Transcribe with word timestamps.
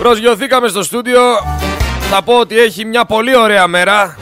Προσγειωθήκαμε 0.00 0.68
στο 0.68 0.82
στούντιο. 0.82 1.20
Θα 2.10 2.22
πω 2.22 2.38
ότι 2.38 2.58
έχει 2.58 2.84
μια 2.84 3.04
πολύ 3.04 3.36
ωραία 3.36 3.66
μέρα. 3.66 4.16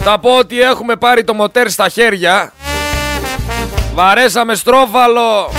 Θα 0.00 0.18
πω 0.18 0.38
ότι 0.38 0.60
έχουμε 0.60 0.96
πάρει 0.96 1.24
το 1.24 1.34
μοτέρ 1.34 1.70
στα 1.70 1.88
χέρια. 1.88 2.52
Βαρέσαμε 3.94 4.54
στρόφαλο. 4.54 5.50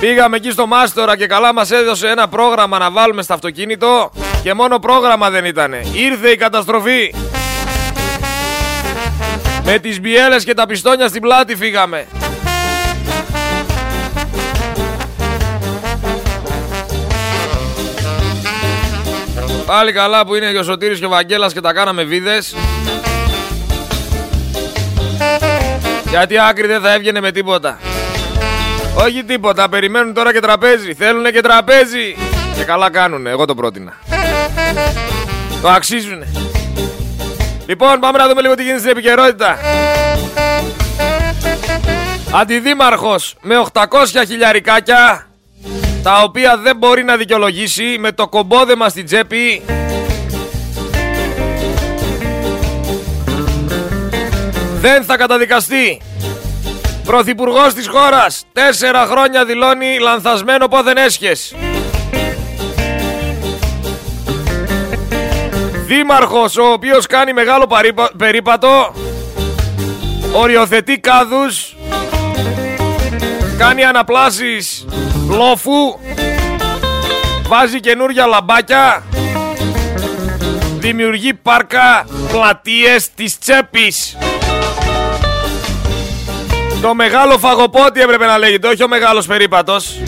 Πήγαμε 0.00 0.36
εκεί 0.36 0.50
στο 0.50 0.66
Μάστορα 0.66 1.16
και 1.16 1.26
καλά 1.26 1.52
μας 1.54 1.70
έδωσε 1.70 2.08
ένα 2.08 2.28
πρόγραμμα 2.28 2.78
να 2.78 2.90
βάλουμε 2.90 3.22
στο 3.22 3.34
αυτοκίνητο 3.34 4.10
και 4.42 4.54
μόνο 4.54 4.78
πρόγραμμα 4.78 5.30
δεν 5.30 5.44
ήτανε. 5.44 5.82
Ήρθε 5.92 6.30
η 6.30 6.36
καταστροφή. 6.36 7.14
Με 9.64 9.78
τις 9.78 10.00
μπιέλες 10.00 10.44
και 10.44 10.54
τα 10.54 10.66
πιστόνια 10.66 11.08
στην 11.08 11.20
πλάτη 11.20 11.56
φύγαμε. 11.56 12.06
Πάλι 19.68 19.92
καλά 19.92 20.26
που 20.26 20.34
είναι 20.34 20.50
και 20.50 20.58
ο 20.58 20.62
Σωτήρης 20.62 20.98
και 20.98 21.04
ο 21.04 21.08
Βαγγέλας 21.08 21.52
και 21.52 21.60
τα 21.60 21.72
κάναμε 21.72 22.04
βίδες. 22.04 22.54
Γιατί 26.08 26.38
άκρη 26.38 26.66
δεν 26.66 26.80
θα 26.80 26.92
έβγαινε 26.92 27.20
με 27.20 27.32
τίποτα. 27.32 27.78
Όχι 28.96 29.24
τίποτα, 29.24 29.68
περιμένουν 29.68 30.14
τώρα 30.14 30.32
και 30.32 30.40
τραπέζι. 30.40 30.94
Θέλουνε 30.94 31.30
και 31.30 31.40
τραπέζι. 31.40 32.16
Και 32.56 32.64
καλά 32.64 32.90
κάνουνε, 32.90 33.30
εγώ 33.30 33.44
το 33.44 33.54
πρότεινα. 33.54 33.96
Το 35.62 35.68
αξίζουνε. 35.68 36.26
Λοιπόν, 37.66 38.00
πάμε 38.00 38.18
να 38.18 38.28
δούμε 38.28 38.40
λίγο 38.40 38.54
τι 38.54 38.62
γίνεται 38.62 38.78
στην 38.78 38.90
επικαιρότητα. 38.90 39.58
Αντιδήμαρχος 42.32 43.34
με 43.40 43.54
800 43.72 43.84
χιλιαρικάκια 44.26 45.27
τα 46.08 46.22
οποία 46.22 46.56
δεν 46.56 46.76
μπορεί 46.76 47.04
να 47.04 47.16
δικαιολογήσει 47.16 47.96
με 47.98 48.12
το 48.12 48.28
κομπόδεμα 48.28 48.88
στην 48.88 49.04
τσέπη 49.04 49.62
δεν 54.80 55.04
θα 55.04 55.16
καταδικαστεί. 55.16 56.00
Πρωθυπουργός 57.04 57.74
της 57.74 57.88
χώρας 57.88 58.44
τέσσερα 58.52 59.06
χρόνια 59.06 59.44
δηλώνει 59.44 59.98
λανθασμένο 59.98 60.68
πόθεν 60.68 60.96
έσχες. 60.96 61.54
Δήμαρχος 65.86 66.56
ο 66.56 66.72
οποίος 66.72 67.06
κάνει 67.06 67.32
μεγάλο 67.32 67.66
περίπατο 68.16 68.94
οριοθετεί 70.32 70.98
κάδους 70.98 71.76
κάνει 73.58 73.84
αναπλάσεις 73.84 74.84
λόφου 75.28 75.98
βάζει 77.48 77.80
καινούρια 77.80 78.26
λαμπάκια 78.26 79.02
δημιουργεί 80.78 81.34
πάρκα 81.34 82.06
πλατείες 82.32 83.14
της 83.14 83.38
τσέπης 83.38 84.16
το 86.82 86.94
μεγάλο 86.94 87.38
φαγοπότι 87.38 88.00
έπρεπε 88.00 88.26
να 88.26 88.38
λέγεται 88.38 88.68
όχι 88.68 88.82
ο 88.82 88.88
μεγάλος 88.88 89.26
περίπατος 89.26 90.00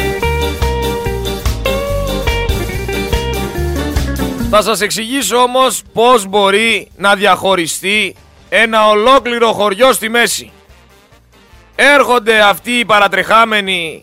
Θα 4.52 4.62
σας 4.62 4.80
εξηγήσω 4.80 5.36
όμως 5.36 5.82
πώς 5.92 6.26
μπορεί 6.26 6.90
να 6.96 7.14
διαχωριστεί 7.14 8.14
ένα 8.48 8.88
ολόκληρο 8.88 9.52
χωριό 9.52 9.92
στη 9.92 10.08
μέση. 10.08 10.52
Έρχονται 11.74 12.40
αυτοί 12.40 12.70
οι 12.72 12.84
παρατρεχάμενοι 12.84 14.02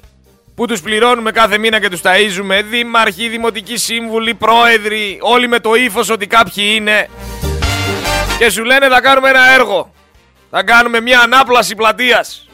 που 0.57 0.65
τους 0.65 0.81
πληρώνουμε 0.81 1.31
κάθε 1.31 1.57
μήνα 1.57 1.79
και 1.79 1.89
τους 1.89 2.01
ταΐζουμε, 2.03 2.61
δήμαρχοι, 2.69 3.27
δημοτικοί 3.27 3.77
σύμβουλοι, 3.77 4.33
πρόεδροι, 4.33 5.17
όλοι 5.21 5.47
με 5.47 5.59
το 5.59 5.75
ύφος 5.75 6.09
ότι 6.09 6.27
κάποιοι 6.27 6.63
είναι 6.75 7.09
και 8.37 8.49
σου 8.49 8.63
λένε 8.63 8.87
θα 8.87 9.01
κάνουμε 9.01 9.29
ένα 9.29 9.53
έργο. 9.53 9.91
Θα 10.49 10.63
κάνουμε 10.63 11.01
μια 11.01 11.19
ανάπλαση 11.19 11.75
πλατείας. 11.75 12.47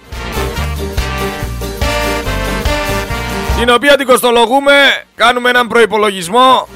Την 3.60 3.70
οποία 3.70 3.98
την 3.98 4.06
κοστολογούμε, 4.06 5.06
κάνουμε 5.16 5.50
έναν 5.50 5.68
προϋπολογισμό 5.68 6.68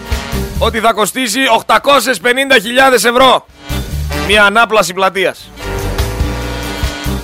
ότι 0.60 0.80
θα 0.80 0.94
κοστίσει 0.94 1.40
850.000 1.66 2.94
ευρώ 2.94 3.46
μια 4.28 4.44
ανάπλαση 4.44 4.94
πλατείας. 4.94 5.50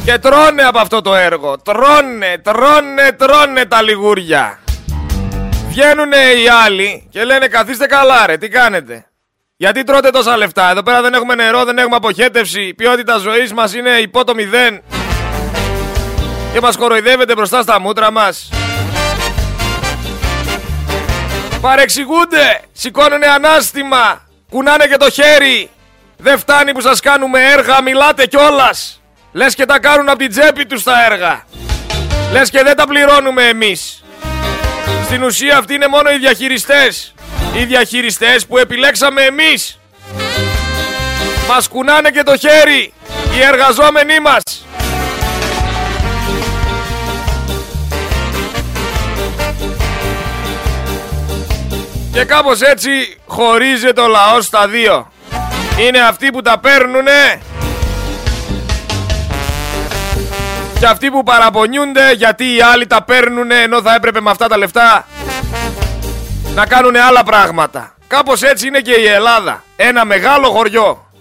Και 0.06 0.18
τρώνε 0.18 0.64
από 0.64 0.80
αυτό 0.80 1.02
το 1.02 1.16
έργο. 1.16 1.58
Τρώνε, 1.58 2.38
τρώνε, 2.44 3.12
τρώνε 3.18 3.66
τα 3.66 3.81
λιγούρια. 3.81 4.59
Βγαίνουνε 5.68 6.18
οι 6.18 6.47
άλλοι 6.66 7.08
και 7.09 7.24
λένε 7.24 7.47
καθίστε 7.47 7.86
καλά 7.86 8.25
ρε, 8.25 8.38
τι 8.38 8.47
κάνετε; 8.47 9.06
Γιατί 9.56 9.84
τρώτε 9.84 10.09
τόσα 10.09 10.38
λεφτά; 10.38 10.69
Εδώ 10.69 10.84
πέρα 10.84 11.02
δεν 11.02 11.14
έχουμε 11.14 11.36
νερό, 11.36 11.64
δεν 11.64 11.78
έχουμε 11.78 11.96
αποχέτευση. 11.96 12.62
Η 12.62 12.74
ποιότητα 12.74 13.18
ζωής 13.18 13.53
μας 13.53 13.74
είναι 13.74 13.90
υπό 13.90 14.24
το 14.24 14.36
μηδέν. 14.36 14.81
Και 16.53 16.62
μας 16.62 16.78
κοροϊδεύετε 16.78 17.34
μπροστά 17.34 17.62
στα 17.62 17.80
μούτρα 17.80 18.12
μας. 18.12 18.50
Παρεξηγούνται, 21.62 22.62
σηκώνουνε 22.72 23.28
ανάστημα, 23.28 24.22
κουνάνε 24.50 24.88
και 24.88 24.97
το 24.97 25.09
χέρι. 25.09 25.70
Δεν 26.18 26.38
φτάνει 26.38 26.72
που 26.72 26.81
σας 26.81 27.00
κάνουμε 27.00 27.40
έργα, 27.52 27.81
μιλάτε 27.81 28.25
κιόλας. 28.25 29.03
Λες 29.36 29.56
και 29.56 29.66
τα 29.66 29.80
κάνουν 29.80 30.10
από 30.10 30.18
την 30.18 30.30
τσέπη 30.30 30.66
τους 30.66 30.84
τα 30.84 31.06
έργα. 31.12 31.44
Λες 32.32 32.50
και 32.50 32.64
δεν 32.64 32.76
τα 32.76 32.88
πληρώνουμε 32.88 33.44
εμείς. 33.44 34.04
Στην 35.06 35.24
ουσία 35.24 35.58
αυτοί 35.58 35.74
είναι 35.74 35.88
μόνο 35.88 36.12
οι 36.12 36.18
διαχειριστές. 36.18 37.14
Οι 37.54 37.64
διαχειριστές 37.64 38.46
που 38.46 38.58
επιλέξαμε 38.58 39.22
εμείς. 39.22 39.80
Μας 41.48 41.68
κουνάνε 41.68 42.10
και 42.10 42.24
το 42.24 42.38
χέρι. 42.38 42.94
Οι 43.36 43.42
εργαζόμενοι 43.42 44.20
μας. 44.20 44.44
Και 52.14 52.24
κάπως 52.24 52.62
έτσι 52.62 53.18
χωρίζεται 53.26 54.02
ο 54.02 54.08
λαός 54.08 54.46
στα 54.46 54.68
δύο. 54.68 55.12
Είναι 55.80 56.00
αυτοί 56.00 56.32
που 56.32 56.42
τα 56.42 56.60
παίρνουνε 56.60 57.42
και 60.84 60.90
αυτοί 60.90 61.12
που 61.12 61.24
παραπονιούνται 61.24 62.12
γιατί 62.12 62.56
οι 62.56 62.62
άλλοι 62.62 62.88
τα 62.88 63.04
παίρνουνε 63.04 63.62
ενώ 63.62 63.82
θα 63.82 63.96
έπρεπε 63.96 64.22
με 64.22 64.30
αυτά 64.30 64.48
τα 64.48 64.58
λεφτά 64.58 65.08
να 66.56 66.66
κάνουν 66.66 66.96
άλλα 66.96 67.24
πράγματα. 67.24 67.96
Κάπως 68.08 68.42
έτσι 68.42 68.68
είναι 68.68 68.80
και 68.80 68.92
η 68.92 69.06
Ελλάδα. 69.06 69.64
Ένα 69.76 70.06
μεγάλο 70.06 70.50
χωριό. 70.50 71.12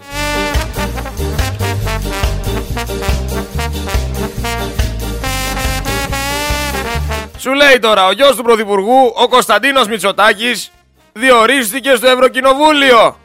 Σου 7.39 7.53
λέει 7.53 7.79
τώρα 7.79 8.07
ο 8.07 8.13
γιος 8.13 8.37
του 8.37 8.43
Πρωθυπουργού, 8.43 9.13
ο 9.15 9.29
Κωνσταντίνος 9.29 9.89
Μητσοτάκης, 9.89 10.71
διορίστηκε 11.13 11.95
στο 11.95 12.09
Ευρωκοινοβούλιο. 12.09 13.17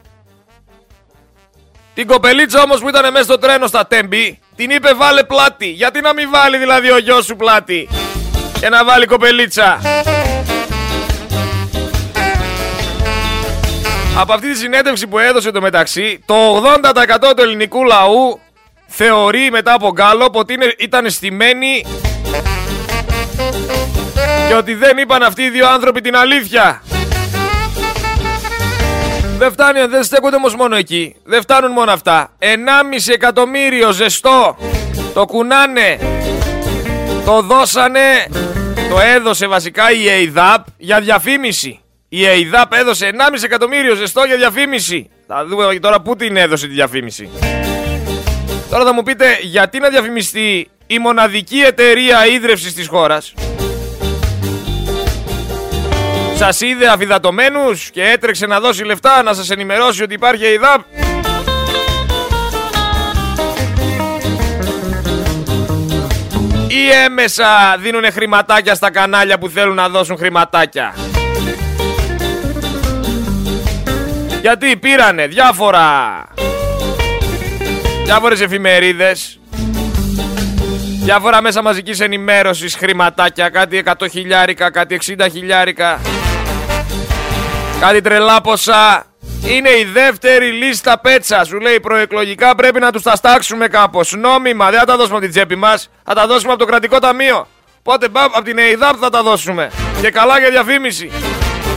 Την 1.94 2.08
κοπελίτσα 2.08 2.62
όμως 2.62 2.80
που 2.80 2.90
ήταν 2.90 3.12
μέσα 3.12 3.24
στο 3.24 3.38
τρένο 3.38 3.68
στα 3.68 3.88
Τέμπη, 3.88 4.40
την 4.58 4.70
είπε 4.70 4.94
βάλε 4.94 5.24
πλάτη. 5.24 5.68
Γιατί 5.68 6.02
να 6.02 6.14
μην 6.14 6.30
βάλει 6.30 6.58
δηλαδή 6.58 6.92
ο 6.92 6.98
γιος 6.98 7.26
σου 7.26 7.36
πλάτη; 7.36 7.90
Και 8.60 8.70
να 8.70 8.86
βάλει 8.86 9.06
κοπελίτσα. 9.06 9.80
Από 14.20 14.34
αυτή 14.34 14.52
τη 14.52 14.58
συνέντευξη 14.58 15.08
που 15.08 15.20
έδωσε 15.20 15.52
το 15.52 15.62
μεταξύ, 15.62 16.20
το 16.26 16.64
80% 17.26 17.36
του 17.36 17.42
ελληνικού 17.42 17.84
λαού 17.84 18.40
θεωρεί 18.88 19.50
μετά 19.52 19.74
από 19.74 19.92
γκάλοπ 19.92 20.36
ότι 20.36 20.58
ήταν 20.78 21.10
στημένοι 21.10 21.86
και 24.48 24.54
ότι 24.54 24.74
δεν 24.74 24.98
είπαν 24.98 25.24
αυτοί 25.24 25.42
οι 25.42 25.50
δύο 25.50 25.68
άνθρωποι 25.68 26.02
την 26.02 26.16
αλήθεια. 26.16 26.82
Δεν 29.38 29.52
φτάνει, 29.52 29.86
δεν 29.86 30.04
στέκονται 30.04 30.36
όμως 30.36 30.56
μόνο 30.56 30.76
εκεί. 30.76 31.16
Δεν 31.24 31.42
φτάνουν 31.42 31.72
μόνο 31.72 31.92
αυτά. 31.92 32.32
1,5 32.40 33.14
εκατομμύριο 33.14 33.92
ζεστό 33.92 34.58
το 35.14 35.26
κουνάνε. 35.26 36.00
Το 37.26 37.42
δώσανε. 37.42 38.28
Το 38.90 39.00
έδωσε 39.00 39.48
βασικά 39.48 39.92
η 39.92 40.22
ΕΙΔΑΠ 40.22 40.66
για 40.78 41.00
διαφήμιση. 41.00 41.80
Η 42.10 42.22
ΕΙΔΑΠ 42.26 42.74
έδωσε 42.74 43.06
1,5 43.08 43.44
εκατομμύριο 43.44 43.96
ζεστό 43.96 44.24
για 44.24 44.36
διαφήμιση. 44.36 45.10
Θα 45.28 45.46
δούμε 45.46 45.80
τώρα 45.80 46.02
πού 46.02 46.16
την 46.16 46.38
έδωσε 46.38 46.68
τη 46.68 46.74
διαφήμιση. 46.74 47.30
Τώρα 48.70 48.84
θα 48.84 48.94
μου 48.94 49.04
πείτε 49.04 49.38
γιατί 49.42 49.80
να 49.80 49.90
διαφημιστεί 49.90 50.70
η 50.88 51.00
μοναδική 51.00 51.60
εταιρεία 51.60 52.28
ίδρυυσης 52.28 52.74
της 52.74 52.88
χώρας; 52.88 53.34
Σας 56.38 56.62
είδε 56.62 56.88
αφιδατωμένους 56.88 57.90
και 57.90 58.04
έτρεξε 58.04 58.46
να 58.46 58.60
δώσει 58.60 58.84
λεφτά 58.84 59.24
να 59.24 59.34
σας 59.34 59.50
ενημερώσει 59.50 60.04
ότι 60.04 60.14
υπάρχει 60.14 60.46
ΕΙΔΑΠ. 60.46 60.82
ή 66.68 66.90
έμεσα 67.06 67.78
δίνουν 67.80 68.12
χρηματάκια 68.12 68.76
στα 68.76 68.92
κανάλια 68.92 69.38
που 69.38 69.50
θέλουν 69.50 69.76
να 69.76 69.90
δώσουν 69.90 70.18
χρηματάκια. 70.18 70.96
Γιατί 74.42 74.78
πήρανε 74.78 75.28
διάφορα 75.28 76.24
διάφορες 78.04 78.42
εφημερίδες 78.42 79.40
διάφορα 81.04 81.42
μέσα 81.42 81.62
μαζικής 81.62 82.00
ενημέρωσης 82.00 82.76
χρηματάκια 82.76 83.50
κάτι 83.50 83.84
100 83.86 84.10
χιλιάρικα, 84.10 84.72
κάτι 84.72 85.00
60 85.18 85.28
χιλιάρικα 85.32 86.00
κάτι 87.80 88.02
τρελά 88.02 88.42
ποσά 88.42 89.06
είναι 89.46 89.70
η 89.70 89.84
δεύτερη 89.94 90.52
λίστα 90.52 91.00
πέτσα. 91.00 91.44
Σου 91.44 91.60
λέει 91.60 91.80
προεκλογικά 91.80 92.56
πρέπει 92.56 92.80
να 92.80 92.92
τους 92.92 93.02
τα 93.02 93.16
στάξουμε 93.16 93.68
κάπως. 93.68 94.14
Νόμιμα, 94.18 94.70
δεν 94.70 94.80
θα 94.80 94.86
τα 94.86 94.96
δώσουμε 94.96 95.16
από 95.16 95.26
την 95.26 95.34
τσέπη 95.34 95.56
μας. 95.56 95.90
Θα 96.04 96.14
τα 96.14 96.28
δώσουμε 96.28 96.52
από 96.52 96.60
το 96.60 96.66
κρατικό 96.66 97.00
ταμείο. 97.00 97.48
Πότε 97.84 98.08
από 98.14 98.42
την 98.42 98.58
ΕΙΔΑΠ 98.58 98.96
θα 99.00 99.10
τα 99.10 99.24
δώσουμε. 99.24 99.72
Και 100.02 100.10
καλά 100.10 100.40
για 100.40 100.50
διαφήμιση. 100.50 101.12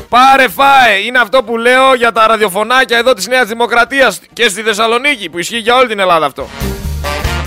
Πάρε 0.09 0.49
φάε. 0.49 0.99
Είναι 1.07 1.19
αυτό 1.19 1.43
που 1.43 1.57
λέω 1.57 1.95
για 1.95 2.13
τα 2.13 2.27
ραδιοφωνάκια 2.27 2.99
εδώ 2.99 3.13
της 3.13 3.27
Νέας 3.27 3.49
Δημοκρατίας 3.49 4.21
και 4.33 4.49
στη 4.49 4.63
Θεσσαλονίκη 4.63 5.29
που 5.29 5.39
ισχύει 5.39 5.59
για 5.59 5.77
όλη 5.77 5.89
την 5.89 5.99
Ελλάδα 5.99 6.27
αυτό. 6.27 6.49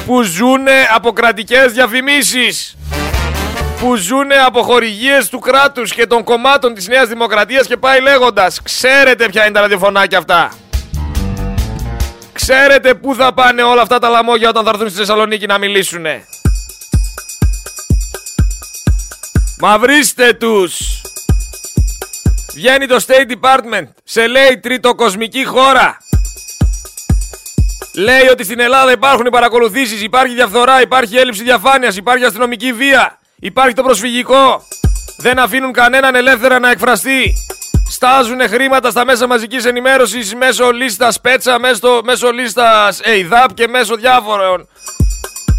Που 0.06 0.21
ζουνε 0.21 0.88
από 0.95 1.11
κρατικές 1.11 1.71
διαφημίσεις 1.71 2.75
που 3.83 3.95
ζουν 3.95 4.31
από 4.45 4.62
χορηγίες 4.62 5.30
του 5.30 5.39
κράτους 5.39 5.94
και 5.94 6.07
των 6.07 6.24
κομμάτων 6.24 6.74
της 6.74 6.88
Νέας 6.88 7.07
Δημοκρατίας 7.07 7.68
και 7.68 7.77
πάει 7.77 8.01
λέγοντας 8.01 8.62
Ξέρετε 8.62 9.30
ποια 9.30 9.44
είναι 9.44 9.53
τα 9.53 9.62
ραδιοφωνάκια 9.62 10.18
αυτά 10.18 10.51
Ξέρετε 12.33 12.94
πού 12.94 13.15
θα 13.15 13.33
πάνε 13.33 13.63
όλα 13.63 13.81
αυτά 13.81 14.00
τα 14.00 14.09
λαμόγια 14.09 14.50
όταν 14.50 14.63
θα 14.63 14.69
έρθουν 14.69 14.89
στη 14.89 14.97
Θεσσαλονίκη 14.97 15.45
να 15.45 15.57
μιλήσουνε 15.57 16.25
Μα 19.59 19.77
βρίστε 19.77 20.33
τους 20.33 21.01
Βγαίνει 22.53 22.88
το 22.88 23.06
State 23.07 23.31
Department 23.31 23.88
Σε 24.03 24.27
λέει 24.27 24.59
τρίτο 24.62 24.95
κοσμική 24.95 25.45
χώρα 25.45 25.97
Λέει 27.95 28.27
ότι 28.31 28.44
στην 28.44 28.59
Ελλάδα 28.59 28.91
υπάρχουν 28.91 29.27
παρακολουθήσεις, 29.31 30.01
υπάρχει 30.01 30.33
διαφθορά, 30.33 30.81
υπάρχει 30.81 31.18
έλλειψη 31.18 31.44
διαφάνειας, 31.44 31.95
υπάρχει 31.95 32.25
αστυνομική 32.25 32.74
βία, 32.74 33.18
Υπάρχει 33.44 33.74
το 33.74 33.84
προσφυγικό. 33.84 34.68
Δεν 35.18 35.40
αφήνουν 35.40 35.72
κανέναν 35.72 36.16
ελεύθερα 36.16 36.60
να 36.60 36.72
εκφραστεί. 36.72 37.34
Στάζουν 37.90 38.40
χρήματα 38.50 38.90
στα 38.90 39.06
μέσα 39.06 39.28
μαζικής 39.28 39.66
ενημέρωσης 39.66 40.36
μέσω 40.36 40.72
λίστας 40.72 41.22
Πέτσα, 41.22 41.60
μέσω, 41.60 42.01
μέσω 42.04 42.31
λίστας 42.31 43.00
ΕΙΔΑΠ 43.00 43.54
και 43.54 43.68
μέσω 43.68 43.95
διάφορων 43.95 44.68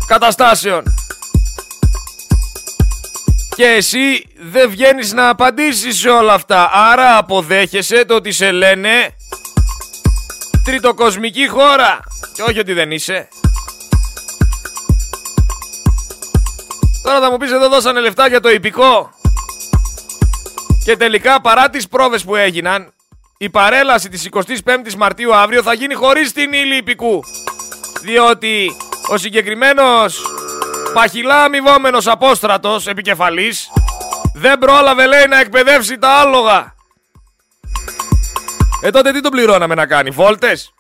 καταστάσεων. 0.07 0.83
Και 3.57 3.65
εσύ 3.65 4.27
δεν 4.41 4.71
βγαίνεις 4.71 5.13
να 5.13 5.29
απαντήσεις 5.29 5.99
σε 5.99 6.09
όλα 6.09 6.33
αυτά. 6.33 6.71
Άρα 6.73 7.17
αποδέχεσαι 7.17 8.05
το 8.05 8.15
ότι 8.15 8.33
σε 8.33 8.51
λένε 8.51 9.15
τριτοκοσμική 10.65 11.49
χώρα. 11.49 12.01
Και 12.35 12.43
όχι 12.43 12.59
ότι 12.59 12.73
δεν 12.73 12.91
είσαι. 12.91 13.29
Τώρα 17.05 17.21
θα 17.21 17.31
μου 17.31 17.37
πεις 17.37 17.53
εδώ 17.53 17.69
δώσανε 17.69 18.01
λεφτά 18.01 18.29
για 18.29 18.41
το 18.41 18.51
υπηκό. 18.51 19.11
Και 20.85 20.97
τελικά 20.97 21.41
παρά 21.41 21.71
τις 21.71 21.89
πρόβες 21.89 22.25
που 22.25 22.37
έγιναν, 22.37 22.93
η 23.39 23.51
παρέλαση 23.51 24.09
της 24.09 24.29
25ης 24.33 24.95
Μαρτίου 24.97 25.35
αύριο 25.35 25.63
θα 25.63 25.75
γίνει 25.75 25.95
χωρίς 25.95 26.33
την 26.33 26.53
ύλη 26.53 26.77
υπηκού. 26.77 27.25
Διότι 28.03 28.77
ο 29.09 29.17
συγκεκριμένος 29.17 30.23
παχυλά 30.93 31.43
αμοιβόμενος 31.43 32.07
απόστρατος 32.07 32.87
επικεφαλής 32.87 33.71
δεν 34.35 34.59
πρόλαβε 34.59 35.07
λέει 35.07 35.27
να 35.29 35.41
εκπαιδεύσει 35.41 35.99
τα 35.99 36.09
άλογα. 36.09 36.75
Ε 38.83 38.91
τότε 38.91 39.13
τι 39.13 39.21
τον 39.21 39.31
πληρώναμε 39.31 39.75
να 39.75 39.87
κάνει, 39.87 40.11
βόλτες; 40.11 40.75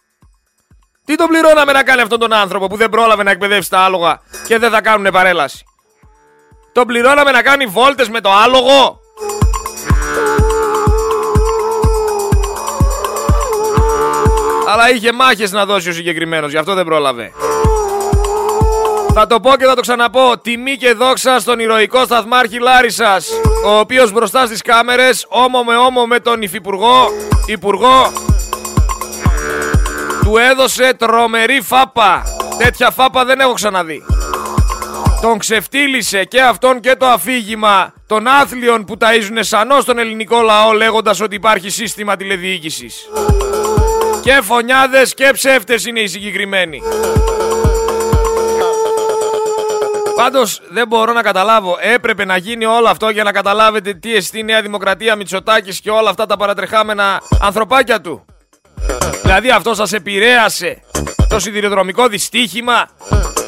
Τι 1.04 1.14
τον 1.14 1.26
πληρώναμε 1.26 1.72
να 1.72 1.82
κάνει 1.82 2.00
αυτόν 2.00 2.18
τον 2.18 2.32
άνθρωπο 2.32 2.66
που 2.66 2.76
δεν 2.76 2.88
πρόλαβε 2.88 3.22
να 3.22 3.30
εκπαιδεύσει 3.30 3.70
τα 3.70 3.78
άλογα 3.78 4.20
και 4.46 4.58
δεν 4.58 4.70
θα 4.70 4.80
κάνουν 4.80 5.12
παρέλαση; 5.12 5.64
Τον 6.74 6.86
πληρώναμε 6.86 7.30
να 7.30 7.42
κάνει 7.42 7.66
βόλτες 7.66 8.08
με 8.08 8.20
το 8.20 8.30
άλογο. 8.44 9.00
Αλλά 14.72 14.90
είχε 14.94 15.12
μάχες 15.12 15.52
να 15.52 15.64
δώσει 15.64 15.88
ο 15.88 15.92
συγκεκριμένος, 15.92 16.50
γι' 16.50 16.56
αυτό 16.56 16.74
δεν 16.74 16.84
πρόλαβε. 16.84 17.32
Θα 19.14 19.26
το 19.26 19.40
πω 19.40 19.56
και 19.56 19.64
θα 19.64 19.74
το 19.74 19.80
ξαναπώ. 19.80 20.38
Τιμή 20.42 20.76
και 20.76 20.92
δόξα 20.92 21.38
στον 21.38 21.58
ηρωικό 21.58 22.04
σταθμάρχη 22.04 22.58
Λάρισας, 22.58 23.28
ο 23.66 23.78
οποίος 23.78 24.12
μπροστά 24.12 24.46
στις 24.46 24.62
κάμερες, 24.62 25.26
όμο 25.28 25.62
με 25.62 25.76
όμο 25.76 26.06
με 26.06 26.20
τον 26.20 26.42
υφυπουργό, 26.42 27.08
υπουργό, 27.46 28.12
του 30.22 30.36
έδωσε 30.36 30.94
τρομερή 30.98 31.60
φάπα. 31.60 32.22
Τέτοια 32.58 32.90
φάπα 32.90 33.24
δεν 33.24 33.40
έχω 33.40 33.52
ξαναδεί 33.52 34.02
τον 35.24 35.38
ξεφτύλισε 35.38 36.24
και 36.24 36.40
αυτόν 36.40 36.80
και 36.80 36.94
το 36.96 37.06
αφήγημα 37.06 37.92
των 38.06 38.26
άθλιων 38.26 38.84
που 38.84 38.96
ταΐζουν 39.00 39.38
σανό 39.40 39.80
στον 39.80 39.98
ελληνικό 39.98 40.40
λαό 40.40 40.72
λέγοντας 40.72 41.20
ότι 41.20 41.34
υπάρχει 41.34 41.70
σύστημα 41.70 42.16
τηλεδιοίκησης. 42.16 43.08
Και 44.22 44.40
φωνιάδες 44.42 45.14
και 45.14 45.30
ψεύτες 45.32 45.86
είναι 45.86 46.00
οι 46.00 46.06
συγκεκριμένοι. 46.06 46.82
Πάντως 50.16 50.60
δεν 50.68 50.86
μπορώ 50.88 51.12
να 51.12 51.22
καταλάβω, 51.22 51.76
έπρεπε 51.80 52.24
να 52.24 52.36
γίνει 52.36 52.64
όλο 52.64 52.88
αυτό 52.88 53.08
για 53.08 53.22
να 53.22 53.32
καταλάβετε 53.32 53.94
τι 53.94 54.14
εστί 54.14 54.38
η 54.38 54.42
Νέα 54.42 54.62
Δημοκρατία, 54.62 55.16
Μητσοτάκης 55.16 55.80
και 55.80 55.90
όλα 55.90 56.10
αυτά 56.10 56.26
τα 56.26 56.36
παρατρεχάμενα 56.36 57.22
ανθρωπάκια 57.40 58.00
του. 58.00 58.24
Δηλαδή 59.22 59.50
αυτό 59.50 59.74
σας 59.74 59.92
επηρέασε 59.92 60.82
το 61.28 61.38
σιδηροδρομικό 61.38 62.06
δυστύχημα 62.06 62.88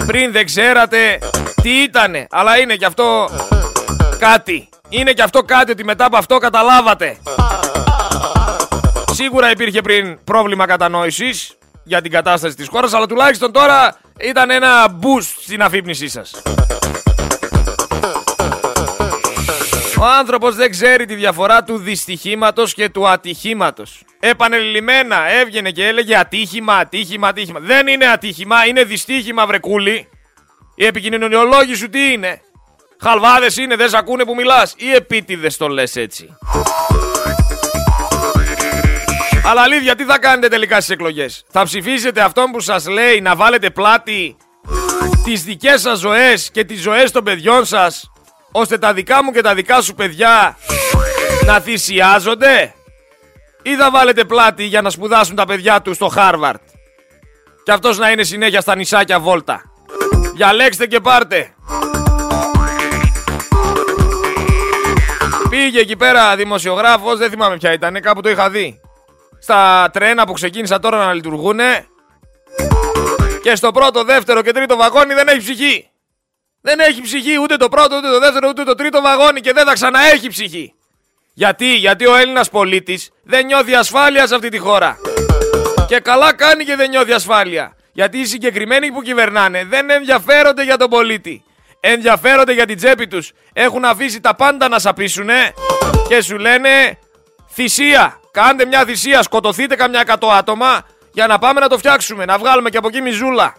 πριν 0.06 0.32
δεν 0.32 0.44
ξέρατε 0.44 1.18
τι 1.66 1.82
ήτανε. 1.82 2.26
Αλλά 2.30 2.58
είναι 2.58 2.76
κι 2.76 2.84
αυτό 2.84 3.28
κάτι. 4.18 4.68
Είναι 4.88 5.12
κι 5.12 5.22
αυτό 5.22 5.42
κάτι 5.42 5.70
ότι 5.70 5.84
μετά 5.84 6.04
από 6.04 6.16
αυτό 6.16 6.38
καταλάβατε. 6.38 7.16
Σίγουρα 9.12 9.50
υπήρχε 9.50 9.80
πριν 9.80 10.18
πρόβλημα 10.24 10.66
κατανόησης 10.66 11.54
για 11.84 12.02
την 12.02 12.10
κατάσταση 12.10 12.56
της 12.56 12.68
χώρας, 12.68 12.92
αλλά 12.94 13.06
τουλάχιστον 13.06 13.52
τώρα 13.52 13.98
ήταν 14.20 14.50
ένα 14.50 14.98
boost 15.00 15.34
στην 15.42 15.62
αφύπνισή 15.62 16.08
σας. 16.08 16.42
Ο 19.98 20.04
άνθρωπος 20.18 20.54
δεν 20.54 20.70
ξέρει 20.70 21.04
τη 21.04 21.14
διαφορά 21.14 21.62
του 21.62 21.78
δυστυχήματος 21.78 22.74
και 22.74 22.88
του 22.88 23.08
ατυχήματος. 23.08 24.02
Επανελειμμένα 24.20 25.30
έβγαινε 25.30 25.70
και 25.70 25.86
έλεγε 25.86 26.16
ατύχημα, 26.16 26.74
ατύχημα, 26.74 27.28
ατύχημα. 27.28 27.60
Δεν 27.60 27.86
είναι 27.86 28.06
ατύχημα, 28.06 28.66
είναι 28.66 28.84
δυστύχημα 28.84 29.46
βρεκούλη. 29.46 30.08
Οι 30.78 30.86
επικοινωνιολόγοι 30.86 31.74
σου 31.74 31.88
τι 31.88 32.12
είναι; 32.12 32.40
Χαλβάδες 33.00 33.56
είναι, 33.56 33.76
δεν 33.76 33.88
σ' 33.88 33.94
ακούνε 33.94 34.24
που 34.24 34.34
μιλάς. 34.34 34.74
Ή 34.76 34.92
επίτηδες 34.92 35.56
το 35.56 35.68
λες 35.68 35.96
έτσι. 35.96 36.36
Αλλά 39.44 39.62
αλήθεια, 39.62 39.94
τι 39.94 40.04
θα 40.04 40.18
κάνετε 40.18 40.48
τελικά 40.48 40.76
στις 40.76 40.90
εκλογές; 40.90 41.44
Θα 41.48 41.62
ψηφίσετε 41.64 42.20
αυτόν 42.20 42.50
που 42.50 42.60
σας 42.60 42.88
λέει 42.88 43.20
να 43.20 43.36
βάλετε 43.36 43.70
πλάτη 43.70 44.36
τις 45.24 45.42
δικές 45.42 45.80
σας 45.80 45.98
ζωές 45.98 46.50
και 46.50 46.64
τις 46.64 46.80
ζωές 46.80 47.10
των 47.10 47.24
παιδιών 47.24 47.64
σας 47.64 48.10
ώστε 48.52 48.78
τα 48.78 48.92
δικά 48.92 49.24
μου 49.24 49.30
και 49.30 49.40
τα 49.40 49.54
δικά 49.54 49.80
σου 49.80 49.94
παιδιά 49.94 50.58
να 51.44 51.60
θυσιάζονται; 51.60 52.74
Ή 53.62 53.76
θα 53.76 53.90
βάλετε 53.90 54.24
πλάτη 54.24 54.64
για 54.64 54.82
να 54.82 54.90
σπουδάσουν 54.90 55.36
τα 55.36 55.46
παιδιά 55.46 55.82
τους 55.82 55.96
στο 55.96 56.08
Χάρβαρτ; 56.08 56.62
Και 57.64 57.72
αυτός 57.72 57.98
να 57.98 58.10
είναι 58.10 58.22
συνέχεια 58.22 58.60
στα 58.60 58.76
νησάκια 58.76 59.20
βόλτα. 59.20 59.62
Διαλέξτε 60.36 60.86
και 60.86 61.00
πάρτε. 61.00 61.54
Πήγε 65.48 65.80
εκεί 65.80 65.96
πέρα 65.96 66.36
δημοσιογράφος, 66.36 67.18
δεν 67.18 67.30
θυμάμαι 67.30 67.56
ποια 67.56 67.72
ήταν, 67.72 68.00
κάπου 68.00 68.20
το 68.20 68.28
είχα 68.28 68.50
δει. 68.50 68.80
Στα 69.38 69.90
τρένα 69.92 70.26
που 70.26 70.32
ξεκίνησα 70.32 70.78
τώρα 70.78 71.04
να 71.04 71.12
λειτουργούνε 71.12 71.86
και 73.42 73.54
στο 73.54 73.70
πρώτο, 73.72 74.04
δεύτερο 74.04 74.42
και 74.42 74.52
τρίτο 74.52 74.76
βαγόνι 74.76 75.14
δεν 75.14 75.28
έχει 75.28 75.38
ψυχή. 75.38 75.90
Δεν 76.60 76.78
έχει 76.80 77.00
ψυχή 77.00 77.38
ούτε 77.42 77.56
το 77.56 77.68
πρώτο, 77.68 77.96
ούτε 77.96 78.08
το 78.08 78.18
δεύτερο, 78.18 78.48
ούτε 78.48 78.64
το 78.64 78.74
τρίτο 78.74 79.00
βαγόνι 79.00 79.40
και 79.40 79.52
δεν 79.52 79.66
θα 79.66 79.72
ξαναέχει 79.72 80.28
ψυχή. 80.28 80.74
Γιατί, 81.34 81.76
γιατί 81.76 82.06
ο 82.06 82.16
Έλληνας 82.16 82.50
πολίτης 82.50 83.10
δεν 83.22 83.46
νιώθει 83.46 83.74
ασφάλεια 83.74 84.26
σε 84.26 84.34
αυτή 84.34 84.48
τη 84.48 84.58
χώρα. 84.58 84.98
Και 85.86 86.00
καλά 86.00 86.34
κάνει 86.34 86.64
και 86.64 86.76
δεν 86.76 86.88
νιώθει 86.88 87.12
ασφάλεια. 87.12 87.75
Γιατί 87.96 88.18
οι 88.18 88.24
συγκεκριμένοι 88.24 88.92
που 88.92 89.02
κυβερνάνε 89.02 89.64
δεν 89.64 89.90
ενδιαφέρονται 89.90 90.62
για 90.62 90.76
τον 90.76 90.90
πολίτη. 90.90 91.42
Ενδιαφέρονται 91.80 92.52
για 92.52 92.66
την 92.66 92.76
τσέπη 92.76 93.06
τους. 93.06 93.32
Έχουν 93.52 93.84
αφήσει 93.84 94.20
τα 94.20 94.34
πάντα 94.34 94.68
να 94.68 94.78
σαπίσουνε 94.78 95.54
και 96.08 96.22
σου 96.22 96.38
λένε 96.38 96.98
θυσία. 97.52 98.20
Κάντε 98.30 98.66
μια 98.66 98.84
θυσία, 98.84 99.22
σκοτωθείτε 99.22 99.76
καμιά 99.76 100.00
εκατό 100.00 100.26
άτομα 100.26 100.86
για 101.12 101.26
να 101.26 101.38
πάμε 101.38 101.60
να 101.60 101.68
το 101.68 101.78
φτιάξουμε, 101.78 102.24
να 102.24 102.38
βγάλουμε 102.38 102.70
και 102.70 102.76
από 102.76 102.88
εκεί 102.88 103.00
μιζούλα. 103.00 103.54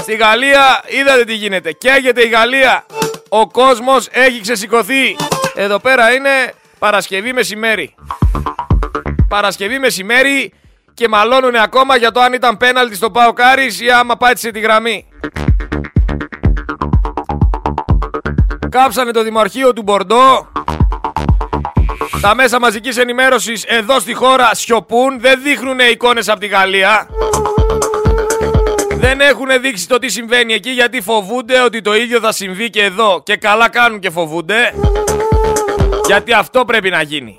Στη 0.00 0.16
Γαλλία 0.16 0.82
είδατε 0.86 1.24
τι 1.24 1.34
γίνεται. 1.34 1.72
Καίγεται 1.72 2.22
η 2.22 2.28
Γαλλία. 2.28 2.86
Ο 3.28 3.46
κόσμος 3.46 4.08
έχει 4.10 4.40
ξεσηκωθεί. 4.40 5.16
Εδώ 5.54 5.78
πέρα 5.78 6.12
είναι 6.12 6.52
Παρασκευή 6.78 7.32
μεσημέρι. 7.32 7.94
Παρασκευή 9.28 9.78
μεσημέρι 9.78 10.52
και 10.94 11.08
μαλώνουν 11.08 11.54
ακόμα 11.54 11.96
για 11.96 12.10
το 12.10 12.20
αν 12.20 12.32
ήταν 12.32 12.56
πέναλτι 12.56 12.94
στο 12.94 13.10
Πάο 13.10 13.32
Κάρις 13.32 13.80
ή 13.80 13.90
άμα 13.90 14.16
πάτησε 14.16 14.50
τη 14.50 14.60
γραμμή. 14.60 15.06
Κάψανε 18.68 19.10
το 19.10 19.22
Δημαρχείο 19.22 19.72
του 19.72 19.82
Μπορντό. 19.82 20.48
Τα 22.20 22.34
μέσα 22.34 22.60
μαζικής 22.60 22.96
ενημέρωσης 22.96 23.64
εδώ 23.64 24.00
στη 24.00 24.14
χώρα 24.14 24.54
σιωπούν, 24.54 25.20
δεν 25.20 25.42
δείχνουν 25.42 25.78
εικόνες 25.78 26.28
από 26.28 26.40
τη 26.40 26.46
Γαλλία. 26.46 27.06
Δεν 28.94 29.20
έχουν 29.20 29.46
δείξει 29.60 29.88
το 29.88 29.98
τι 29.98 30.08
συμβαίνει 30.08 30.52
εκεί 30.54 30.70
γιατί 30.70 31.00
φοβούνται 31.00 31.60
ότι 31.60 31.80
το 31.80 31.94
ίδιο 31.94 32.20
θα 32.20 32.32
συμβεί 32.32 32.70
και 32.70 32.82
εδώ. 32.82 33.22
Και 33.24 33.36
καλά 33.36 33.68
κάνουν 33.68 34.00
και 34.00 34.10
φοβούνται. 34.10 34.74
Γιατί 36.06 36.32
αυτό 36.32 36.64
πρέπει 36.64 36.90
να 36.90 37.02
γίνει. 37.02 37.38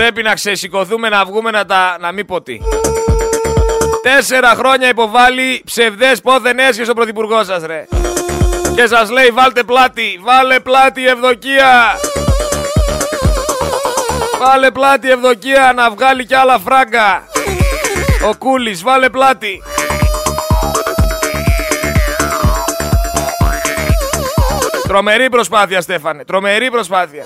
Πρέπει 0.00 0.22
να 0.22 0.34
ξεσηκωθούμε 0.34 1.08
να 1.08 1.24
βγούμε 1.24 1.50
να 1.50 1.66
τα... 1.66 1.96
να 2.00 2.12
μην 2.12 2.26
πω 2.26 2.42
τι. 2.42 2.58
Τέσσερα 4.02 4.48
χρόνια 4.48 4.88
υποβάλλει 4.88 5.62
ψευδές 5.64 6.20
πόθεν 6.20 6.58
έσχες 6.58 6.88
ο 6.88 6.92
πρωθυπουργός 6.92 7.46
σας 7.46 7.62
ρε. 7.66 7.86
Και 8.74 8.86
σας 8.86 9.10
λέει 9.10 9.28
βάλτε 9.28 9.62
πλάτη, 9.62 10.20
βάλε 10.22 10.60
πλάτη 10.60 11.06
ευδοκία. 11.06 11.98
Βάλε 14.38 14.70
πλάτη 14.70 15.10
ευδοκία 15.10 15.72
να 15.76 15.90
βγάλει 15.90 16.26
κι 16.26 16.34
άλλα 16.34 16.58
φράγκα. 16.58 17.24
Ο 18.30 18.36
Κούλης, 18.36 18.82
βάλε 18.82 19.08
πλάτη. 19.08 19.62
Τρομερή 24.88 25.28
προσπάθεια, 25.28 25.80
Στέφανε. 25.80 26.24
Τρομερή 26.24 26.70
προσπάθεια. 26.70 27.24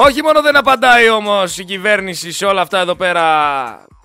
Όχι 0.00 0.22
μόνο 0.22 0.42
δεν 0.42 0.56
απαντάει 0.56 1.08
όμως 1.08 1.58
η 1.58 1.64
κυβέρνηση 1.64 2.32
σε 2.32 2.44
όλα 2.44 2.60
αυτά 2.60 2.78
εδώ 2.78 2.94
πέρα 2.94 3.24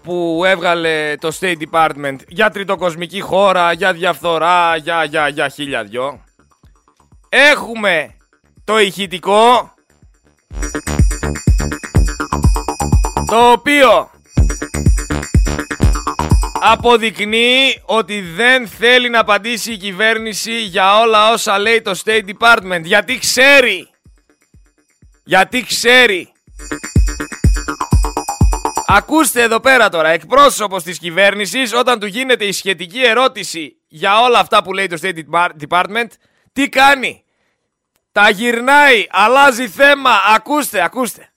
που 0.04 0.44
έβγαλε 0.46 1.16
το 1.20 1.38
State 1.40 1.56
Department 1.72 2.16
για 2.28 2.50
τριτοκοσμική 2.50 3.22
χώρα, 3.22 3.72
για 3.72 3.94
διαφθορά, 3.94 4.76
για, 4.76 5.04
για, 5.04 5.28
για 5.28 5.50
χίλια 5.50 5.84
δυο. 5.84 6.24
Έχουμε 7.30 8.16
το 8.64 8.80
ηχητικό 8.80 9.74
το 13.28 13.52
οποίο 13.52 14.10
αποδεικνύει 16.62 17.82
ότι 17.86 18.22
δεν 18.22 18.68
θέλει 18.68 19.10
να 19.10 19.20
απαντήσει 19.20 19.72
η 19.72 19.78
κυβέρνηση 19.78 20.62
για 20.62 21.00
όλα 21.00 21.32
όσα 21.32 21.60
λέει 21.60 21.82
το 21.82 22.00
State 22.06 22.24
Department 22.38 22.82
γιατί 22.84 23.18
ξέρει 23.18 23.93
γιατί 25.24 25.64
ξέρει 25.64 26.32
Ακούστε 28.88 29.42
εδώ 29.42 29.60
πέρα 29.60 29.90
τώρα, 29.90 30.10
εκπρόσωπος 30.10 30.84
της 30.84 30.98
κυβέρνησης 30.98 31.74
όταν 31.74 32.00
του 32.00 32.06
γίνεται 32.06 32.46
η 32.46 32.52
σχετική 32.52 33.00
ερώτηση 33.00 33.76
για 33.88 34.22
όλα 34.22 34.40
αυτά 34.40 34.64
που 34.64 34.74
λέει 34.74 34.88
το 34.88 34.98
State 35.02 35.40
Department 35.68 36.08
τι 36.54 36.70
κάνει 36.70 37.24
τα 38.12 38.30
γυρνάει, 38.30 39.08
αλλάζει 39.12 39.68
θέμα. 39.68 40.10
Ακούστε, 40.36 40.84
ακούστε. 40.84 41.30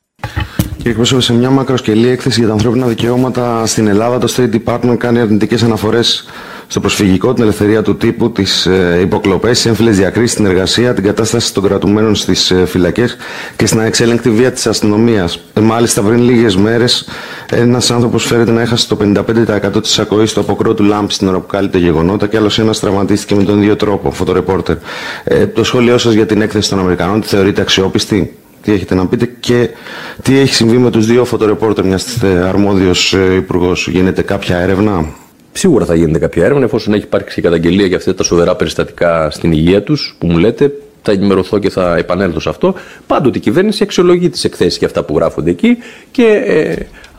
Κύριε 0.76 0.90
εκπρόσωπε, 0.90 1.20
σε 1.20 1.32
μια 1.32 1.50
μακροσκελή 1.50 2.08
έκθεση 2.08 2.38
για 2.38 2.48
τα 2.48 2.54
ανθρώπινα 2.54 2.86
δικαιώματα 2.86 3.66
στην 3.66 3.86
Ελλάδα, 3.86 4.18
το 4.18 4.34
State 4.36 4.60
Department 4.60 4.96
κάνει 4.98 5.20
αρνητικές 5.20 5.62
αναφορές 5.62 6.28
στο 6.68 6.80
προσφυγικό, 6.80 7.32
την 7.32 7.42
ελευθερία 7.42 7.82
του 7.82 7.96
τύπου, 7.96 8.30
τις 8.30 8.66
ε, 8.66 8.98
υποκλοπές, 9.02 9.62
τι 9.62 9.68
έμφυλες 9.68 9.96
διακρίσεις, 9.96 10.36
την 10.36 10.46
εργασία, 10.46 10.94
την 10.94 11.04
κατάσταση 11.04 11.54
των 11.54 11.62
κρατουμένων 11.62 12.14
στις 12.14 12.50
ε, 12.50 12.66
φυλακές 12.66 13.16
και 13.56 13.66
στην 13.66 13.80
ανεξέλεγκτη 13.80 14.30
βία 14.30 14.52
της 14.52 14.66
αστυνομίας. 14.66 15.40
Ε, 15.52 15.60
μάλιστα, 15.60 16.02
πριν 16.02 16.22
λίγες 16.22 16.56
μέρες, 16.56 17.08
ένας 17.50 17.90
άνθρωπος 17.90 18.24
φέρεται 18.24 18.50
να 18.50 18.60
έχασε 18.60 18.88
το 18.88 18.96
55% 18.96 19.82
της 19.82 19.98
ακοής 19.98 20.32
του 20.32 20.40
αποκρότου 20.40 20.82
λάμπη 20.82 21.12
στην 21.12 21.28
ώρα 21.28 21.38
που 21.38 21.46
κάλυπτε 21.46 21.78
γεγονότα 21.78 22.26
και 22.26 22.36
άλλος 22.36 22.58
ένας 22.58 22.80
τραυματίστηκε 22.80 23.34
με 23.34 23.42
τον 23.42 23.62
ίδιο 23.62 23.76
τρόπο, 23.76 24.10
φωτορεπόρτερ. 24.10 24.76
Ε, 25.24 25.46
το 25.46 25.64
σχόλιο 25.64 25.98
σας 25.98 26.12
για 26.12 26.26
την 26.26 26.42
έκθεση 26.42 26.70
των 26.70 26.78
Αμερικανών, 26.78 27.20
τη 27.20 27.26
θεωρείτε 27.26 27.60
αξιόπιστη; 27.60 28.36
Τι 28.62 28.72
έχετε 28.72 28.94
να 28.94 29.06
πείτε 29.06 29.30
και 29.40 29.68
τι 30.22 30.38
έχει 30.38 30.54
συμβεί 30.54 30.76
με 30.76 30.90
τους 30.90 31.06
δύο 31.06 31.24
φωτορεπόρτερ 31.24 31.84
μιας 31.84 32.18
αρμόδιος 32.48 33.14
ε, 33.14 33.34
υπουργός; 33.34 33.88
Γίνεται 33.88 34.22
κάποια 34.22 34.58
έρευνα; 34.58 35.04
Σίγουρα 35.56 35.84
θα 35.84 35.94
γίνεται 35.94 36.18
κάποια 36.18 36.44
έρευνα 36.44 36.64
εφόσον 36.64 36.94
έχει 36.94 37.04
υπάρξει 37.04 37.40
καταγγελία 37.40 37.86
για 37.86 37.96
αυτά 37.96 38.14
τα 38.14 38.22
σοβαρά 38.22 38.56
περιστατικά 38.56 39.30
στην 39.30 39.52
υγεία 39.52 39.82
τους 39.82 40.16
που 40.18 40.26
μου 40.26 40.38
λέτε. 40.38 40.72
Θα 41.02 41.12
ενημερωθώ 41.12 41.58
και 41.58 41.70
θα 41.70 41.96
επανέλθω 41.96 42.40
σε 42.40 42.48
αυτό. 42.48 42.74
Πάντοτε 43.06 43.38
η 43.38 43.40
κυβέρνηση 43.40 43.82
αξιολογεί 43.82 44.28
τις 44.28 44.44
εκθέσεις 44.44 44.78
και 44.78 44.84
αυτά 44.84 45.04
που 45.04 45.16
γράφονται 45.16 45.50
εκεί 45.50 45.76
και 46.10 46.26
ε, 46.46 46.76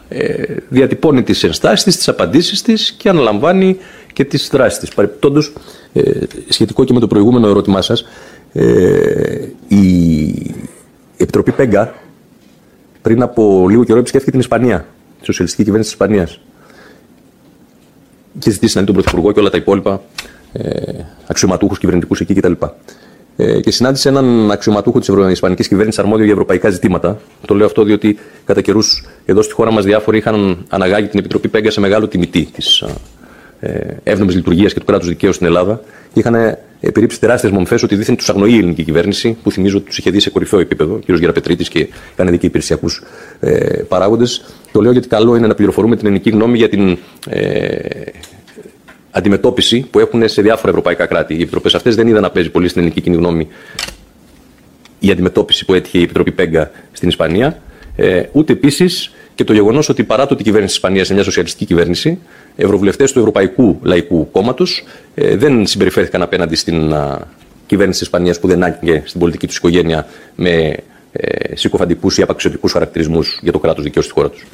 ε, 0.10 0.56
διατυπώνει 0.70 1.24
τις 1.24 1.44
ενστάσεις 1.44 1.84
της, 1.84 1.98
τις 1.98 2.08
απαντήσεις 2.08 2.62
της 2.62 2.92
και 2.92 3.10
αναλαμβάνει 3.10 3.78
και 4.14 4.24
τις 4.24 4.50
δράσεις 4.52 4.80
της. 4.80 4.94
Παρεπιπτόντω, 4.94 5.42
ε, 5.94 6.02
σχετικό 6.50 6.84
και 6.84 6.94
με 6.94 7.00
το 7.00 7.08
προηγούμενο 7.08 7.48
ερώτημά 7.48 7.82
σας, 7.82 8.06
ε, 8.54 8.66
η 9.68 9.78
η 11.18 11.24
Επιτροπή 11.24 11.52
Πέγκα 11.52 11.94
πριν 13.02 13.22
από 13.22 13.66
λίγο 13.70 13.84
καιρό 13.84 14.00
επισκέφθηκε 14.00 14.32
την 14.32 14.40
Ισπανία, 14.40 14.86
τη 15.20 15.26
σοσιαλιστική 15.26 15.64
κυβέρνηση 15.64 15.92
της 15.92 16.00
Ισπανίας. 16.02 16.40
Και 18.40 18.50
ζητήσει 18.50 18.76
να 18.76 18.82
δει 18.82 18.88
τον 18.88 18.96
Πρωθυπουργό 18.96 19.32
και 19.32 19.40
όλα 19.40 19.50
τα 19.50 19.58
υπόλοιπα 19.58 20.02
ε, 20.54 20.62
αξιωματούχους 21.28 21.80
κυβερνητικούς 21.80 22.20
εκεί 22.20 22.34
κτλ. 22.34 22.52
Ε, 23.36 23.60
και 23.60 23.72
συνάντησε 23.72 24.10
έναν 24.10 24.52
αξιωματούχο 24.52 25.00
της 25.00 25.08
Ισπανικής 25.32 25.68
κυβέρνησης 25.68 26.00
αρμόδιο 26.00 26.24
για 26.24 26.34
ευρωπαϊκά 26.34 26.70
ζητήματα. 26.70 27.20
Το 27.46 27.56
λέω 27.56 27.66
αυτό 27.66 27.84
διότι 27.84 28.18
κατά 28.46 28.62
καιρούς 28.62 29.06
εδώ 29.26 29.42
στη 29.42 29.54
χώρα 29.54 29.72
μας 29.72 29.86
διάφοροι 29.86 30.18
είχαν 30.18 30.66
αναγάγει 30.70 31.08
την 31.08 31.20
Επιτροπή 31.20 31.48
Πέγκα 31.48 31.72
σε 31.72 31.80
μεγάλο 31.80 32.08
τιμητή 32.08 32.46
της 32.46 32.84
ε, 33.60 33.98
εύνομη 34.04 34.34
λειτουργίας 34.34 34.74
και 34.74 34.80
του 34.80 34.86
κράτους 34.86 35.08
δικαίου 35.08 35.34
στην 35.34 35.46
Ελλάδα. 35.46 35.82
Είχαν 36.14 36.58
επιρρύψει 36.80 37.20
τεράστιες 37.20 37.52
μομφές 37.52 37.84
ότι 37.84 37.96
δίθεν 37.96 38.16
τους 38.16 38.30
αγνοεί 38.30 38.52
η 38.54 38.58
ελληνική 38.58 38.84
κυβέρνηση, 38.84 39.38
που 39.44 39.52
θυμίζω 39.52 39.78
ότι 39.78 39.86
τους 39.86 39.98
είχε 39.98 40.10
δει 40.10 40.20
σε 40.20 40.30
κορυφαίο 40.30 40.60
επίπεδο, 40.60 40.94
ο 40.94 41.00
κ. 41.06 41.18
Γεραπετρίτης 41.18 41.70
και 41.70 41.80
έκανε 42.14 42.32
δίκαιοι 42.32 42.50
υπηρεσιακούς 42.50 43.04
ε, 43.40 43.82
παράγοντες. 43.88 44.46
Το 44.72 44.82
λέω 44.82 44.92
γιατί 44.92 45.08
καλό 45.08 45.36
είναι 45.36 45.48
να 45.48 45.56
πληροφορούμε 45.56 45.96
την 45.96 46.06
ελληνική 46.06 46.30
γνώμη 46.30 46.58
για 46.58 46.70
την 46.70 46.98
ε, 47.30 47.78
αντιμετώπιση 49.12 49.88
που 49.92 50.00
έχουν 50.00 50.28
σε 50.30 50.42
διάφορα 50.42 50.70
ευρωπαϊκά 50.70 51.06
κράτη. 51.06 51.34
Οι 51.34 51.42
επιτροπές 51.42 51.76
αυτές 51.76 51.96
δεν 51.96 52.08
είδαν 52.08 52.22
να 52.22 52.30
παίζει 52.30 52.50
πολύ 52.50 52.68
στην 52.68 52.82
ελληνική 52.82 53.02
κοινή 53.02 53.16
γνώμη 53.16 53.48
η 55.00 55.12
αντιμετώπιση 55.12 55.66
που 55.66 55.74
έτυχε 55.74 55.98
η 55.98 56.02
Επιτροπή 56.02 56.32
Πέγκα 56.32 56.72
στην 56.92 57.10
Ισπανία. 57.10 57.62
Ε, 57.96 58.24
ούτε 58.32 58.54
επίσης 58.54 59.12
και 59.38 59.44
το 59.44 59.54
γεγονός 59.54 59.90
ότι 59.90 60.04
παρά 60.04 60.26
το 60.26 60.34
ότι 60.34 60.42
η 60.42 60.46
κυβέρνηση 60.46 60.74
της 60.74 60.84
Ισπανίας 60.84 61.06
είναι 61.06 61.16
μια 61.16 61.24
σοσιαλιστική 61.24 61.66
κυβέρνηση, 61.66 62.20
ευρωβουλευτές 62.56 63.12
του 63.12 63.20
Ευρωπαϊκού 63.20 63.80
Λαϊκού 63.82 64.32
Κόμματος 64.32 64.84
ε, 65.16 65.36
δεν 65.36 65.66
συμπεριφέρθηκαν 65.66 66.22
απέναντι 66.22 66.56
στην 66.56 66.94
α, 66.94 67.20
κυβέρνηση 67.66 68.00
της 68.00 68.08
Ισπανίας 68.08 68.40
που 68.40 68.48
δεν 68.48 68.64
άνοιγε 68.64 69.02
στην 69.06 69.20
πολιτική 69.20 69.48
τους 69.48 69.58
οικογένεια 69.58 70.08
με 70.36 70.76
ε, 71.12 71.56
συκοφαντικούς 71.56 72.18
ή 72.18 72.22
απαξιωτικούς 72.22 72.72
χαρακτηρισμούς 72.72 73.40
για 73.42 73.52
το 73.52 73.60
κράτος 73.60 73.84
δικαίου 73.84 74.02
στη 74.02 74.12
χώρα 74.12 74.30
τους. 74.30 74.46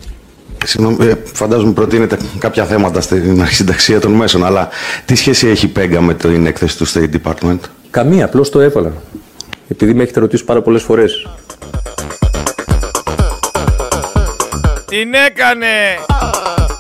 Συγγνώμη, 0.65 1.05
ε, 1.05 1.15
φαντάζομαι 1.23 1.73
προτείνετε 1.73 2.17
κάποια 2.39 2.65
θέματα 2.65 3.01
στην 3.01 3.41
αρχισυνταξία 3.41 3.99
των 3.99 4.11
μέσων, 4.11 4.45
αλλά 4.45 4.69
τι 5.05 5.15
σχέση 5.15 5.47
έχει 5.47 5.65
η 5.65 5.69
Πέγκα 5.69 6.01
με 6.01 6.13
την 6.13 6.45
έκθεση 6.45 6.77
του 6.77 6.87
State 6.87 7.09
Department; 7.23 7.59
Καμία, 7.89 8.25
απλώς 8.25 8.49
το 8.49 8.59
έβαλα. 8.59 8.93
Επειδή 9.67 9.93
με 9.93 10.03
έχετε 10.03 10.19
ρωτήσει 10.19 10.43
πάρα 10.43 10.61
πολλές 10.61 10.81
φορές. 10.83 11.27
Την 14.93 15.13
έκανε! 15.13 15.99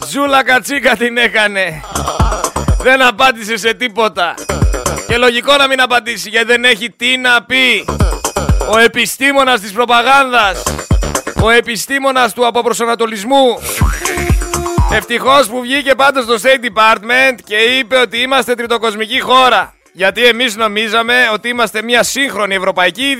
Ζούλα 0.09 0.43
κατσίκα 0.43 0.95
την 0.95 1.17
έκανε! 1.17 1.81
Δεν 2.79 3.01
απάντησε 3.01 3.57
σε 3.57 3.73
τίποτα. 3.73 4.33
Και 5.07 5.17
λογικό 5.17 5.55
να 5.55 5.67
μην 5.67 5.81
απαντήσει 5.81 6.29
γιατί 6.29 6.45
δεν 6.45 6.63
έχει 6.63 6.89
τι 6.89 7.17
να 7.17 7.43
πει. 7.43 7.85
Ο 8.71 8.77
επιστήμονας 8.77 9.59
της 9.59 9.71
προπαγάνδας. 9.71 10.63
Ο 11.41 11.49
επιστήμονας 11.49 12.33
του 12.33 12.47
αποπροσανατολισμού. 12.47 13.59
Ευτυχώς 14.91 15.47
που 15.47 15.61
βγήκε 15.61 15.95
πάντως 15.95 16.23
στο 16.23 16.35
State 16.49 16.65
Department 16.65 17.35
και 17.45 17.55
είπε 17.55 17.97
ότι 17.97 18.17
είμαστε 18.17 18.55
τριτοκοσμική 18.55 19.19
χώρα. 19.19 19.73
Γιατί 19.93 20.25
εμείς 20.25 20.55
νομίζαμε 20.55 21.29
ότι 21.33 21.49
είμαστε 21.49 21.81
μια 21.81 22.03
σύγχρονη 22.03 22.55
ευρωπαϊκή 22.55 23.17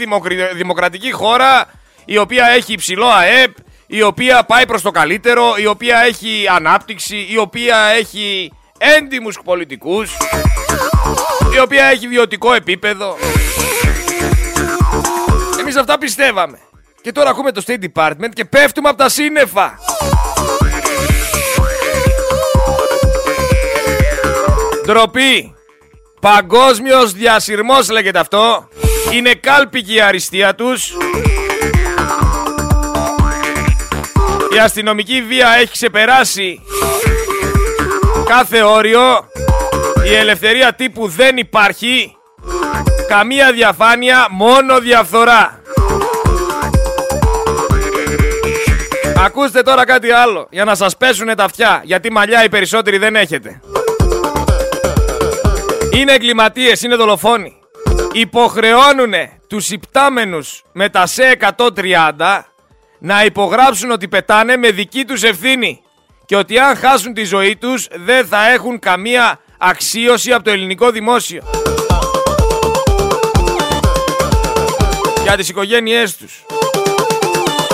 δημοκρατική 0.54 1.12
χώρα 1.12 1.66
η 2.06 2.18
οποία 2.18 2.48
έχει 2.48 2.74
υψηλό 2.74 3.08
ΑΕΠ, 3.08 3.52
η 3.96 4.02
οποία 4.02 4.44
πάει 4.44 4.66
προς 4.66 4.82
το 4.82 4.92
καλύτερο, 4.92 5.56
η 5.58 5.66
οποία 5.66 6.00
έχει 6.00 6.46
ανάπτυξη, 6.50 7.28
η 7.30 7.38
οποία 7.38 7.78
έχει 7.78 8.52
έντιμους 8.78 9.40
πολιτικούς, 9.44 10.12
η 11.56 11.60
οποία 11.60 11.86
έχει 11.86 12.08
βιωτικό 12.08 12.54
επίπεδο. 12.54 13.18
Εμείς 15.60 15.76
αυτά 15.76 15.98
πιστεύαμε. 15.98 16.60
Και 17.02 17.12
τώρα 17.12 17.30
ακούμε 17.30 17.52
το 17.52 17.64
State 17.68 17.84
Department 17.94 18.30
και 18.34 18.46
πέφτουμε 18.46 18.90
από 18.90 18.98
τα 18.98 19.10
σύννεφα. 19.10 19.80
Ντροπή. 24.86 25.56
Παγκόσμιος 26.20 27.14
διασυρμός 27.14 27.90
λέγεται 27.90 28.20
αυτό. 28.20 28.68
Είναι 29.12 29.34
κάλπικη 29.34 29.94
η 29.94 30.02
αριστεία 30.02 30.56
τους. 30.56 30.94
Η 34.56 34.60
αστυνομική 34.60 35.22
βία 35.22 35.56
έχει 35.60 35.72
ξεπεράσει 35.72 36.62
κάθε 38.26 38.64
όριο. 38.64 39.28
Η 40.08 40.14
ελευθερία 40.14 40.74
τύπου 40.74 41.08
δεν 41.08 41.38
υπάρχει. 41.38 42.16
Καμία 43.08 43.52
διαφάνεια, 43.52 44.28
μόνο 44.30 44.80
διαφθορά. 44.80 45.62
Ακούστε 49.26 49.62
τώρα 49.62 49.86
κάτι 49.86 50.12
άλλο, 50.12 50.48
για 50.52 50.64
να 50.64 50.76
σας 50.76 50.98
πέσουνε 50.98 51.36
τα 51.36 51.44
αυτιά, 51.44 51.82
γιατί 51.84 52.12
μαλλιά 52.12 52.44
οι 52.44 52.50
περισσότεροι 52.50 52.98
δεν 52.98 53.16
έχετε. 53.16 53.62
Είναι 55.92 56.12
εγκληματίες, 56.14 56.82
είναι 56.82 56.96
δολοφόνοι. 56.96 57.56
Υποχρεώνουνε 58.12 59.40
τους 59.48 59.70
υπτάμενους 59.70 60.64
με 60.72 60.90
τα 60.90 61.06
ΣΕ 61.06 61.30
130 61.30 62.53
να 63.04 63.26
υπογράψουν 63.26 63.92
ότι 63.92 64.08
πετάνε 64.08 64.58
με 64.58 64.72
δική 64.72 65.06
τους 65.06 65.24
ευθύνη 65.24 65.82
και 66.26 66.36
ότι 66.36 66.60
αν 66.60 66.76
χάσουν 66.76 67.14
τη 67.14 67.24
ζωή 67.24 67.56
τους 67.56 67.88
δεν 67.92 68.26
θα 68.26 68.50
έχουν 68.50 68.80
καμία 68.80 69.40
αξίωση 69.58 70.34
από 70.34 70.44
το 70.44 70.52
ελληνικό 70.52 70.92
δημόσιο. 70.92 71.44
Για 75.24 75.36
τις 75.36 75.50
οικογένειές 75.50 76.18
τους. 76.18 76.46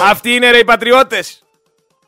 Αυτοί 0.03 0.33
είναι 0.33 0.51
ρε 0.51 0.57
οι 0.57 0.63
πατριώτες. 0.63 1.43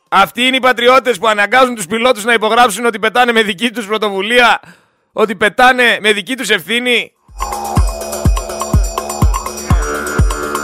Αυτοί 0.10 0.42
είναι 0.42 0.56
οι 0.56 0.60
πατριώτες 0.60 1.18
που 1.18 1.28
αναγκάζουν 1.28 1.76
τους 1.76 1.86
πιλότους 1.88 2.24
να 2.24 2.34
υπογράψουν 2.34 2.86
ότι 2.86 3.00
πετάνε 3.00 3.32
με 3.32 3.42
δική 3.44 3.72
τους 3.72 3.86
πρωτοβουλία, 3.86 4.60
ότι 5.12 5.36
πετάνε 5.36 5.98
με 6.02 6.12
δική 6.12 6.36
τους 6.36 6.50
ευθύνη. 6.50 7.14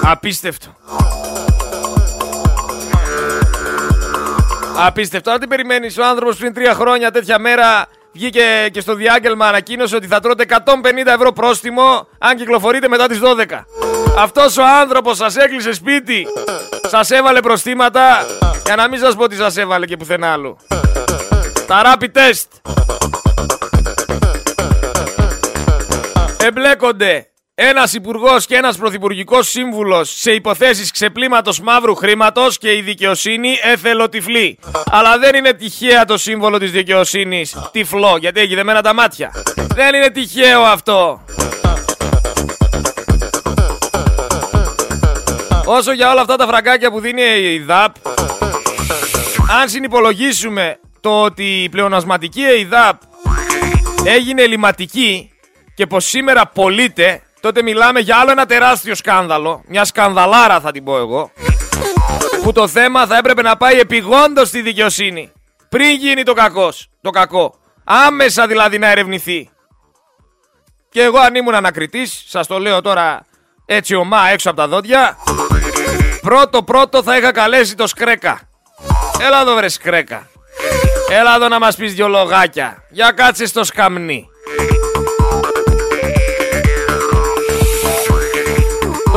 Απίστευτο. 0.04 0.76
Απίστευτο. 4.79 5.31
Αν 5.31 5.39
τι 5.39 5.48
περιμένεις 5.48 5.98
ο 5.98 6.05
άνθρωπος 6.05 6.38
πριν 6.38 6.53
τρία 6.53 6.74
χρόνια 6.74 7.12
τέτοια 7.12 7.39
μέρα 7.39 7.88
βγήκε 8.12 8.69
και 8.72 8.81
στο 8.81 8.96
διάγγελμα 8.96 9.48
ανακοίνωσε 9.48 9.96
ότι 9.96 10.07
θα 10.07 10.19
τρώτε 10.19 10.46
150 10.50 10.55
ευρώ 11.05 11.31
πρόστιμο 11.31 12.07
αν 12.17 12.38
κυκλοφορείτε 12.38 12.88
μετά 12.88 13.07
τις 13.07 13.19
12. 13.22 13.65
Αυτός 14.17 14.57
ο 14.57 14.63
άνθρωπος 14.81 15.17
σας 15.17 15.36
έκλεισε 15.36 15.74
σπίτι, 15.74 16.27
σας 16.88 17.12
έβαλε 17.12 17.39
προστήματα 17.39 18.25
για 18.65 18.75
να 18.75 18.88
μην 18.88 19.00
σας 19.00 19.15
πω 19.15 19.27
τι 19.27 19.36
σας 19.36 19.57
έβαλε 19.57 19.86
και 19.86 19.98
πουθενά 19.98 20.31
άλλο. 20.31 20.57
Τα 21.67 21.81
rapid 21.86 22.17
test. 22.17 22.72
Εμπλέκονται 26.38 27.27
ένας 27.60 27.94
υπουργός 27.94 28.46
και 28.46 28.56
ένας 28.56 28.78
πρωθυπουργικός 28.78 29.50
σύμβουλος 29.50 30.20
σε 30.20 30.32
υποθέσεις 30.32 30.92
ξεπλήματος 30.92 31.60
μαύρου 31.60 31.96
χρήματος 31.96 32.58
και 32.58 32.76
η 32.76 32.82
δικαιοσύνη 32.82 33.58
εθελοτυφλή. 33.62 34.60
Αλλά 34.86 35.18
δεν 35.18 35.36
είναι 35.36 35.54
τυχαία 35.54 36.06
το 36.06 36.18
σύμβολο 36.18 36.58
της 36.58 36.72
δικαιοσύνης 36.72 37.56
τυφλό, 37.72 38.18
γιατί 38.20 38.40
έχει 38.40 38.56
δεμένα 38.56 38.82
τα 38.82 38.94
μάτια. 38.94 39.32
Δεν 39.76 39.96
είναι 39.96 40.10
τυχαίο 40.10 40.62
αυτό. 40.62 41.26
Όσο 45.66 45.92
για 45.92 46.12
όλα 46.12 46.22
αυτά 46.22 46.36
τα 46.36 46.48
φραγκάκια 46.48 46.92
που 46.92 47.00
δίνει 47.00 47.22
η 47.22 47.60
ΔΑΠ, 47.60 47.96
αν 49.62 49.70
συνυπολογίσουμε 49.70 50.80
το 51.02 51.22
ότι 51.22 51.64
η 51.64 51.70
πλεονασματική 51.70 52.41
ΕΙΔΑΠ 52.41 53.02
έγινε 54.04 54.41
ελληματική 54.41 55.32
και 55.76 55.88
πως 55.88 56.06
σήμερα 56.06 56.48
πωλείται 56.48 57.22
τότε 57.39 57.62
μιλάμε 57.62 58.00
για 58.00 58.17
άλλο 58.17 58.32
ένα 58.32 58.45
τεράστιο 58.45 58.95
σκάνδαλο, 58.95 59.63
μια 59.67 59.86
σκανδαλάρα 59.86 60.60
θα 60.60 60.71
την 60.71 60.84
πω 60.84 60.97
εγώ, 60.97 61.32
που 62.43 62.52
το 62.52 62.67
θέμα 62.67 63.06
θα 63.06 63.17
έπρεπε 63.17 63.41
να 63.41 63.58
πάει 63.58 63.80
επιγόντως 63.80 64.47
στη 64.47 64.62
δικαιοσύνη, 64.62 65.32
πριν 65.69 65.95
γίνει 65.95 66.23
το, 66.23 66.34
κακός, 66.34 66.89
το 67.02 67.10
κακό. 67.10 67.56
Άμεσα 67.84 68.47
δηλαδή 68.47 68.78
να 68.78 68.91
ερευνηθεί. 68.91 69.50
Και 70.89 71.02
εγώ 71.04 71.19
αν 71.19 71.36
ήμουν 71.36 71.56
ανακριτής, 71.56 72.23
σας 72.28 72.47
το 72.47 72.60
λέω 72.60 72.82
τώρα 72.82 73.26
έτσι 73.65 73.95
ομά 73.95 74.30
έξω 74.30 74.50
από 74.50 74.58
τα 74.58 74.67
δόντια, 74.67 75.17
πρώτο 76.21 76.63
πρώτο 76.63 77.04
θα 77.04 77.17
είχα 77.17 77.32
καλέσει 77.32 77.76
το 77.76 77.88
Σκρέκα. 77.88 78.39
Έλα 79.19 79.41
εδώ 79.41 79.56
βρε 79.56 79.67
Σκρέκα. 79.67 80.28
Έλα 81.10 81.36
εδώ 81.36 81.47
να 81.47 81.60
μας 81.60 81.76
πεις 81.76 81.93
δυο 81.93 82.08
λογάκια. 82.08 82.84
Για 82.89 83.12
κάτσε 83.12 83.45
στο 83.45 83.63
σκαμνί. 83.63 84.28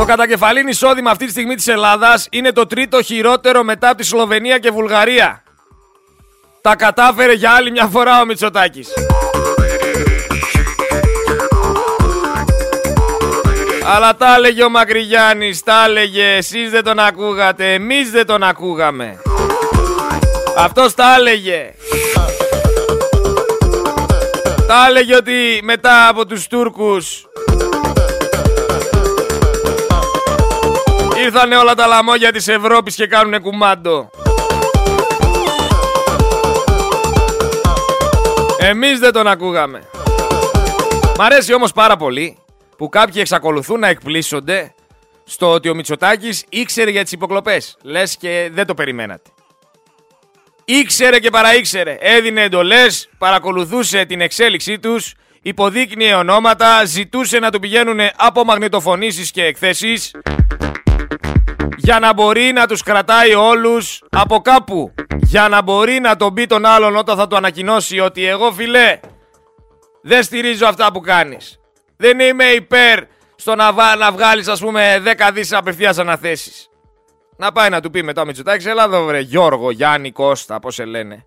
Το 0.01 0.07
κατακεφαλήν 0.07 0.67
εισόδημα 0.67 1.11
αυτή 1.11 1.25
τη 1.25 1.31
στιγμή 1.31 1.55
της 1.55 1.67
Ελλάδας 1.67 2.27
είναι 2.31 2.51
το 2.51 2.67
τρίτο 2.67 3.01
χειρότερο 3.01 3.63
μετά 3.63 3.89
από 3.89 3.97
τη 3.97 4.03
Σλοβενία 4.03 4.57
και 4.57 4.71
Βουλγαρία. 4.71 5.43
Τα 6.61 6.75
κατάφερε 6.75 7.33
για 7.33 7.51
άλλη 7.51 7.71
μια 7.71 7.87
φορά 7.87 8.21
ο 8.21 8.25
Μητσοτάκης. 8.25 8.89
Αλλά 13.95 14.15
τα 14.15 14.35
έλεγε 14.35 14.63
ο 14.63 14.69
Μακρυγιάννης, 14.69 15.63
τα 15.63 15.83
έλεγε, 15.85 16.35
εσείς 16.35 16.71
δεν 16.71 16.83
τον 16.83 16.99
ακούγατε, 16.99 17.73
εμείς 17.73 18.11
δεν 18.11 18.25
τον 18.25 18.43
ακούγαμε. 18.43 19.21
Αυτός 20.57 20.93
τα 20.93 21.15
έλεγε. 21.15 21.73
Τα 24.67 24.85
έλεγε 24.87 25.15
ότι 25.15 25.59
μετά 25.63 26.07
από 26.07 26.25
τους 26.25 26.47
Τούρκους 26.47 27.25
Ήρθανε 31.23 31.55
όλα 31.55 31.75
τα 31.75 31.87
λαμόγια 31.87 32.31
της 32.31 32.47
Ευρώπης 32.47 32.95
και 32.95 33.07
κάνουνε 33.07 33.39
κουμάντο. 33.39 34.09
Εμείς 38.59 38.99
δεν 38.99 39.11
τον 39.11 39.27
ακούγαμε. 39.27 39.81
Μ' 41.17 41.21
αρέσει 41.21 41.53
όμως 41.53 41.71
πάρα 41.71 41.97
πολύ 41.97 42.37
που 42.77 42.89
κάποιοι 42.89 43.15
εξακολουθούν 43.17 43.79
να 43.79 43.87
εκπλήσονται 43.87 44.73
στο 45.23 45.51
ότι 45.51 45.69
ο 45.69 45.75
Μητσοτάκης 45.75 46.45
ήξερε 46.49 46.91
για 46.91 47.03
τις 47.03 47.11
υποκλοπές. 47.11 47.77
Λες 47.81 48.17
και 48.17 48.49
δεν 48.53 48.65
το 48.65 48.73
περιμένατε. 48.73 49.29
Ήξερε 50.65 51.19
και 51.19 51.29
παραήξερε. 51.29 51.97
Έδινε 51.99 52.41
εντολές, 52.41 53.09
παρακολουθούσε 53.17 54.05
την 54.05 54.21
εξέλιξή 54.21 54.79
τους, 54.79 55.13
υποδείκνυε 55.41 56.15
ονόματα, 56.15 56.85
ζητούσε 56.85 57.39
να 57.39 57.51
του 57.51 57.59
πηγαίνουν 57.59 57.99
από 58.15 58.43
μαγνητοφωνήσεις 58.43 59.31
και 59.31 59.43
εκθέσεις 59.43 60.11
για 61.77 61.99
να 61.99 62.13
μπορεί 62.13 62.51
να 62.51 62.67
τους 62.67 62.83
κρατάει 62.83 63.33
όλους 63.33 64.03
από 64.09 64.39
κάπου. 64.39 64.93
Για 65.17 65.47
να 65.47 65.61
μπορεί 65.61 65.99
να 65.99 66.15
τον 66.15 66.33
πει 66.33 66.45
τον 66.45 66.65
άλλον 66.65 66.95
όταν 66.95 67.17
θα 67.17 67.27
του 67.27 67.35
ανακοινώσει 67.35 67.99
ότι 67.99 68.25
εγώ 68.25 68.51
φιλέ 68.51 68.99
δεν 70.01 70.23
στηρίζω 70.23 70.67
αυτά 70.67 70.91
που 70.91 70.99
κάνεις. 70.99 71.59
Δεν 71.97 72.19
είμαι 72.19 72.45
υπέρ 72.45 73.03
στο 73.35 73.55
να, 73.55 73.73
βα... 73.73 73.95
να 73.95 74.11
βγάλεις 74.11 74.47
ας 74.47 74.59
πούμε 74.59 75.03
10 75.17 75.29
δις 75.33 75.53
απευθείας 75.53 75.97
αναθέσεις. 75.97 76.69
Να 77.37 77.51
πάει 77.51 77.69
να 77.69 77.81
του 77.81 77.89
πει 77.89 78.03
μετά 78.03 78.21
ο 78.21 78.25
Μητσοτάκης, 78.25 78.65
έλα 78.65 78.83
εδώ 78.83 79.05
βρε 79.05 79.19
Γιώργο, 79.19 79.71
Γιάννη, 79.71 80.11
Κώστα, 80.11 80.59
πώς 80.59 80.75
σε 80.75 80.85
λένε. 80.85 81.25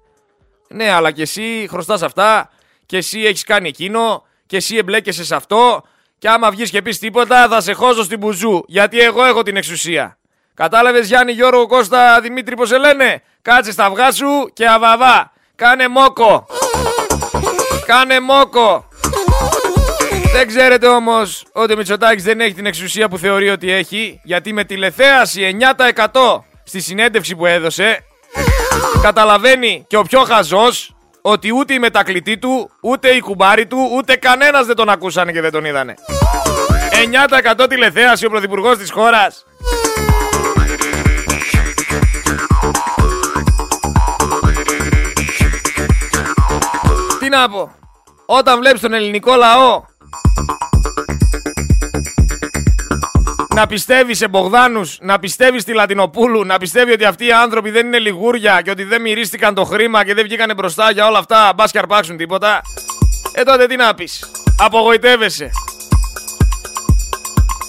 Ναι, 0.69 0.91
αλλά 0.91 1.11
και 1.11 1.23
εσύ 1.23 1.67
χρωστάς 1.71 2.03
αυτά 2.03 2.51
και 2.87 2.97
εσύ 2.97 3.21
έχεις 3.21 3.45
κάνει 3.45 3.69
εκείνο 3.69 4.25
και 4.47 4.57
εσύ 4.57 4.77
εμπλέκεσαι 4.77 5.25
σε 5.25 5.35
αυτό 5.35 5.83
και 6.25 6.31
άμα 6.31 6.51
βγεις 6.51 6.71
και 6.71 6.83
πεις 6.83 6.99
τίποτα 6.99 7.49
θα 7.49 7.61
σε 7.61 7.73
χώσω 7.73 8.03
στην 8.03 8.19
μπουζού 8.19 8.65
γιατί 8.67 9.01
εγώ 9.01 9.25
έχω 9.25 9.43
την 9.43 9.57
εξουσία. 9.57 10.19
Κατάλαβες 10.55 11.07
Γιάννη, 11.07 11.33
Γιώργο, 11.33 11.67
Κώστα, 11.67 12.21
Δημήτρη 12.21 12.57
πώς 12.57 12.69
σε 12.69 12.79
λένε; 12.79 13.23
Κάτσε 13.43 13.73
στα 13.73 13.85
αυγά 13.85 14.13
σου 14.13 14.51
και 14.53 14.69
αβαβά. 14.69 15.33
Κάνε 15.55 15.89
μόκο. 15.89 16.47
Κάνε 17.87 18.21
μόκο. 18.21 18.89
Δεν 20.33 20.47
ξέρετε 20.47 20.87
όμως 20.87 21.45
ότι 21.53 21.73
ο 21.73 21.77
Μητσοτάκης 21.77 22.25
δεν 22.25 22.41
έχει 22.41 22.55
την 22.55 22.67
εξουσία 22.67 23.09
που 23.09 23.19
θεωρεί 23.19 23.49
ότι 23.49 23.71
έχει 23.71 24.21
γιατί 24.25 24.53
με 24.53 24.65
τηλεθέαση 24.65 25.57
9% 26.13 26.41
στη 26.65 26.81
συνέντευξη 26.81 27.37
που 27.37 27.47
έδωσε 27.47 28.05
καταλαβαίνει 29.03 29.85
και 29.89 29.97
ο 29.97 30.03
πιο 30.03 30.21
χαζός 30.21 30.94
ότι 31.27 31.53
ούτε 31.53 31.75
η 31.75 31.79
μετακλητή 31.79 32.39
του, 32.39 32.71
ούτε 32.81 33.09
η 33.09 33.21
κουμπάρη 33.21 33.67
του, 33.67 33.91
ούτε 33.97 34.17
κανένας 34.17 34.67
δεν 34.67 34.77
τον 34.77 34.89
ακούσανε 34.89 35.33
και 35.33 35.41
δεν 35.41 35.51
τον 35.51 35.65
είδανε. 35.65 35.95
9% 37.61 37.67
τηλεθέαση 37.69 38.27
ο 38.27 38.31
πρωθυπουργός 38.31 38.79
της 38.79 38.91
χώρας. 38.91 39.45
Τι 47.21 47.29
να 47.29 47.49
πω. 47.49 47.75
Όταν 48.27 48.59
βλέπεις 48.59 48.81
τον 48.81 48.93
ελληνικό 48.93 49.35
λαό 49.35 49.83
να 53.55 53.67
πιστεύεις 53.67 54.19
σε 54.19 54.29
Μπογδάνους, 54.29 54.99
να 55.01 55.19
πιστεύεις 55.19 55.63
στη 55.63 55.73
Λατινοπούλου, 55.73 56.45
να 56.45 56.59
πιστεύει 56.59 56.93
ότι 56.93 57.05
αυτοί 57.05 57.27
οι 57.27 57.33
άνθρωποι 57.33 57.71
δεν 57.71 57.87
είναι 57.87 57.99
λιγούρια 57.99 58.61
και 58.63 58.71
ότι 58.71 58.85
δεν 58.85 59.01
μυρίστηκαν 59.01 59.55
το 59.55 59.65
χρήμα 59.65 60.05
και 60.05 60.15
δεν 60.15 60.25
βγήκανε 60.25 60.55
μπροστά 60.55 60.91
για 60.91 61.07
όλα 61.07 61.19
αυτά, 61.19 61.53
μπας 61.57 61.71
και 61.71 61.79
αρπάξουν 61.79 62.17
τίποτα. 62.17 62.61
Ε 63.33 63.43
τότε 63.43 63.67
τι 63.67 63.77
να 63.77 63.95
πεις. 63.95 64.31
Απογοητεύεσαι. 64.59 65.51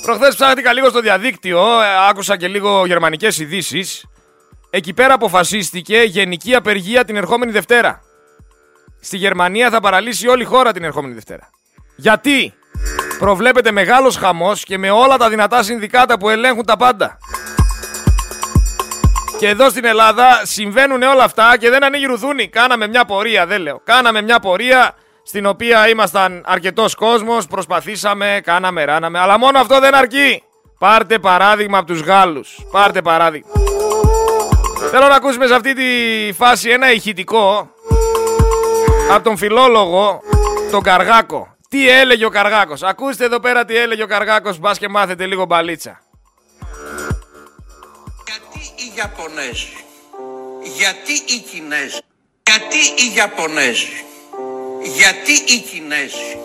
Προχθές 0.01 0.35
ψάχτηκα 0.35 0.73
λίγο 0.73 0.89
στο 0.89 0.99
διαδίκτυο, 0.99 1.81
ε, 1.81 2.07
άκουσα 2.09 2.37
και 2.37 2.47
λίγο 2.47 2.85
γερμανικές 2.85 3.39
ειδήσεις. 3.39 4.05
Εκεί 4.69 4.93
πέρα 4.93 5.13
αποφασίστηκε 5.13 5.97
γενική 5.97 6.55
απεργία 6.55 7.05
την 7.05 7.15
ερχόμενη 7.15 7.51
Δευτέρα. 7.51 8.01
Στη 9.01 9.17
Γερμανία 9.17 9.69
θα 9.69 9.79
παραλύσει 9.79 10.27
όλη 10.27 10.41
η 10.41 10.45
χώρα 10.45 10.71
την 10.71 10.83
ερχόμενη 10.83 11.13
Δευτέρα. 11.13 11.49
Γιατί; 11.95 12.53
Προβλέπεται 13.19 13.71
μεγάλος 13.71 14.17
χαμός 14.17 14.63
και 14.63 14.77
με 14.77 14.91
όλα 14.91 15.17
τα 15.17 15.29
δυνατά 15.29 15.63
συνδικάτα 15.63 16.17
που 16.17 16.29
ελέγχουν 16.29 16.65
τα 16.65 16.77
πάντα. 16.77 17.17
Και 19.39 19.47
εδώ 19.47 19.69
στην 19.69 19.85
Ελλάδα 19.85 20.41
συμβαίνουν 20.43 21.01
όλα 21.01 21.23
αυτά 21.23 21.57
και 21.57 21.69
δεν 21.69 21.83
ανοίγει 21.83 22.05
ρουθούνη. 22.05 22.47
Κάναμε 22.47 22.87
μια 22.87 23.05
πορεία, 23.05 23.45
δεν 23.45 23.61
λέω. 23.61 23.81
Κάναμε 23.83 24.21
μια 24.21 24.39
πορεία 24.39 24.95
στην 25.23 25.45
οποία 25.45 25.89
ήμασταν 25.89 26.43
αρκετός 26.45 26.95
κόσμος, 26.95 27.47
προσπαθήσαμε, 27.47 28.39
κάναμε, 28.43 28.83
ράναμε. 28.83 29.19
Αλλά 29.19 29.39
μόνο 29.39 29.59
αυτό 29.59 29.79
δεν 29.79 29.95
αρκεί. 29.95 30.43
Πάρτε 30.79 31.19
παράδειγμα 31.19 31.77
από 31.77 31.87
τους 31.87 32.01
Γάλλους. 32.01 32.59
Πάρτε 32.71 33.01
παράδειγμα. 33.01 33.49
Θέλω 34.91 35.07
να 35.07 35.15
ακούσουμε 35.15 35.47
σε 35.47 35.53
αυτή 35.53 35.73
τη 35.73 35.83
φάση 36.33 36.69
ένα 36.69 36.91
ηχητικό 36.91 37.69
από 39.11 39.23
τον 39.23 39.37
φιλόλογο, 39.37 40.21
τον 40.71 40.81
Καργάκο. 40.81 41.54
Τι 41.75 41.89
έλεγε 41.89 42.25
ο 42.25 42.29
Καργάκος; 42.29 42.83
Ακούστε 42.83 43.25
εδώ 43.25 43.39
πέρα 43.39 43.65
τι 43.65 43.75
έλεγε 43.75 44.03
ο 44.03 44.07
Καργάκος, 44.07 44.59
μπας 44.59 44.77
και 44.77 44.87
μάθετε 44.87 45.25
λίγο 45.25 45.45
μπαλίτσα. 45.45 46.01
Γιατί 48.25 48.83
οι 48.83 48.93
Ιαπωνέζοι, 48.97 49.83
γιατί 50.75 51.11
οι 51.11 51.39
Κινέζοι, 51.51 51.99
γιατί 52.43 52.77
οι 52.77 53.15
Ιαπωνέζοι, 53.15 54.03
γιατί 54.95 55.31
οι 55.31 55.59
Κινέζοι, 55.59 56.37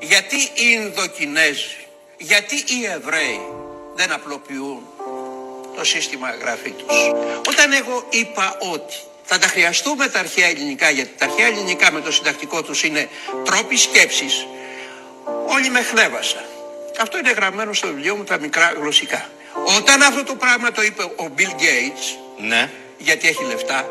γιατί 0.00 0.36
οι 0.36 0.66
Ινδοκινέζοι, 0.72 1.86
γιατί 2.18 2.54
οι 2.54 2.84
Εβραίοι 2.84 3.40
δεν 3.94 4.12
απλοποιούν 4.12 4.82
το 5.76 5.84
σύστημα 5.84 6.30
γραφή 6.30 6.70
τους. 6.70 6.96
Όταν 7.48 7.72
εγώ 7.72 8.06
είπα 8.10 8.56
ότι 8.72 8.94
θα 9.24 9.38
τα 9.38 9.46
χρειαστούμε 9.46 10.08
τα 10.08 10.18
αρχαία 10.18 10.46
ελληνικά, 10.46 10.90
γιατί 10.90 11.10
τα 11.18 11.24
αρχαία 11.24 11.46
ελληνικά 11.46 11.92
με 11.92 12.00
το 12.00 12.12
συντακτικό 12.12 12.62
τους 12.62 12.82
είναι 12.82 13.08
τρόποι 13.44 13.76
σκέψης, 13.76 14.46
όλοι 15.48 15.70
με 15.70 15.82
χλέβασαν. 15.82 16.44
Αυτό 17.00 17.18
είναι 17.18 17.30
γραμμένο 17.30 17.72
στο 17.72 17.86
βιβλίο 17.86 18.16
μου 18.16 18.24
τα 18.24 18.38
μικρά 18.38 18.72
γλωσσικά. 18.76 19.28
Όταν 19.76 20.02
αυτό 20.02 20.24
το 20.24 20.34
πράγμα 20.34 20.72
το 20.72 20.82
είπε 20.82 21.02
ο 21.02 21.30
Bill 21.38 21.52
Gates, 21.62 22.16
Ναι. 22.36 22.70
γιατί 22.98 23.28
έχει 23.28 23.44
λεφτά, 23.44 23.86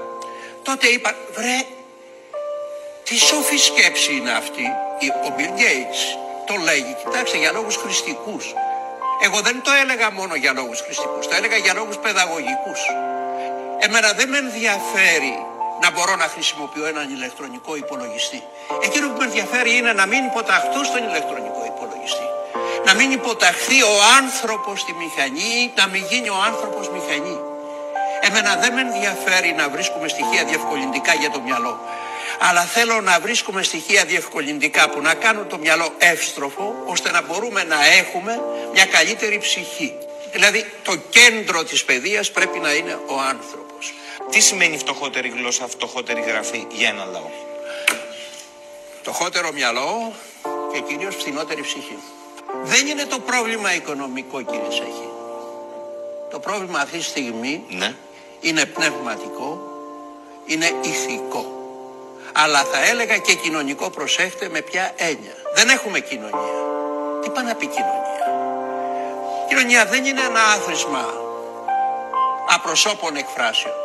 τότε 0.64 0.88
είπα, 0.88 1.16
βρε, 1.34 1.58
τι 3.04 3.16
σοφή 3.18 3.58
σκέψη 3.58 4.14
είναι 4.14 4.32
αυτή. 4.32 4.64
Ο 5.28 5.34
Bill 5.38 5.60
Gates 5.62 6.02
το 6.46 6.56
λέγει, 6.64 6.96
κοιτάξτε, 7.06 7.38
για 7.38 7.52
λόγους 7.52 7.76
χρηστικούς. 7.76 8.54
Εγώ 9.22 9.40
δεν 9.42 9.62
το 9.62 9.72
έλεγα 9.82 10.12
μόνο 10.12 10.36
για 10.36 10.54
λόγους 10.54 10.82
χρηστικούς, 10.82 11.28
το 11.28 11.36
έλεγα 11.36 11.58
για 11.58 11.74
λόγους 11.74 11.98
παιδαγωγικούς. 11.98 12.82
Εμένα 13.80 14.14
δεν 14.14 14.30
με 14.30 14.38
ενδιαφέρει 14.38 15.38
να 15.82 15.92
μπορώ 15.92 16.16
να 16.16 16.28
χρησιμοποιώ 16.34 16.86
έναν 16.86 17.10
ηλεκτρονικό 17.16 17.76
υπολογιστή. 17.76 18.44
Εκείνο 18.84 19.06
που 19.10 19.18
με 19.20 19.26
ενδιαφέρει 19.26 19.72
είναι 19.78 19.94
να 19.94 20.06
μην 20.06 20.22
υποταχθώ 20.26 20.84
στον 20.84 21.02
ηλεκτρονικό 21.10 21.62
υπολογιστή. 21.74 22.28
Να 22.86 22.94
μην 22.94 23.12
υποταχθεί 23.12 23.82
ο 23.82 23.96
άνθρωπος 24.20 24.80
στη 24.80 24.94
μηχανή, 24.94 25.72
να 25.76 25.88
μην 25.88 26.04
γίνει 26.10 26.30
ο 26.30 26.40
άνθρωπος 26.50 26.90
μηχανή. 26.90 27.38
Εμένα 28.22 28.56
δεν 28.56 28.74
με 28.74 28.82
ενδιαφέρει 28.82 29.52
να 29.58 29.70
βρίσκουμε 29.70 30.08
στοιχεία 30.08 30.44
διευκολυντικά 30.46 31.14
για 31.14 31.30
το 31.30 31.40
μυαλό. 31.42 31.80
Αλλά 32.40 32.62
θέλω 32.62 33.02
να 33.02 33.20
βρίσκουμε 33.20 33.64
στοιχεία 33.64 34.06
διευκολυντικά 34.06 34.90
που 34.90 35.02
να 35.02 35.14
κάνουν 35.14 35.48
το 35.48 35.58
μυαλό 35.58 35.90
εύστροφο, 35.98 36.76
ώστε 36.86 37.12
να 37.12 37.22
μπορούμε 37.22 37.64
να 37.64 37.86
έχουμε 37.86 38.42
μια 38.74 38.86
καλύτερη 38.86 39.38
ψυχή. 39.38 39.94
Δηλαδή 40.32 40.72
το 40.84 40.96
κέντρο 41.10 41.64
της 41.64 41.84
παιδείας 41.84 42.32
πρέπει 42.32 42.60
να 42.60 42.74
είναι 42.74 43.00
ο 43.08 43.20
άνθρωπος. 43.30 43.67
Τι 44.30 44.40
σημαίνει 44.40 44.78
φτωχότερη 44.78 45.30
γλώσσα, 45.30 45.68
φτωχότερη 45.68 46.22
γραφή 46.22 46.68
για 46.72 46.90
ένα 46.90 47.06
λαό; 47.06 47.30
Φτωχότερο 49.00 49.52
μυαλό 49.52 50.14
και 50.74 50.80
κυρίως 50.80 51.16
φθηνότερη 51.16 51.62
ψυχή. 51.62 51.98
Δεν 52.64 52.88
είναι 52.88 53.06
το 53.06 53.20
πρόβλημα 53.20 53.74
οικονομικό 53.76 54.42
κύριε 54.42 54.70
Σέχη. 54.72 55.10
Το 56.30 56.40
πρόβλημα 56.40 56.80
αυτή 56.80 56.98
τη 56.98 57.04
στιγμή 57.04 57.64
Ναι. 57.70 57.96
είναι 58.40 58.66
πνευματικό, 58.66 59.62
είναι 60.46 60.72
ηθικό. 60.82 61.52
Αλλά 62.34 62.64
θα 62.64 62.86
έλεγα 62.86 63.18
και 63.18 63.34
κοινωνικό 63.34 63.90
προσέχτε 63.90 64.50
με 64.50 64.62
ποια 64.62 64.94
έννοια. 64.96 65.36
Δεν 65.56 65.70
έχουμε 65.70 66.00
κοινωνία. 66.00 66.54
Τι 67.22 67.30
πάει 67.30 67.44
να 67.44 67.56
πει 67.56 67.66
κοινωνία; 67.66 68.26
Κοινωνία 69.48 69.86
δεν 69.86 70.06
είναι 70.06 70.22
ένα 70.22 70.42
άθροισμα 70.44 71.06
απροσώπων 72.50 73.16
εκφράσεων. 73.16 73.76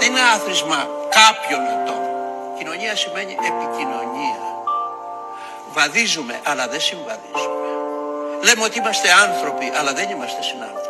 Δεν 0.00 0.08
είναι 0.10 0.20
άθροισμα 0.34 0.88
κάποιων 1.18 1.60
ατόμων. 1.74 2.08
Κοινωνία 2.58 2.96
σημαίνει 2.96 3.32
επικοινωνία. 3.32 4.38
Βαδίζουμε 5.72 6.40
αλλά 6.44 6.68
δεν 6.68 6.80
συμβαδίζουμε. 6.80 7.68
Λέμε 8.42 8.62
ότι 8.64 8.78
είμαστε 8.78 9.08
άνθρωποι 9.12 9.72
αλλά 9.78 9.92
δεν 9.92 10.10
είμαστε 10.10 10.42
συνάνθρωποι. 10.42 10.88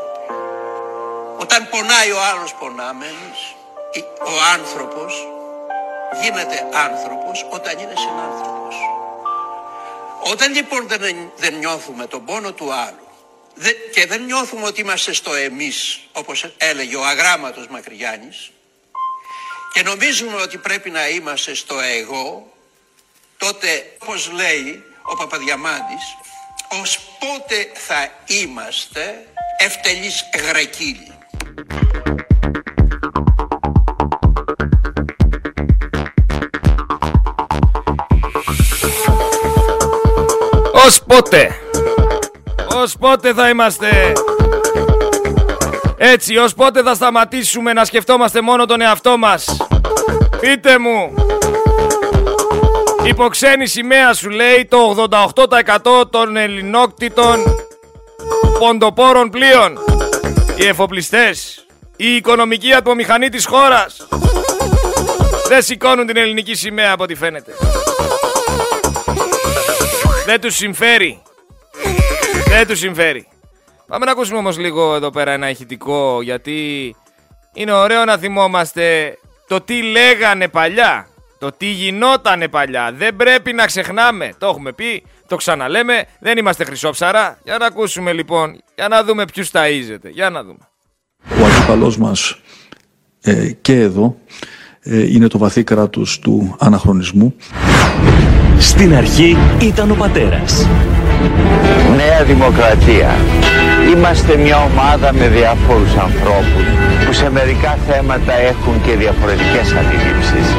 Όταν 1.38 1.68
πονάει 1.68 2.10
ο 2.10 2.20
άλλος 2.30 2.54
πονάμε 2.54 3.04
εμείς. 3.06 3.40
Ο 4.26 4.32
άνθρωπος 4.54 5.26
γίνεται 6.22 6.66
άνθρωπος 6.72 7.46
όταν 7.50 7.78
είναι 7.78 7.94
συνάνθρωπος. 7.96 8.76
Όταν 10.32 10.52
λοιπόν 10.52 10.88
δεν, 10.88 11.30
δεν 11.36 11.54
νιώθουμε 11.54 12.06
τον 12.06 12.24
πόνο 12.24 12.52
του 12.52 12.72
άλλου 12.72 13.06
δεν- 13.54 13.76
και 13.92 14.06
δεν 14.06 14.22
νιώθουμε 14.22 14.66
ότι 14.66 14.80
είμαστε 14.80 15.12
στο 15.12 15.34
εμείς, 15.34 16.00
όπως 16.12 16.54
έλεγε 16.56 16.96
ο 16.96 17.04
αγράμματος 17.04 17.66
Μακρυγιάννης, 17.68 18.50
και 19.72 19.82
νομίζουμε 19.82 20.36
ότι 20.42 20.58
πρέπει 20.58 20.90
να 20.90 21.08
είμαστε 21.08 21.54
στο 21.54 21.80
εγώ, 21.80 22.52
τότε 23.36 23.96
όπως 23.98 24.30
λέει 24.32 24.84
ο 25.02 25.16
Παπαδιαμάντης, 25.16 26.04
ως 26.80 26.98
πότε 27.18 27.70
θα 27.74 28.08
είμαστε 28.26 29.26
ευτελείς 29.58 30.24
γρεκύλοι. 30.48 31.12
Ως 40.72 41.02
πότε. 41.06 41.60
Ως 42.74 42.96
πότε 42.96 43.34
θα 43.34 43.48
είμαστε; 43.48 44.12
Έτσι, 45.96 46.36
ως 46.36 46.54
πότε 46.54 46.82
θα 46.82 46.94
σταματήσουμε 46.94 47.72
να 47.72 47.84
σκεφτόμαστε 47.84 48.40
μόνο 48.40 48.66
τον 48.66 48.80
εαυτό 48.80 49.18
μας; 49.18 49.59
Πείτε 50.40 50.78
μου. 50.78 51.14
Υπό 53.04 53.28
ξένη 53.28 53.66
σημαία 53.66 54.14
σου 54.14 54.30
λέει 54.30 54.66
το 54.68 55.08
88% 56.00 56.10
των 56.10 56.36
ελληνόκτητων 56.36 57.44
ποντοπόρων 58.58 59.30
πλοίων. 59.30 59.78
Οι 60.56 60.66
εφοπλιστές. 60.66 61.66
Η 61.96 62.14
οικονομική 62.14 62.72
ατμομηχανή 62.72 63.28
της 63.28 63.46
χώρας. 63.46 64.06
Δεν 65.48 65.62
σηκώνουν 65.62 66.06
την 66.06 66.16
ελληνική 66.16 66.54
σημαία 66.54 66.92
από 66.92 67.02
ό,τι 67.02 67.14
φαίνεται. 67.14 67.52
Δεν 70.26 70.40
τους 70.40 70.54
συμφέρει. 70.54 71.22
Δεν 72.48 72.66
τους 72.66 72.78
συμφέρει. 72.78 73.28
Πάμε 73.86 74.04
να 74.04 74.10
ακούσουμε 74.10 74.38
όμως 74.38 74.58
λίγο 74.58 74.94
εδώ 74.94 75.10
πέρα 75.10 75.32
ένα 75.32 75.50
ηχητικό 75.50 76.22
γιατί 76.22 76.96
είναι 77.52 77.72
ωραίο 77.72 78.04
να 78.04 78.18
θυμόμαστε 78.18 79.16
το 79.50 79.60
τι 79.60 79.82
λέγανε 79.82 80.48
παλιά. 80.48 81.06
Το 81.38 81.52
τι 81.56 81.66
γινότανε 81.66 82.48
παλιά. 82.48 82.92
Δεν 82.96 83.16
πρέπει 83.16 83.52
να 83.52 83.66
ξεχνάμε. 83.66 84.32
Το 84.38 84.46
έχουμε 84.46 84.72
πει, 84.72 85.02
το 85.26 85.36
ξαναλέμε. 85.36 86.04
Δεν 86.20 86.38
είμαστε 86.38 86.64
χρυσόψαρα. 86.64 87.38
Για 87.44 87.58
να 87.58 87.66
ακούσουμε 87.66 88.12
λοιπόν, 88.12 88.60
για 88.74 88.88
να 88.88 89.04
δούμε 89.04 89.24
ποιους 89.24 89.50
ταΐζετε. 89.52 90.10
Για 90.10 90.30
να 90.30 90.42
δούμε. 90.42 90.68
Ο 91.42 91.44
αντίπαλός 91.44 91.98
μας 91.98 92.38
ε, 93.20 93.50
και 93.60 93.80
εδώ 93.80 94.16
ε, 94.80 95.12
είναι 95.12 95.28
το 95.28 95.38
βαθύ 95.38 95.64
κράτος 95.64 96.18
του 96.18 96.56
αναχρονισμού. 96.58 97.34
Στην 98.58 98.94
αρχή 98.94 99.36
ήταν 99.60 99.90
ο 99.90 99.94
πατέρας. 99.94 100.68
Νέα 101.96 102.24
Δημοκρατία. 102.24 103.16
Είμαστε 103.94 104.36
μια 104.36 104.62
ομάδα 104.62 105.12
με 105.12 105.28
διάφορους 105.28 105.94
ανθρώπους 105.94 106.99
που 107.10 107.16
σε 107.16 107.30
μερικά 107.30 107.78
θέματα 107.88 108.32
έχουν 108.32 108.82
και 108.86 108.96
διαφορετικές 108.96 109.72
αντιλήψεις. 109.72 110.56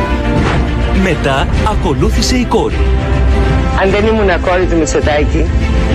Μετά 1.03 1.47
ακολούθησε 1.71 2.35
η 2.35 2.45
κόρη. 2.45 2.81
Αν 3.81 3.89
δεν 3.89 4.05
ήμουν 4.05 4.41
κόρη 4.41 4.65
του 4.65 4.77
Μητσοτάκη, 4.77 5.45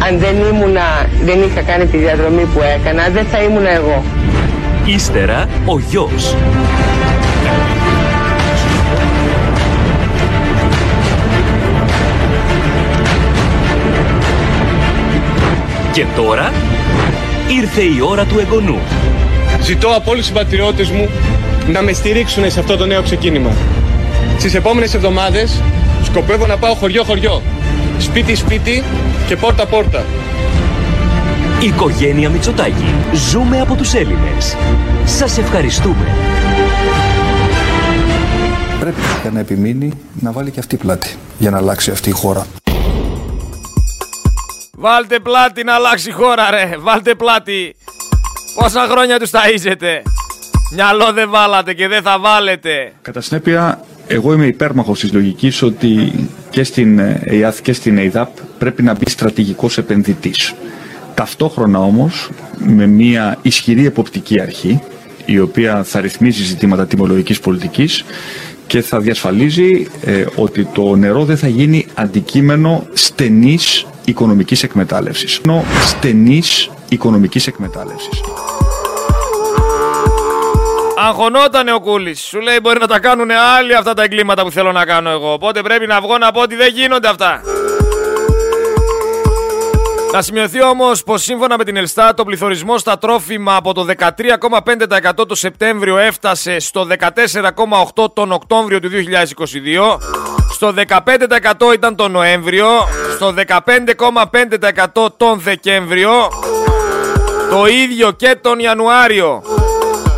Αν 0.08 0.18
δεν 0.18 0.36
ήμουνα, 0.50 1.06
δεν 1.24 1.42
είχα 1.42 1.62
κάνει 1.62 1.86
τη 1.86 1.96
διαδρομή 1.96 2.44
που 2.54 2.60
έκανα, 2.76 3.08
δεν 3.08 3.24
θα 3.24 3.42
ήμουν 3.42 3.66
εγώ. 3.66 4.02
Ύστερα 4.84 5.46
ο 5.66 5.78
γιος. 5.78 6.36
Και 15.92 16.04
τώρα 16.16 16.52
ήρθε 17.60 17.82
η 17.82 18.00
ώρα 18.08 18.24
του 18.24 18.38
εγγονού. 18.38 18.78
Ζητώ 19.66 19.88
από 19.88 20.10
όλους 20.10 20.26
τους 20.26 20.26
συμπατριώτες 20.26 20.90
μου 20.90 21.10
να 21.66 21.82
με 21.82 21.92
στηρίξουν 21.92 22.50
σε 22.50 22.60
αυτό 22.60 22.76
το 22.76 22.86
νέο 22.86 23.02
ξεκίνημα. 23.02 23.50
Στις 24.38 24.54
επόμενες 24.54 24.94
εβδομάδες 24.94 25.62
σκοπεύω 26.04 26.46
να 26.46 26.56
πάω 26.56 26.74
χωριό-χωριό, 26.74 27.42
σπίτι-σπίτι 27.98 28.82
και 29.26 29.36
πόρτα-πόρτα. 29.36 30.04
Οικογένεια 31.60 32.30
Μητσοτάκη. 32.30 32.94
Ζούμε 33.30 33.60
από 33.60 33.74
τους 33.74 33.94
Έλληνες. 33.94 34.56
Σας 35.04 35.38
ευχαριστούμε. 35.38 36.10
Πρέπει 38.80 39.00
για 39.22 39.30
να 39.30 39.40
επιμείνει 39.40 39.92
να 40.20 40.32
βάλει 40.32 40.50
και 40.50 40.60
αυτή 40.60 40.76
πλάτη 40.76 41.16
για 41.38 41.50
να 41.50 41.56
αλλάξει 41.56 41.90
αυτή 41.90 42.08
η 42.08 42.12
χώρα. 42.12 42.46
Βάλτε 44.78 45.18
πλάτη 45.18 45.64
να 45.64 45.74
αλλάξει 45.74 46.08
η 46.08 46.12
χώρα 46.12 46.50
ρε. 46.50 46.76
Βάλτε 46.78 47.14
πλάτη. 47.14 47.76
Πόσα 48.56 48.86
χρόνια 48.90 49.18
τους 49.18 49.30
ταΐζετε; 49.30 50.02
Μυαλό 50.74 51.12
δεν 51.12 51.30
βάλατε 51.30 51.74
και 51.74 51.88
δεν 51.88 52.02
θα 52.02 52.18
βάλετε. 52.18 52.92
Κατά 53.02 53.20
συνέπεια, 53.20 53.80
εγώ 54.06 54.32
είμαι 54.32 54.46
υπέρμαχος 54.46 55.00
της 55.00 55.12
λογικής 55.12 55.62
ότι 55.62 56.12
και 56.50 56.64
στην 56.64 56.98
ΕΙΑΘ 57.24 57.60
και 57.60 57.72
στην 57.72 57.96
ΕΙΔΑΠ 57.96 58.28
πρέπει 58.58 58.82
να 58.82 58.94
μπει 58.94 59.10
στρατηγικός 59.10 59.78
επενδυτής. 59.78 60.54
Ταυτόχρονα 61.14 61.78
όμως 61.78 62.30
με 62.58 62.86
μια 62.86 63.38
ισχυρή 63.42 63.86
εποπτική 63.86 64.40
αρχή 64.40 64.80
η 65.24 65.38
οποία 65.38 65.82
θα 65.84 66.00
ρυθμίζει 66.00 66.42
ζητήματα 66.42 66.86
τιμολογικής 66.86 67.40
πολιτικής 67.40 68.04
και 68.66 68.80
θα 68.80 69.00
διασφαλίζει 69.00 69.88
ε, 70.04 70.24
ότι 70.36 70.64
το 70.64 70.96
νερό 70.96 71.24
δεν 71.24 71.36
θα 71.36 71.48
γίνει 71.48 71.86
αντικείμενο 71.94 72.86
στενής 72.92 73.86
οικονομικής 74.04 74.62
εκμετάλλευσης. 74.62 75.40
Ενώ 75.44 75.64
στενής 75.86 76.70
οικονομικής 76.88 77.46
εκμετάλλευσης. 77.46 78.20
Αγχωνότανε 80.98 81.72
ο 81.72 81.80
Κούλης. 81.80 82.20
Σου 82.20 82.40
λέει 82.40 82.58
μπορεί 82.62 82.78
να 82.80 82.86
τα 82.86 82.98
κάνουν 82.98 83.30
άλλοι 83.30 83.74
αυτά 83.74 83.94
τα 83.94 84.02
εγκλήματα 84.02 84.42
που 84.42 84.50
θέλω 84.50 84.72
να 84.72 84.84
κάνω 84.84 85.10
εγώ. 85.10 85.32
Οπότε 85.32 85.62
πρέπει 85.62 85.86
να 85.86 86.00
βγω 86.00 86.18
να 86.18 86.32
πω 86.32 86.40
ότι 86.40 86.54
δεν 86.54 86.72
γίνονται 86.72 87.08
αυτά. 87.08 87.40
Να 90.12 90.22
σημειωθεί 90.22 90.62
όμως 90.62 91.02
πως 91.02 91.22
σύμφωνα 91.22 91.56
με 91.56 91.64
την 91.64 91.76
Ελστά 91.76 92.14
το 92.14 92.24
πληθωρισμό 92.24 92.78
στα 92.78 92.98
τρόφιμα 92.98 93.56
από 93.56 93.74
το 93.74 93.86
13,5% 93.98 95.28
το 95.28 95.34
Σεπτέμβριο 95.34 95.98
έφτασε 95.98 96.58
στο 96.58 96.86
14,8% 97.96 98.12
τον 98.12 98.32
Οκτώβριο 98.32 98.80
του 98.80 98.90
2022. 98.90 99.98
Στο 100.52 100.74
15% 100.88 101.74
ήταν 101.74 101.96
τον 101.96 102.10
Νοέμβριο. 102.10 102.66
Στο 103.14 103.34
15,5% 103.46 105.06
τον 105.16 105.40
Δεκέμβριο. 105.40 106.10
Το 107.50 107.66
ίδιο 107.66 108.10
και 108.12 108.38
τον 108.40 108.58
Ιανουάριο. 108.58 109.42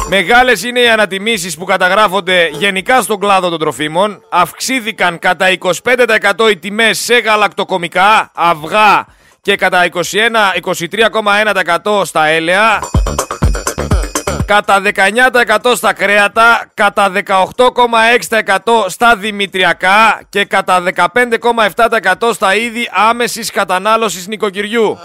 Μεγάλες 0.09 0.65
είναι 0.65 0.81
οι 0.81 0.89
ανατιμήσεις 0.89 1.57
που 1.57 1.65
καταγράφονται 1.65 2.49
γενικά 2.53 3.03
στον 3.03 3.21
κλάδο 3.21 3.49
των 3.49 3.59
τροφίμων. 3.59 4.23
Αυξήθηκαν 4.31 5.19
κατά 5.19 5.47
25% 5.49 6.51
οι 6.51 6.57
τιμές 6.57 6.99
σε 6.99 7.19
γαλακτοκομικά, 7.19 8.31
αυγά 8.35 9.07
και 9.43 9.57
κατά 9.57 9.89
21-23,1% 11.85 12.05
στα 12.05 12.27
έλαια. 12.27 12.79
Κατά 14.47 14.83
19% 15.65 15.73
στα 15.75 15.93
κρέατα, 15.93 16.71
κατά 16.75 17.13
18,6% 17.13 18.85
στα 18.87 19.17
δημητριακά 19.17 20.21
και 20.29 20.45
κατά 20.45 20.83
15,7% 20.95 22.33
στα 22.33 22.55
είδη 22.55 22.89
άμεσης 22.93 23.51
κατανάλωσης 23.51 24.27
νοικοκυριού. 24.27 24.99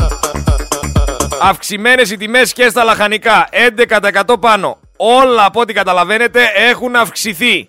Αυξημένες 1.45 2.11
οι 2.11 2.17
τιμές 2.17 2.53
και 2.53 2.69
στα 2.69 2.83
λαχανικά, 2.83 3.47
11% 4.29 4.39
πάνω. 4.39 4.79
Όλα 4.97 5.45
από 5.45 5.59
ό,τι 5.59 5.73
καταλαβαίνετε 5.73 6.41
έχουν 6.55 6.95
αυξηθεί. 6.95 7.67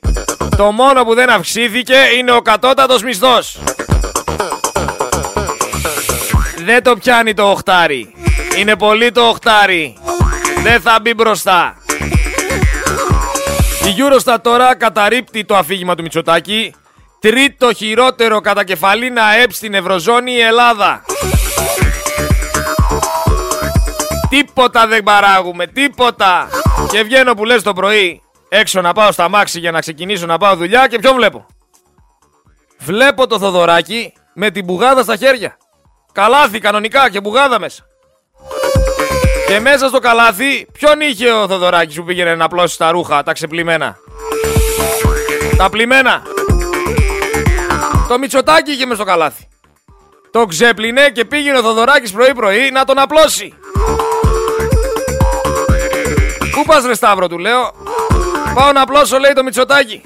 Το 0.57 0.73
μόνο 0.73 1.05
που 1.05 1.15
δεν 1.15 1.31
αυξήθηκε 1.31 1.97
είναι 2.19 2.33
ο 2.33 2.41
κατώτατος 2.43 3.03
μισθός. 3.03 3.59
Δεν 6.65 6.83
το 6.83 6.97
πιάνει 6.97 7.35
το 7.35 7.51
οχτάρι. 7.51 8.15
Είναι 8.59 8.77
πολύ 8.77 9.13
το 9.13 9.29
οχτάρι. 9.29 9.97
Δεν 10.63 10.81
θα 10.81 10.99
μπει 11.03 11.15
μπροστά. 11.15 11.77
Η 13.85 13.95
Eurostat 13.99 14.39
τώρα 14.43 14.77
καταρρύπτει 14.77 15.45
το 15.45 15.57
αφήγημα 15.57 15.95
του 15.95 16.03
Μητσοτάκη. 16.03 16.75
Τρίτο 17.21 17.73
χειρότερο 17.73 18.41
κατά 18.41 18.65
κεφαλήνα 18.65 19.25
ΑΕΠ 19.25 19.53
στην 19.53 19.75
Ευρωζώνη 19.75 20.33
η 20.33 20.41
Ελλάδα. 20.41 21.05
Τίποτα 24.35 24.87
δεν 24.87 25.03
παράγουμε, 25.03 25.67
τίποτα. 25.67 26.49
Και 26.91 27.03
βγαίνω 27.03 27.35
που 27.35 27.45
λες 27.45 27.63
το 27.63 27.73
πρωί 27.73 28.23
έξω 28.49 28.81
να 28.81 28.93
πάω 28.93 29.13
στα 29.13 29.29
μάξι 29.29 29.59
για 29.59 29.71
να 29.71 29.81
ξεκινήσω 29.81 30.27
να 30.27 30.39
πάω 30.39 30.57
δουλειά 30.57 30.87
και 30.87 30.99
ποιο 30.99 31.13
βλέπω; 31.13 31.47
Βλέπω 32.79 33.27
το 33.27 33.39
Θοδωράκι 33.39 34.13
με 34.35 34.51
την 34.51 34.65
μπουγάδα 34.65 35.03
στα 35.03 35.17
χέρια. 35.17 35.57
Καλάθι 36.13 36.59
κανονικά 36.59 37.11
και 37.11 37.21
μπουγάδα 37.21 37.59
μέσα. 37.61 37.87
Και 39.47 39.61
μέσα 39.61 39.89
στο 39.89 39.99
καλάθι, 39.99 40.67
ποιον 40.73 41.01
είχε 41.01 41.33
ο 41.33 41.49
Θοδωράκης 41.49 41.97
που 41.97 42.05
πήγαινε 42.05 42.35
να 42.35 42.49
πλώσει 42.49 42.79
τα 42.79 42.91
ρούχα, 42.91 43.23
τα 43.23 43.33
ξεπλημμένα; 43.33 43.97
Τα 45.57 45.71
πλημμένα. 45.71 46.23
Το 48.09 48.19
Μητσοτάκι 48.19 48.71
είχε 48.71 48.85
μέσα 48.85 48.97
στο 48.97 49.05
καλάθι. 49.05 49.49
Το 50.31 50.45
ξέπλυνε 50.47 51.11
και 51.11 51.25
πήγαινε 51.25 51.59
ο 51.59 51.63
Θοδωράκης 51.63 52.13
πρωί-πρωί 52.13 52.71
να 52.71 52.85
τον 52.85 52.99
απλώσει. 52.99 53.55
Πού 56.55 56.65
πας 56.67 56.85
ρε 56.87 56.95
Σταύρο 56.95 57.29
του 57.29 57.39
λέω. 57.39 57.73
Πάω 58.55 58.73
να 58.73 58.81
απλώσω 58.81 59.19
λέει 59.19 59.33
το 59.33 59.43
Μητσοτάκι. 59.43 60.03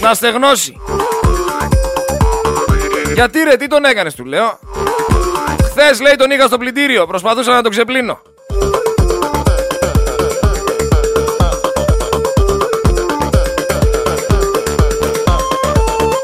Να 0.00 0.14
στεγνώσει. 0.14 0.80
Γιατί 3.14 3.42
ρε 3.42 3.56
τι 3.56 3.66
τον 3.66 3.84
έκανες 3.84 4.14
του 4.14 4.24
λέω. 4.24 4.58
Χθες 5.70 6.00
λέει 6.00 6.14
τον 6.16 6.30
είχα 6.30 6.46
στο 6.46 6.58
πλυντήριο. 6.58 7.06
Προσπαθούσα 7.06 7.52
να 7.52 7.62
τον 7.62 7.70
ξεπλύνω. 7.70 8.20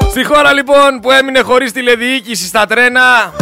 Στη 0.09 0.23
χώρα 0.23 0.53
λοιπόν 0.53 0.99
που 1.01 1.11
έμεινε 1.11 1.39
χωρίς 1.39 1.71
τηλεδιοίκηση 1.71 2.45
στα 2.47 2.65
τρένα 2.65 3.33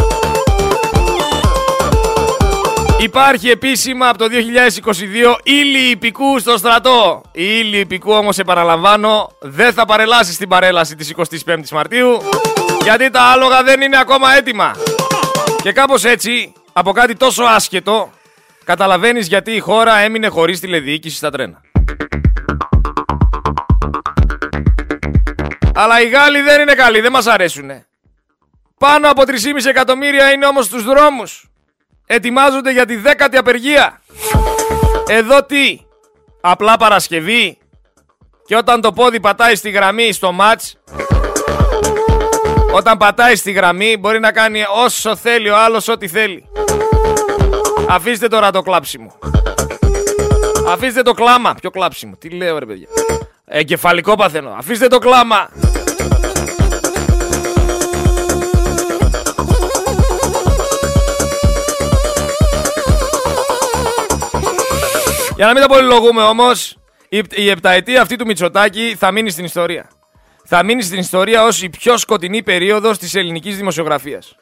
Υπάρχει 3.00 3.50
επίσημα 3.50 4.08
από 4.08 4.18
το 4.18 4.24
2022 4.24 5.36
ύλη 5.42 5.90
υπηκού 5.90 6.38
στο 6.38 6.56
στρατό. 6.56 7.22
Η 7.32 7.44
ύλη 7.58 7.78
υπηκού 7.78 8.12
όμως 8.12 8.38
επαναλαμβάνω 8.38 9.30
δεν 9.40 9.72
θα 9.72 9.84
παρελάσει 9.84 10.32
στην 10.32 10.48
παρέλαση 10.48 10.96
της 10.96 11.14
25ης 11.16 11.68
Μαρτίου 11.72 12.22
γιατί 12.82 13.10
τα 13.10 13.20
άλογα 13.22 13.62
δεν 13.62 13.80
είναι 13.80 13.98
ακόμα 13.98 14.34
έτοιμα. 14.34 14.76
Και 15.62 15.72
κάπως 15.72 16.04
έτσι, 16.04 16.52
από 16.72 16.92
κάτι 16.92 17.14
τόσο 17.14 17.42
άσχετο, 17.44 18.10
καταλαβαίνεις 18.64 19.26
γιατί 19.26 19.52
η 19.52 19.58
χώρα 19.58 19.96
έμεινε 19.96 20.28
χωρίς 20.28 20.60
τηλεδιοίκηση 20.60 21.16
στα 21.16 21.30
τρένα. 21.30 21.60
Αλλά 25.74 26.00
οι 26.00 26.08
Γάλλοι 26.08 26.40
δεν 26.40 26.60
είναι 26.60 26.74
καλοί, 26.74 27.00
δεν 27.00 27.12
μας 27.12 27.26
αρέσουνε. 27.26 27.86
Πάνω 28.78 29.10
από 29.10 29.22
3,5 29.26 29.32
εκατομμύρια 29.68 30.32
είναι 30.32 30.46
όμως 30.46 30.64
στους 30.64 30.84
δρόμους. 30.84 31.50
Ετοιμάζονται 32.06 32.72
για 32.72 32.86
τη 32.86 32.96
δέκατη 32.96 33.36
απεργία. 33.36 34.00
Εδώ 35.08 35.44
τι, 35.44 35.78
απλά 36.40 36.76
Παρασκευή. 36.76 37.58
Και 38.46 38.56
όταν 38.56 38.80
το 38.80 38.92
πόδι 38.92 39.20
πατάει 39.20 39.54
στη 39.54 39.70
γραμμή 39.70 40.12
στο 40.12 40.32
μάτς, 40.32 40.76
όταν 42.72 42.96
πατάει 42.96 43.36
στη 43.36 43.52
γραμμή 43.52 43.96
μπορεί 43.96 44.20
να 44.20 44.32
κάνει 44.32 44.64
όσο 44.84 45.16
θέλει 45.16 45.50
ο 45.50 45.56
άλλος 45.56 45.88
ό,τι 45.88 46.08
θέλει. 46.08 46.48
Αφήστε 47.88 48.28
τώρα 48.28 48.50
το 48.50 48.62
κλάψιμο. 48.62 49.18
Αφήστε 50.68 51.02
το 51.02 51.12
κλάμα. 51.12 51.54
Ποιο 51.60 51.70
κλάψιμο; 51.70 52.16
Τι 52.18 52.28
λέω 52.28 52.58
ρε 52.58 52.66
παιδιά. 52.66 52.88
Εγκεφαλικό 53.44 54.14
παθαίνω. 54.14 54.54
Αφήστε 54.58 54.86
το 54.86 54.98
κλάμα. 54.98 55.48
Για 65.36 65.46
να 65.46 65.52
μην 65.52 65.62
τα 65.62 65.68
πολυλογούμε 65.68 66.22
όμως, 66.22 66.78
η, 67.08 67.22
η 67.30 67.48
επταετία 67.50 68.02
αυτή 68.02 68.16
του 68.16 68.26
Μητσοτάκη 68.26 68.96
θα 68.98 69.10
μείνει 69.10 69.30
στην 69.30 69.44
ιστορία. 69.44 69.90
Θα 70.44 70.64
μείνει 70.64 70.82
στην 70.82 70.98
ιστορία 70.98 71.44
ως 71.44 71.62
η 71.62 71.68
πιο 71.68 71.96
σκοτεινή 71.96 72.42
περίοδος 72.42 72.98
της 72.98 73.14
ελληνικής 73.14 73.56
δημοσιογραφίας. 73.56 74.36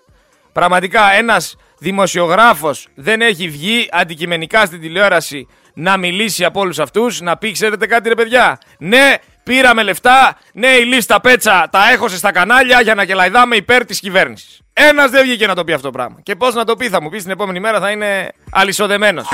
Πραγματικά 0.53 1.13
ένας 1.13 1.57
δημοσιογράφος 1.79 2.89
δεν 2.95 3.21
έχει 3.21 3.49
βγει 3.49 3.89
αντικειμενικά 3.91 4.67
στην 4.67 4.81
τηλεόραση 4.81 5.49
να 5.75 5.97
μιλήσει 5.97 6.45
από 6.45 6.61
όλους 6.61 6.79
αυτούς, 6.79 7.21
να 7.21 7.37
πει 7.37 7.53
ξέρετε 7.53 7.87
κάτι 7.87 8.09
ρε 8.09 8.15
παιδιά; 8.15 8.59
Ναι, 8.79 9.15
πήραμε 9.43 9.83
λεφτά, 9.83 10.39
ναι 10.53 10.69
η 10.69 10.85
λίστα 10.85 11.21
πέτσα 11.21 11.69
τα 11.71 11.91
έχωσε 11.91 12.17
στα 12.17 12.33
κανάλια 12.33 12.81
για 12.81 12.95
να 12.95 13.05
κελαϊδάμε 13.05 13.57
υπέρ 13.57 13.85
της 13.85 14.01
κυβέρνησης. 14.01 14.61
Ένας 14.73 15.11
δεν 15.11 15.23
βγήκε 15.23 15.47
να 15.47 15.55
το 15.55 15.65
πει 15.65 15.73
αυτό 15.73 15.87
το 15.87 15.93
πράγμα. 15.93 16.17
Και 16.23 16.37
πώς 16.37 16.55
να 16.55 16.65
το 16.65 16.77
πει 16.77 16.89
θα 16.89 17.03
μου 17.03 17.09
πεις 17.09 17.23
την 17.23 17.31
επόμενη 17.31 17.61
μέρα 17.61 17.81
θα 17.81 17.91
είναι 17.91 18.33
αλυσοδεμένος. 18.51 19.27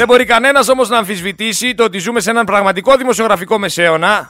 Δεν 0.00 0.08
μπορεί 0.08 0.24
κανένας 0.24 0.68
όμως 0.68 0.88
να 0.88 0.98
αμφισβητήσει 0.98 1.74
το 1.74 1.84
ότι 1.84 1.98
ζούμε 1.98 2.20
σε 2.20 2.30
έναν 2.30 2.44
πραγματικό 2.44 2.96
δημοσιογραφικό 2.96 3.58
μεσαίωνα 3.58 4.28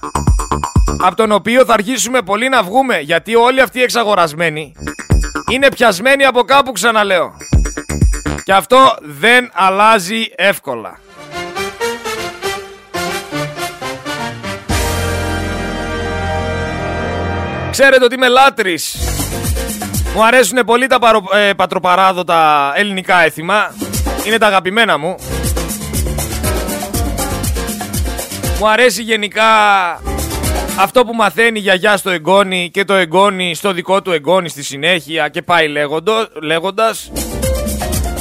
από 1.01 1.15
τον 1.17 1.33
οποίο 1.33 1.65
θα 1.65 1.73
αρχίσουμε 1.73 2.23
πολύ 2.23 2.49
να 2.49 2.63
βγούμε 2.63 2.99
γιατί 2.99 3.35
όλοι 3.35 3.61
αυτοί 3.61 3.79
οι 3.79 3.83
εξαγορασμένοι 3.83 4.73
είναι 5.51 5.69
πιασμένοι 5.69 6.25
από 6.25 6.43
κάπου 6.43 6.73
ξαναλέω. 6.73 7.33
Και 8.45 8.53
αυτό 8.53 8.97
δεν 9.01 9.51
αλλάζει 9.53 10.25
εύκολα. 10.37 10.99
Ξέρετε 17.71 18.05
ότι 18.05 18.15
είμαι 18.15 18.29
λάτρης. 18.29 18.97
Μου 20.15 20.25
αρέσουν 20.25 20.65
πολύ 20.67 20.87
τα 20.87 20.99
παρο... 20.99 21.23
ε, 21.33 21.53
πατροπαράδοτα 21.53 22.73
ελληνικά 22.77 23.25
έθιμα. 23.25 23.75
Είναι 24.27 24.39
τα 24.39 24.47
αγαπημένα 24.47 24.99
μου. 24.99 25.17
Μου 28.61 28.69
αρέσει 28.69 29.03
γενικά 29.03 29.45
αυτό 30.79 31.05
που 31.05 31.15
μαθαίνει 31.15 31.59
η 31.59 31.63
γιαγιά 31.63 31.97
στο 31.97 32.11
εγγόνι 32.11 32.71
και 32.73 32.85
το 32.85 32.95
εγγόνι 32.95 33.55
στο 33.55 33.73
δικό 33.73 34.03
του 34.03 34.13
εγγόνι 34.13 34.49
στη 34.49 34.63
συνέχεια 34.63 35.29
και 35.29 35.43
πάει 35.43 35.69
λέγοντο, 35.69 36.29
λέγοντας 36.43 37.11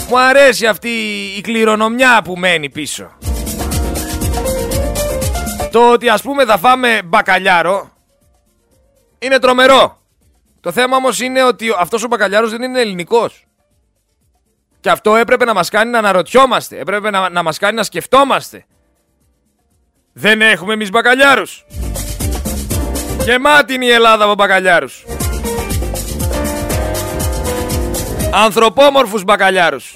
Μου 0.09 0.19
αρέσει 0.19 0.67
αυτή 0.67 0.89
η 1.37 1.41
κληρονομιά 1.41 2.21
που 2.23 2.37
μένει 2.37 2.69
πίσω 2.69 3.11
Το 5.71 5.91
ότι 5.91 6.09
ας 6.09 6.21
πούμε 6.21 6.45
θα 6.45 6.57
φάμε 6.57 7.01
μπακαλιάρο 7.05 7.89
είναι 9.19 9.39
τρομερό. 9.39 9.97
Το 10.61 10.71
θέμα 10.71 10.95
όμως 10.95 11.19
είναι 11.19 11.43
ότι 11.43 11.67
αυτός 11.79 12.03
ο 12.03 12.07
μπακαλιάρος 12.07 12.51
δεν 12.51 12.61
είναι 12.61 12.79
ελληνικός. 12.81 13.45
Και 14.79 14.89
αυτό 14.89 15.15
έπρεπε 15.15 15.45
να 15.45 15.53
μας 15.53 15.69
κάνει 15.69 15.91
να 15.91 15.97
αναρωτιόμαστε, 15.97 16.79
έπρεπε 16.79 17.09
να, 17.09 17.29
να 17.29 17.43
μας 17.43 17.57
κάνει 17.57 17.75
να 17.75 17.83
σκεφτόμαστε. 17.83 18.65
Δεν 20.13 20.41
έχουμε 20.41 20.73
εμείς 20.73 20.89
μπακαλιάρους. 20.89 21.65
Γεμάτη 23.23 23.73
είναι 23.73 23.85
η 23.85 23.89
Ελλάδα 23.89 24.23
από 24.23 24.33
μπακαλιάρους. 24.33 25.03
Ανθρωπόμορφους 28.33 29.23
μπακαλιάρους. 29.23 29.93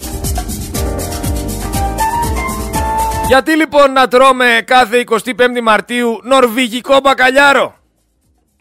Γιατί 3.28 3.56
λοιπόν 3.56 3.92
να 3.92 4.08
τρώμε 4.08 4.62
κάθε 4.66 5.04
25η 5.10 5.62
Μαρτίου 5.64 6.20
νορβηγικό 6.24 7.00
μπακαλιάρο; 7.00 7.76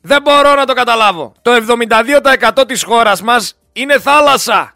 Δεν 0.02 0.22
μπορώ 0.22 0.54
να 0.54 0.64
το 0.64 0.72
καταλάβω. 0.72 1.32
Το 1.42 1.52
72% 1.52 2.64
της 2.66 2.82
χώρας 2.82 3.22
μας 3.22 3.54
είναι 3.72 3.98
θάλασσα. 3.98 4.74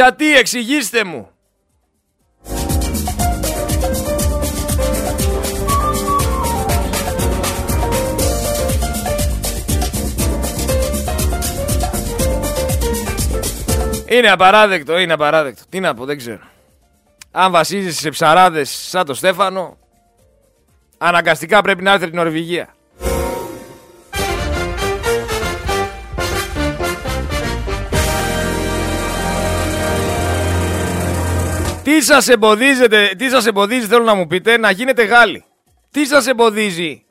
Γιατί 0.00 0.36
εξηγήστε 0.36 1.04
μου. 1.04 1.28
Είναι 14.08 14.30
απαράδεκτο, 14.30 14.98
είναι 14.98 15.12
απαράδεκτο. 15.12 15.62
Τι 15.68 15.80
να 15.80 15.94
πω, 15.94 16.04
δεν 16.04 16.16
ξέρω. 16.16 16.40
Αν 17.30 17.52
βασίζεσαι 17.52 18.00
σε 18.00 18.10
ψαράδες 18.10 18.70
σαν 18.70 19.06
το 19.06 19.14
Στέφανο, 19.14 19.78
αναγκαστικά 20.98 21.62
πρέπει 21.62 21.82
να 21.82 21.90
έρθει 21.90 22.04
από 22.04 22.12
την 22.12 22.22
Νορβηγία. 22.22 22.74
Τι 31.82 32.02
σας 32.02 32.28
εμποδίζετε, 32.28 33.14
τι 33.18 33.28
σας 33.28 33.46
εμποδίζει 33.46 33.86
θέλω 33.86 34.04
να 34.04 34.14
μου 34.14 34.26
πείτε 34.26 34.58
να 34.58 34.70
γίνετε 34.70 35.04
Γάλλοι. 35.04 35.44
Τι 35.90 36.06
σας 36.06 36.26
εμποδίζει; 36.26 37.04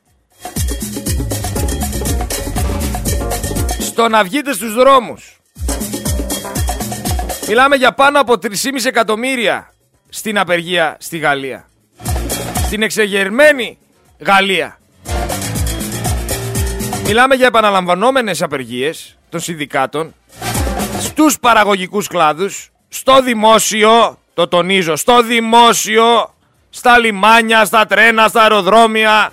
Στο 3.80 4.08
να 4.08 4.24
βγείτε 4.24 4.52
στους 4.52 4.74
δρόμους. 4.74 5.40
Μιλάμε 7.48 7.76
για 7.76 7.92
πάνω 7.92 8.20
από 8.20 8.32
3,5 8.32 8.48
εκατομμύρια 8.84 9.74
στην 10.08 10.38
απεργία 10.38 10.96
στη 11.00 11.18
Γαλλία. 11.18 11.68
Στην 12.66 12.82
εξεγερμένη 12.82 13.78
Γαλλία. 14.18 14.78
Μιλάμε 17.04 17.34
για 17.34 17.46
επαναλαμβανόμενες 17.46 18.42
απεργίες 18.42 19.18
των 19.28 19.40
συνδικάτων 19.40 20.14
στους 21.00 21.38
παραγωγικούς 21.40 22.06
κλάδους, 22.08 22.70
στο 22.88 23.22
δημόσιο, 23.22 24.18
το 24.40 24.48
τονίζω, 24.48 24.96
στο 24.96 25.22
δημόσιο, 25.22 26.34
στα 26.70 26.98
λιμάνια, 26.98 27.64
στα 27.64 27.86
τρένα, 27.86 28.28
στα 28.28 28.42
αεροδρόμια, 28.42 29.30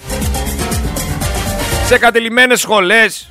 σε 1.86 1.98
κατελημένες 1.98 2.60
σχολές. 2.60 3.30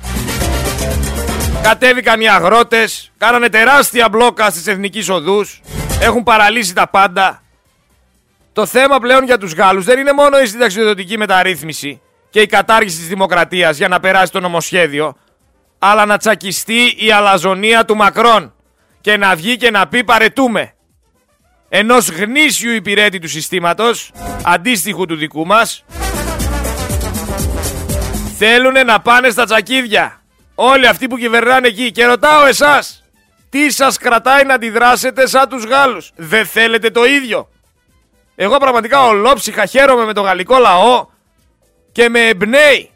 Κατέβηκαν 1.61 2.21
οι 2.21 2.29
αγρότες, 2.29 3.11
κάνανε 3.17 3.49
τεράστια 3.49 4.09
μπλόκα 4.09 4.49
στις 4.49 4.67
εθνικής 4.67 5.09
οδούς, 5.09 5.61
έχουν 6.01 6.23
παραλύσει 6.23 6.73
τα 6.73 6.87
πάντα. 6.87 7.41
Το 8.53 8.65
θέμα 8.65 8.99
πλέον 8.99 9.23
για 9.23 9.37
τους 9.37 9.53
Γάλλους 9.53 9.85
δεν 9.85 9.99
είναι 9.99 10.13
μόνο 10.13 10.39
η 10.39 10.45
συνταξιδοτική 10.45 11.17
μεταρρύθμιση 11.17 12.01
και 12.29 12.41
η 12.41 12.45
κατάργηση 12.45 12.97
της 12.97 13.07
δημοκρατίας 13.07 13.77
για 13.77 13.87
να 13.87 13.99
περάσει 13.99 14.31
το 14.31 14.39
νομοσχέδιο, 14.39 15.15
αλλά 15.79 16.05
να 16.05 16.17
τσακιστεί 16.17 16.95
η 16.97 17.11
αλαζονία 17.11 17.85
του 17.85 17.95
Μακρόν 17.95 18.53
και 19.01 19.17
να 19.17 19.35
βγει 19.35 19.57
και 19.57 19.71
να 19.71 19.87
πει 19.87 20.03
παρετούμε 20.03 20.71
ενός 21.69 22.09
γνήσιου 22.09 22.71
υπηρέτη 22.71 23.19
του 23.19 23.27
συστήματος, 23.27 24.11
αντίστοιχου 24.43 25.05
του 25.05 25.15
δικού 25.15 25.45
μας, 25.45 25.85
θέλουν 28.37 28.85
να 28.85 28.99
πάνε 28.99 29.29
στα 29.29 29.45
τσακίδια. 29.45 30.21
Όλοι 30.55 30.87
αυτοί 30.87 31.07
που 31.07 31.17
κυβερνάνε 31.17 31.67
εκεί. 31.67 31.91
Και 31.91 32.05
ρωτάω 32.05 32.45
εσάς, 32.45 33.03
τι 33.49 33.71
σας 33.71 33.97
κρατάει 33.97 34.43
να 34.43 34.53
αντιδράσετε 34.53 35.27
σαν 35.27 35.49
τους 35.49 35.63
Γάλλους; 35.63 36.11
Δεν 36.15 36.45
θέλετε 36.45 36.89
το 36.89 37.05
ίδιο. 37.05 37.49
Εγώ 38.35 38.57
πραγματικά 38.57 39.05
ολόψυχα 39.05 39.65
χαίρομαι 39.65 40.05
με 40.05 40.13
το 40.13 40.21
γαλλικό 40.21 40.57
λαό 40.57 41.05
και 41.91 42.09
με 42.09 42.27
εμπνέει 42.27 42.89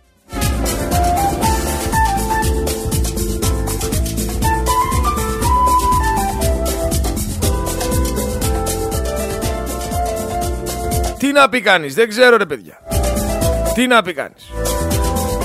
Τι 11.21 11.31
να 11.31 11.49
πει 11.49 11.61
κανείς, 11.61 11.93
δεν 11.93 12.09
ξέρω 12.09 12.37
ρε 12.37 12.45
παιδιά. 12.45 12.77
Τι 13.73 13.87
να 13.87 14.01
πει 14.01 14.13
κανείς. 14.13 14.51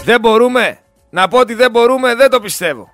Δεν 0.04 0.20
μπορούμε. 0.20 0.78
Να 1.10 1.28
πω 1.28 1.38
ότι 1.38 1.54
δεν 1.54 1.70
μπορούμε, 1.70 2.14
δεν 2.14 2.30
το 2.30 2.40
πιστεύω. 2.40 2.88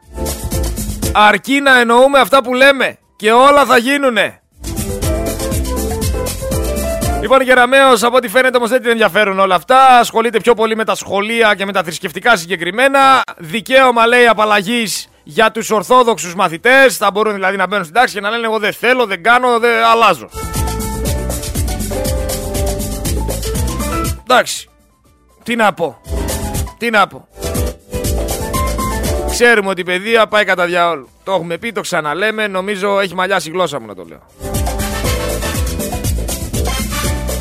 Αρκεί 1.13 1.61
να 1.61 1.79
εννοούμε 1.79 2.19
αυτά 2.19 2.43
που 2.43 2.55
λέμε 2.55 2.99
και 3.17 3.33
όλα 3.33 3.65
θα 3.65 3.77
γίνουνε. 3.77 4.41
Λοιπόν, 7.21 7.41
Γεραμαίος, 7.43 8.03
από 8.03 8.17
ό,τι 8.17 8.29
φαίνεται 8.29 8.57
όμως 8.57 8.71
δεν 8.71 8.81
την 8.81 8.91
ενδιαφέρουν 8.91 9.39
όλα 9.39 9.55
αυτά. 9.55 9.99
Ασχολείται 9.99 10.41
πιο 10.41 10.55
πολύ 10.55 10.77
με 10.77 10.85
τα 10.85 10.95
σχολεία 10.95 11.55
και 11.55 11.65
με 11.65 11.73
τα 11.73 11.83
θρησκευτικά 11.83 12.37
συγκεκριμένα. 12.37 13.23
Δικαίωμα 13.39 14.07
λέει 14.07 14.27
απαλλαγής 14.27 15.09
για 15.23 15.51
τους 15.51 15.71
Ορθόδοξους 15.71 16.35
μαθητές. 16.35 16.97
Θα 16.97 17.11
μπορούν 17.11 17.33
δηλαδή 17.35 17.57
να 17.57 17.67
μπαίνουν 17.67 17.85
στην 17.85 17.97
τάξη 17.97 18.15
και 18.15 18.21
να 18.21 18.31
λένε: 18.31 18.47
Εγώ 18.47 18.59
δεν 18.59 18.73
θέλω, 18.73 19.07
δεν 19.07 19.23
κάνω, 19.23 19.59
δεν 19.59 19.85
αλλάζω. 19.85 20.29
Εντάξει. 24.33 24.69
Τι 25.43 25.57
να 25.57 25.73
πω. 25.73 26.01
Τι 26.79 26.91
να 26.91 27.07
πω. 27.07 27.29
Ξέρουμε 29.31 29.69
ότι 29.69 29.81
η 29.81 29.85
παιδεία 29.85 30.27
πάει 30.27 30.45
κατά 30.45 30.67
διάολο. 30.67 31.09
Το 31.25 31.33
έχουμε 31.33 31.59
πει, 31.59 31.73
το 31.73 31.81
ξαναλέμε. 31.81 32.47
Νομίζω 32.47 33.01
έχει 33.01 33.15
μαλλιάσει 33.15 33.49
η 33.49 33.53
γλώσσα 33.53 33.81
μου 33.81 33.87
να 33.87 33.95
το 33.95 34.05
λέω. 34.05 34.27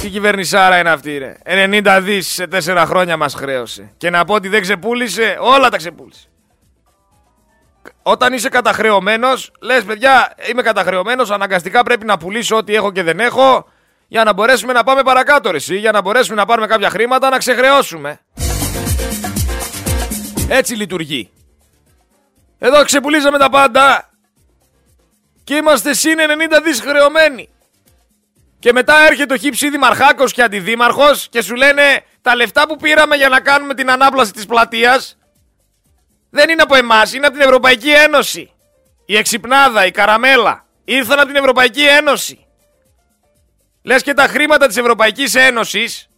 Τι 0.02 0.10
κυβερνησάρα 0.10 0.80
είναι 0.80 0.90
αυτή, 0.90 1.18
ρε. 1.18 1.38
90 1.46 2.00
δις 2.02 2.28
σε 2.28 2.48
4 2.48 2.84
χρόνια 2.88 3.18
μας 3.18 3.34
χρέωσε. 3.34 3.94
Και 3.98 4.10
να 4.10 4.26
πω 4.26 4.34
ότι 4.34 4.48
δεν 4.48 4.62
ξεπούλησε, 4.62 5.38
όλα 5.40 5.70
τα 5.70 5.78
ξεπούλησε. 5.78 6.28
Όταν 8.04 8.34
είσαι 8.34 8.50
καταχρεωμένος, 8.50 9.52
λες 9.62 9.84
παιδιά, 9.84 10.36
είμαι 10.52 10.62
καταχρεωμένος, 10.62 11.32
αναγκαστικά 11.32 11.84
πρέπει 11.84 12.06
να 12.06 12.18
πουλήσω 12.18 12.56
ό,τι 12.56 12.76
έχω 12.76 12.92
και 12.92 13.04
δεν 13.04 13.20
έχω 13.20 13.66
Για 14.12 14.24
να 14.24 14.34
μπορέσουμε 14.34 14.74
να 14.74 14.84
πάμε 14.84 15.02
παρακάτω, 15.04 15.52
ρε, 15.52 15.58
εσύ, 15.58 15.78
για 15.78 15.92
να 15.92 16.02
μπορέσουμε 16.02 16.36
να 16.36 16.46
πάρουμε 16.46 16.68
κάποια 16.68 16.90
χρήματα 16.90 17.30
να 17.30 17.38
ξεχρεώσουμε. 17.38 18.20
Έτσι 20.48 20.76
λειτουργεί. 20.76 21.32
Εδώ 22.60 22.84
ξεπουλήσαμε 22.84 23.38
τα 23.38 23.50
πάντα 23.50 24.10
και 25.44 25.56
είμαστε 25.56 25.94
συν 25.94 26.18
90 26.54 26.62
δις 26.64 26.82
χρεωμένοι. 26.82 27.50
Και 28.60 28.72
μετά 28.74 28.96
έρχεται 29.10 29.34
ο 29.34 29.38
χύψη 29.38 29.70
δημαρχάκος 29.70 30.34
και 30.34 30.44
αντιδήμαρχος 30.44 31.28
και 31.30 31.42
σου 31.42 31.56
λένε 31.56 32.04
τα 32.22 32.36
λεφτά 32.36 32.68
που 32.68 32.76
πήραμε 32.76 33.16
για 33.16 33.30
να 33.30 33.40
κάνουμε 33.40 33.74
την 33.74 33.92
ανάπλαση 33.92 34.32
της 34.32 34.46
πλατείας 34.46 35.18
δεν 36.30 36.50
είναι 36.50 36.62
από 36.62 36.76
εμάς, 36.76 37.14
είναι 37.14 37.26
από 37.26 37.36
την 37.36 37.46
Ευρωπαϊκή 37.46 37.92
Ένωση. 37.92 38.52
Η 39.06 39.18
εξυπνάδα, 39.18 39.86
η 39.86 39.92
καραμέλα 39.92 40.66
ήρθαν 40.84 41.20
από 41.20 41.28
την 41.28 41.36
Ευρωπαϊκή 41.36 41.84
Ένωση. 41.84 42.46
Λες 43.84 44.04
και 44.04 44.14
τα 44.14 44.28
χρήματα 44.28 44.68
της 44.68 44.78
Ευρωπαϊκής 44.78 45.36
Ένωσης 45.36 46.10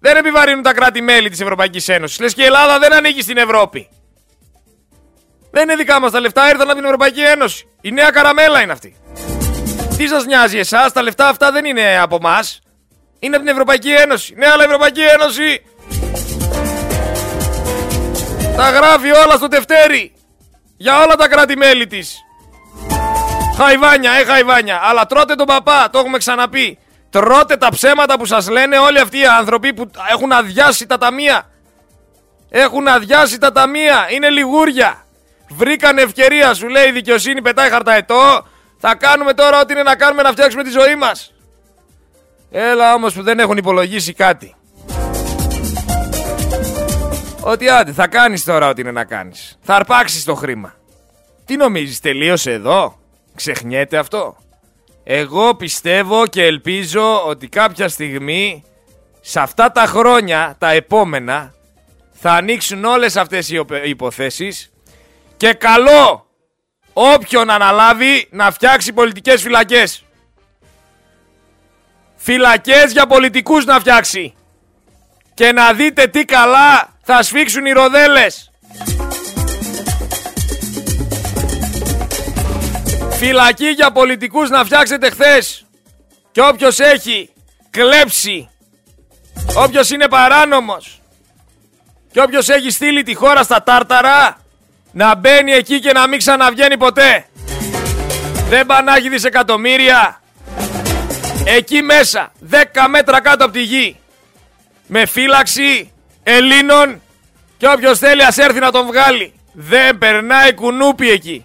δεν 0.00 0.16
επιβαρύνουν 0.16 0.62
τα 0.62 0.72
κράτη-μέλη 0.72 1.30
της 1.30 1.40
Ευρωπαϊκής 1.40 1.88
Ένωσης. 1.88 2.20
Λες 2.20 2.34
και 2.34 2.42
η 2.42 2.44
Ελλάδα 2.44 2.78
δεν 2.78 2.92
ανήκει 2.92 3.22
στην 3.22 3.36
Ευρώπη. 3.36 3.88
Δεν 5.50 5.62
είναι 5.62 5.76
δικά 5.76 6.00
μας 6.00 6.10
τα 6.10 6.20
λεφτά, 6.20 6.48
ήρθαν 6.48 6.66
από 6.66 6.74
την 6.74 6.84
Ευρωπαϊκή 6.84 7.20
Ένωση. 7.20 7.68
Η 7.80 7.92
νέα 7.92 8.10
καραμέλα 8.10 8.62
είναι 8.62 8.72
αυτή. 8.72 8.96
Τι 9.96 10.06
σας 10.06 10.24
νοιάζει 10.24 10.58
εσάς, 10.58 10.92
τα 10.92 11.02
λεφτά 11.02 11.28
αυτά 11.28 11.52
δεν 11.52 11.64
είναι 11.64 11.98
από 11.98 12.16
εμά. 12.16 12.38
Είναι 13.18 13.36
από 13.36 13.44
την 13.44 13.54
Ευρωπαϊκή 13.54 13.90
Ένωση. 13.90 14.34
Ναι, 14.34 14.46
αλλά 14.46 14.62
η 14.62 14.66
Ευρωπαϊκή 14.66 15.00
Ένωση 15.00 15.62
τα 18.56 18.70
γράφει 18.70 19.10
όλα 19.10 19.36
στο 19.36 19.48
τευτέρι. 19.48 20.12
Για 20.76 21.02
όλα 21.02 21.14
τα 21.14 21.28
κράτη-μέλη 21.28 21.86
της. 21.86 22.16
Χαϊβάνια, 23.58 24.12
ε 24.12 24.24
χαϊβάνια. 24.24 24.80
Αλλά 24.82 25.06
τρώτε 25.06 25.34
τον 25.34 25.46
παπά, 25.46 25.90
το 25.90 25.98
έχουμε 25.98 26.18
ξαναπεί. 26.18 26.78
Τρώτε 27.10 27.56
τα 27.56 27.68
ψέματα 27.68 28.18
που 28.18 28.24
σας 28.26 28.48
λένε 28.48 28.78
όλοι 28.78 28.98
αυτοί 28.98 29.18
οι 29.18 29.26
άνθρωποι 29.26 29.74
που 29.74 29.90
έχουν 30.10 30.32
αδειάσει 30.32 30.86
τα 30.86 30.98
ταμεία. 30.98 31.50
Έχουν 32.48 32.88
αδειάσει 32.88 33.38
τα 33.38 33.52
ταμεία. 33.52 34.06
Είναι 34.10 34.28
λιγούρια. 34.28 35.06
Βρήκαν 35.48 35.98
ευκαιρία, 35.98 36.54
σου 36.54 36.68
λέει 36.68 36.88
η 36.88 36.92
δικαιοσύνη, 36.92 37.42
πετάει 37.42 37.70
χαρταετό. 37.70 38.46
Θα 38.78 38.94
κάνουμε 38.94 39.34
τώρα 39.34 39.60
ό,τι 39.60 39.72
είναι 39.72 39.82
να 39.82 39.96
κάνουμε 39.96 40.22
να 40.22 40.30
φτιάξουμε 40.30 40.62
τη 40.62 40.70
ζωή 40.70 40.96
μας. 40.96 41.34
Έλα 42.50 42.94
όμως 42.94 43.14
που 43.14 43.22
δεν 43.22 43.38
έχουν 43.38 43.56
υπολογίσει 43.56 44.12
κάτι. 44.12 44.54
Ότι 47.40 47.68
άντε, 47.68 47.92
θα 47.92 48.06
κάνεις 48.06 48.44
τώρα 48.44 48.68
ό,τι 48.68 48.80
είναι 48.80 48.92
να 48.92 49.04
κάνεις. 49.04 49.58
Θα 49.62 49.74
αρπάξεις 49.74 50.24
το 50.24 50.34
χρήμα. 50.34 50.74
Τι 51.44 51.56
νομίζεις, 51.56 52.00
τελείωσε 52.00 52.52
εδώ; 52.52 52.97
Ξεχνιέται 53.38 53.96
αυτό; 53.96 54.36
Εγώ 55.04 55.54
πιστεύω 55.54 56.26
και 56.26 56.44
ελπίζω 56.44 57.26
ότι 57.26 57.48
κάποια 57.48 57.88
στιγμή 57.88 58.64
σε 59.20 59.40
αυτά 59.40 59.72
τα 59.72 59.86
χρόνια, 59.86 60.56
τα 60.58 60.70
επόμενα, 60.70 61.54
θα 62.12 62.32
ανοίξουν 62.32 62.84
όλες 62.84 63.16
αυτές 63.16 63.50
οι 63.50 63.64
υποθέσεις 63.84 64.72
και 65.36 65.52
καλό 65.52 66.26
όποιον 66.92 67.50
αναλάβει 67.50 68.28
να 68.30 68.50
φτιάξει 68.50 68.92
πολιτικές 68.92 69.42
φυλακές. 69.42 70.04
Φυλακές 72.16 72.92
για 72.92 73.06
πολιτικούς 73.06 73.64
να 73.64 73.80
φτιάξει. 73.80 74.34
Και 75.34 75.52
να 75.52 75.72
δείτε 75.72 76.06
τι 76.06 76.24
καλά 76.24 76.96
θα 77.02 77.22
σφίξουν 77.22 77.66
οι 77.66 77.72
ροδέλες. 77.72 78.50
Φυλακή 83.18 83.68
για 83.68 83.90
πολιτικούς 83.90 84.50
να 84.50 84.64
φτιάξετε 84.64 85.10
χθες. 85.10 85.66
Και 86.32 86.40
όποιος 86.40 86.80
έχει 86.80 87.30
κλέψει, 87.70 88.48
όποιος 89.56 89.90
είναι 89.90 90.08
παράνομος 90.08 91.00
και 92.12 92.20
όποιος 92.20 92.48
έχει 92.48 92.70
στείλει 92.70 93.02
τη 93.02 93.14
χώρα 93.14 93.42
στα 93.42 93.62
τάρταρα, 93.62 94.36
να 94.92 95.14
μπαίνει 95.14 95.52
εκεί 95.52 95.80
και 95.80 95.92
να 95.92 96.06
μην 96.06 96.18
ξαναβγαίνει 96.18 96.76
ποτέ. 96.76 97.26
Δεν 98.48 98.66
πανάγει 98.66 99.08
δισεκατομμύρια. 99.08 100.22
Εκεί 101.44 101.82
μέσα, 101.82 102.32
10 102.50 102.54
μέτρα 102.88 103.20
κάτω 103.20 103.44
από 103.44 103.52
τη 103.52 103.62
γη. 103.62 103.96
Με 104.86 105.06
φύλαξη 105.06 105.92
Ελλήνων 106.22 107.02
και 107.56 107.68
όποιος 107.68 107.98
θέλει 107.98 108.24
ας 108.24 108.38
έρθει 108.38 108.58
να 108.58 108.70
τον 108.70 108.86
βγάλει. 108.86 109.32
Δεν 109.52 109.98
περνάει 109.98 110.54
κουνούπι 110.54 111.10
εκεί. 111.10 111.44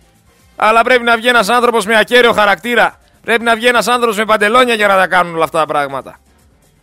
Αλλά 0.55 0.83
πρέπει 0.83 1.03
να 1.03 1.15
βγει 1.15 1.27
ένας 1.27 1.49
άνθρωπος 1.49 1.85
με 1.85 1.97
ακέραιο 1.97 2.33
χαρακτήρα. 2.33 2.99
Πρέπει 3.23 3.43
να 3.43 3.55
βγει 3.55 3.67
ένας 3.67 3.87
άνθρωπος 3.87 4.17
με 4.17 4.25
παντελόνια 4.25 4.73
για 4.73 4.87
να 4.87 4.95
τα 4.95 5.07
κάνουν 5.07 5.35
όλα 5.35 5.43
αυτά 5.43 5.59
τα 5.59 5.65
πράγματα. 5.65 6.19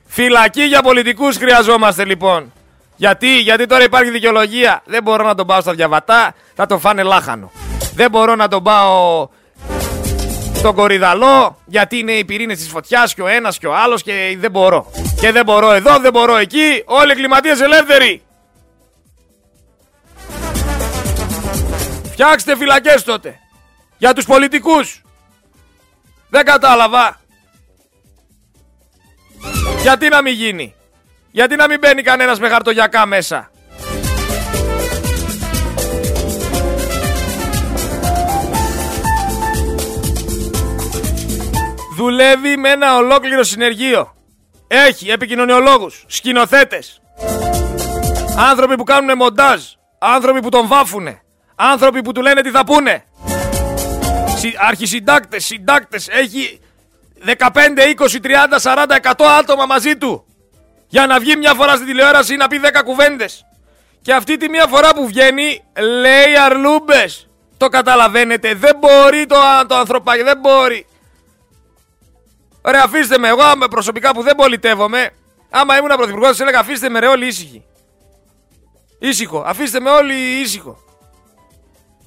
Φυλακή 0.07 0.63
για 0.63 0.83
πολιτικούς 0.83 1.37
χρειαζόμαστε 1.37 2.05
λοιπόν. 2.05 2.53
Γιατί, 2.97 3.41
γιατί 3.41 3.67
τώρα 3.67 3.83
υπάρχει 3.83 4.11
δικαιολογία. 4.11 4.83
Δεν 4.85 5.03
μπορώ 5.03 5.25
να 5.25 5.35
τον 5.35 5.47
πάω 5.47 5.61
στα 5.61 5.73
διαβατά, 5.73 6.35
θα 6.55 6.67
τον 6.67 6.81
φάνε 6.81 7.03
λάχανο. 7.03 7.51
Δεν 7.95 8.11
μπορώ 8.11 8.35
να 8.35 8.49
τον 8.49 8.63
πάω 8.63 9.29
στον 10.55 10.75
κορυδαλό, 10.75 11.59
γιατί 11.65 11.99
είναι 11.99 12.13
οι 12.13 12.25
πυρήνες 12.25 12.59
της 12.59 12.69
φωτιάς 12.69 13.15
και 13.15 13.23
ο 13.23 13.27
ένας 13.27 13.59
και 13.59 13.67
ο 13.67 13.75
άλλος 13.77 14.03
και 14.03 14.37
δεν 14.39 14.51
μπορώ. 14.51 14.91
Και 15.21 15.33
δεν 15.33 15.45
μπορώ 15.45 15.73
εδώ, 15.73 15.99
δεν 15.99 16.13
μπορώ 16.13 16.37
εκεί. 16.37 16.83
Όλοι 16.85 17.15
κλιματίες 17.15 17.61
ελεύθεροι. 17.61 18.23
Φτιάξτε 22.13 22.57
φυλακές 22.57 23.05
τότε. 23.05 23.39
Για 24.01 24.13
τους 24.13 24.25
πολιτικούς. 24.25 25.03
Δεν 26.29 26.45
κατάλαβα. 26.45 27.21
Γιατί 29.83 30.09
να 30.09 30.23
μην 30.23 30.35
γίνει; 30.35 30.75
Γιατί 31.31 31.57
να 31.57 31.69
μην 31.69 31.79
μπαίνει 31.79 32.03
κανένας 32.03 32.39
με 32.39 32.49
χαρτογιακά 32.49 33.07
μέσα; 33.07 33.51
Δουλεύει 41.97 42.57
με 42.57 42.71
ένα 42.71 42.97
ολόκληρο 42.97 43.43
συνεργείο. 43.43 44.15
Έχει 44.67 45.11
επικοινωνιολόγους, 45.11 46.05
σκηνοθέτες. 46.07 47.01
Άνθρωποι 48.39 48.77
που 48.77 48.85
κάνουν 48.85 49.17
μοντάζ. 49.17 49.63
Άνθρωποι 49.99 50.41
που 50.41 50.49
τον 50.49 50.67
βάφουνε. 50.67 51.23
Άνθρωποι 51.55 52.03
που 52.03 52.13
του 52.13 52.23
λένε 52.23 52.43
τι 52.43 52.51
θα 52.51 52.65
πούνε. 52.65 53.05
Αρχισυντάκτες, 54.59 55.45
συντάκτες. 55.45 56.09
Έχει 56.09 56.61
15, 57.25 57.85
20, 57.85 58.21
30, 58.21 58.59
40, 58.59 58.97
100 58.97 59.25
άτομα 59.39 59.67
μαζί 59.67 59.97
του 59.97 60.25
για 60.89 61.07
να 61.07 61.21
βγει 61.21 61.37
μια 61.37 61.55
φορά 61.55 61.75
στην 61.75 61.87
τηλεόραση 61.87 62.37
να 62.37 62.49
πει 62.49 62.61
10 62.63 62.83
κουβέντες. 62.85 63.47
Και 64.03 64.15
αυτή 64.15 64.37
τη 64.37 64.49
μια 64.49 64.67
φορά 64.67 64.95
που 64.95 65.07
βγαίνει 65.07 65.63
λέει 66.01 66.37
αρλούμπες. 66.45 67.29
Το 67.57 67.69
καταλαβαίνετε. 67.69 68.55
Δεν 68.55 68.77
μπορεί 68.79 69.27
το, 69.27 69.37
το 69.67 69.75
ανθρωπάκι, 69.75 70.23
δεν 70.23 70.39
μπορεί. 70.39 70.87
Ωραία, 72.63 72.83
αφήστε 72.85 73.19
με. 73.19 73.29
Εγώ 73.29 73.43
προσωπικά 73.71 74.11
που 74.15 74.23
δεν 74.23 74.35
πολιτεύομαι, 74.35 75.11
άμα 75.51 75.77
ήμουν 75.77 75.97
πρωθυπουργός, 75.97 76.41
έλεγα 76.41 76.59
αφήστε 76.59 76.89
με 76.89 76.99
ρε 76.99 77.07
όλοι 77.07 77.27
ήσυχοι. 77.27 77.65
Ήσυχο. 78.99 79.43
Αφήστε 79.47 79.81
με 79.81 79.91
όλοι 79.91 80.15
ήσυχο. 80.15 80.79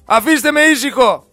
Αφήστε 0.04 0.50
με 0.50 0.60
ήσυχο. 0.60 1.26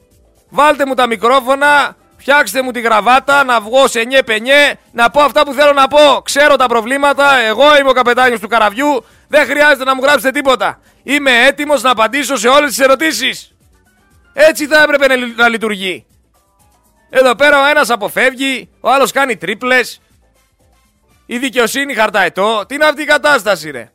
Βάλτε 0.52 0.86
μου 0.86 0.94
τα 0.94 1.08
μικρόφωνα, 1.08 1.96
Φτιάξτε 2.22 2.62
μου 2.62 2.72
τη 2.72 2.82
γραβάτα, 2.82 3.44
να 3.44 3.62
βγω 3.62 3.88
σε 3.88 4.04
νιέ 4.04 4.24
πενιέ, 4.24 4.74
να 4.92 5.10
πω 5.10 5.22
αυτά 5.22 5.46
που 5.46 5.54
θέλω 5.54 5.74
να 5.74 5.88
πω. 5.88 6.22
Ξέρω 6.24 6.56
τα 6.56 6.66
προβλήματα, 6.68 7.38
εγώ 7.38 7.78
είμαι 7.78 7.90
ο 7.90 7.94
καπετάνιος 7.94 8.40
του 8.40 8.48
καραβιού, 8.48 9.06
δεν 9.28 9.46
χρειάζεται 9.46 9.84
να 9.84 9.96
μου 9.96 10.02
γράψετε 10.02 10.32
τίποτα. 10.32 10.80
Είμαι 11.04 11.32
έτοιμος 11.46 11.82
να 11.82 11.92
απαντήσω 11.92 12.36
σε 12.36 12.48
όλες 12.48 12.70
τις 12.70 12.80
ερωτήσεις. 12.80 13.56
Έτσι 14.34 14.68
θα 14.68 14.82
έπρεπε 14.82 15.16
να 15.36 15.48
λειτουργεί. 15.48 16.06
Εδώ 17.10 17.36
πέρα 17.36 17.62
ο 17.62 17.66
ένας 17.66 17.90
αποφεύγει, 17.90 18.70
ο 18.80 18.90
άλλος 18.90 19.12
κάνει 19.12 19.38
τρίπλες. 19.38 20.02
Η 21.26 21.38
δικαιοσύνη 21.38 21.94
χαρταετό. 21.94 22.66
Τι 22.68 22.76
είναι 22.76 22.86
αυτή 22.86 23.02
η 23.02 23.06
κατάσταση 23.06 23.72
ρε; 23.72 23.92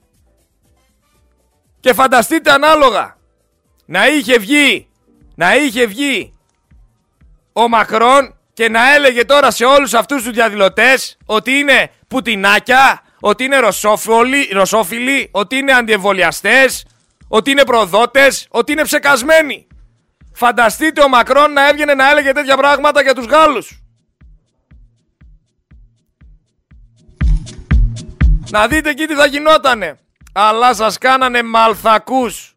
Και 1.81 1.93
φανταστείτε 1.93 2.53
ανάλογα. 2.53 3.17
Να 3.87 4.07
είχε 4.07 4.39
βγει, 4.39 4.89
να 5.35 5.55
είχε 5.57 5.87
βγει 5.87 6.36
ο 7.59 7.69
Μακρόν 7.69 8.35
και 8.53 8.69
να 8.69 8.95
έλεγε 8.95 9.25
τώρα 9.25 9.51
σε 9.51 9.65
όλους 9.65 9.95
αυτούς 9.95 10.23
τους 10.23 10.33
διαδηλωτές 10.33 11.17
ότι 11.27 11.51
είναι 11.51 11.91
πουτινάκια, 12.09 13.03
ότι 13.21 13.45
είναι 13.45 13.59
ρωσόφιλοι, 13.59 14.49
ρωσόφιλοι 14.53 15.29
ότι 15.33 15.57
είναι 15.57 15.73
αντιεμβολιαστές, 15.73 16.85
ότι 17.29 17.51
είναι 17.51 17.65
προδότες, 17.65 18.47
ότι 18.51 18.73
είναι 18.73 18.83
ψεκασμένοι. 18.83 19.67
Φανταστείτε 20.33 21.03
ο 21.03 21.09
Μακρόν 21.09 21.53
να 21.53 21.69
έβγαινε 21.69 21.95
να 21.95 22.11
έλεγε 22.11 22.33
τέτοια 22.33 22.57
πράγματα 22.57 23.03
για 23.03 23.15
τους 23.15 23.27
Γάλλους. 23.27 23.81
Να 28.51 28.67
δείτε 28.67 28.91
εκεί 28.91 29.07
τι 29.07 29.15
θα 29.15 29.27
γινότανε. 29.27 29.99
Αλλά 30.33 30.75
σας 30.75 30.99
κάνανε 30.99 31.43
μαλθακούς. 31.43 32.56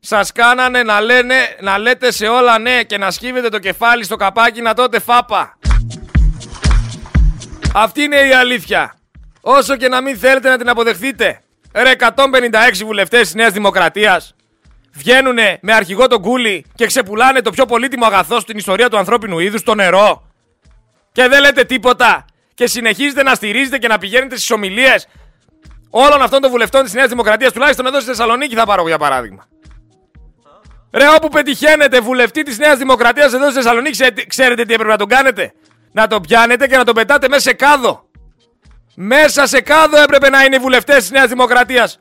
Σας 0.00 0.32
κάνανε 0.32 0.82
να, 0.82 1.00
λένε, 1.00 1.34
να 1.60 1.78
λέτε 1.78 2.10
σε 2.10 2.26
όλα 2.26 2.58
ναι 2.58 2.82
και 2.82 2.98
να 2.98 3.10
σκύβετε 3.10 3.48
το 3.48 3.58
κεφάλι 3.58 4.04
στο 4.04 4.16
καπάκι 4.16 4.60
να 4.60 4.74
τότε 4.74 5.00
φάπα. 5.00 5.58
Αυτή 7.74 8.02
είναι 8.02 8.16
η 8.16 8.32
αλήθεια. 8.32 8.94
Όσο 9.40 9.76
και 9.76 9.88
να 9.88 10.00
μην 10.00 10.18
θέλετε 10.18 10.48
να 10.48 10.58
την 10.58 10.68
αποδεχθείτε. 10.68 11.40
Ρε 11.72 11.92
156 11.98 12.10
βουλευτές 12.84 13.20
της 13.20 13.34
Νέας 13.34 13.52
Δημοκρατίας 13.52 14.34
βγαίνουν 14.92 15.38
με 15.60 15.72
αρχηγό 15.72 16.06
τον 16.06 16.22
κούλι 16.22 16.64
και 16.74 16.86
ξεπουλάνε 16.86 17.40
το 17.40 17.50
πιο 17.50 17.66
πολύτιμο 17.66 18.06
αγαθό 18.06 18.40
στην 18.40 18.58
ιστορία 18.58 18.88
του 18.88 18.98
ανθρώπινου 18.98 19.38
είδους, 19.38 19.62
το 19.62 19.74
νερό. 19.74 20.30
Και 21.12 21.28
δεν 21.28 21.40
λέτε 21.40 21.64
τίποτα. 21.64 22.24
Και 22.54 22.66
συνεχίζετε 22.66 23.22
να 23.22 23.34
στηρίζετε 23.34 23.78
και 23.78 23.88
να 23.88 23.98
πηγαίνετε 23.98 24.36
στις 24.36 24.50
ομιλίες 24.50 25.06
όλων 25.90 26.22
αυτών 26.22 26.40
των 26.40 26.50
βουλευτών 26.50 26.84
της 26.84 26.92
Νέας 26.92 27.08
Δημοκρατίας, 27.08 27.52
τουλάχιστον 27.52 27.86
εδώ 27.86 27.96
στη 28.00 28.08
Θεσσαλονίκη 28.08 28.54
θα 28.54 28.66
πάρω 28.66 28.86
για 28.86 28.98
παράδειγμα. 28.98 29.46
Ρε 30.92 31.08
όπου 31.16 31.28
πετυχαίνετε 31.28 32.00
βουλευτή 32.00 32.42
της 32.42 32.58
Νέας 32.58 32.78
Δημοκρατίας 32.78 33.32
εδώ 33.32 33.44
στη 33.44 33.54
Θεσσαλονίκη, 33.54 34.26
ξέρετε 34.26 34.64
τι 34.64 34.72
έπρεπε 34.72 34.90
να 34.90 34.98
τον 34.98 35.08
κάνετε; 35.08 35.52
Να 35.92 36.06
τον 36.06 36.22
πιάνετε 36.22 36.66
και 36.66 36.76
να 36.76 36.84
τον 36.84 36.94
πετάτε 36.94 37.28
μέσα 37.28 37.40
σε 37.40 37.52
κάδο. 37.52 38.08
Μέσα 38.94 39.46
σε 39.46 39.60
κάδο 39.60 40.02
έπρεπε 40.02 40.28
να 40.28 40.44
είναι 40.44 40.56
οι 40.56 40.58
βουλευτές 40.58 40.96
της 40.96 41.10
Νέας 41.10 41.28
Δημοκρατίας. 41.28 42.00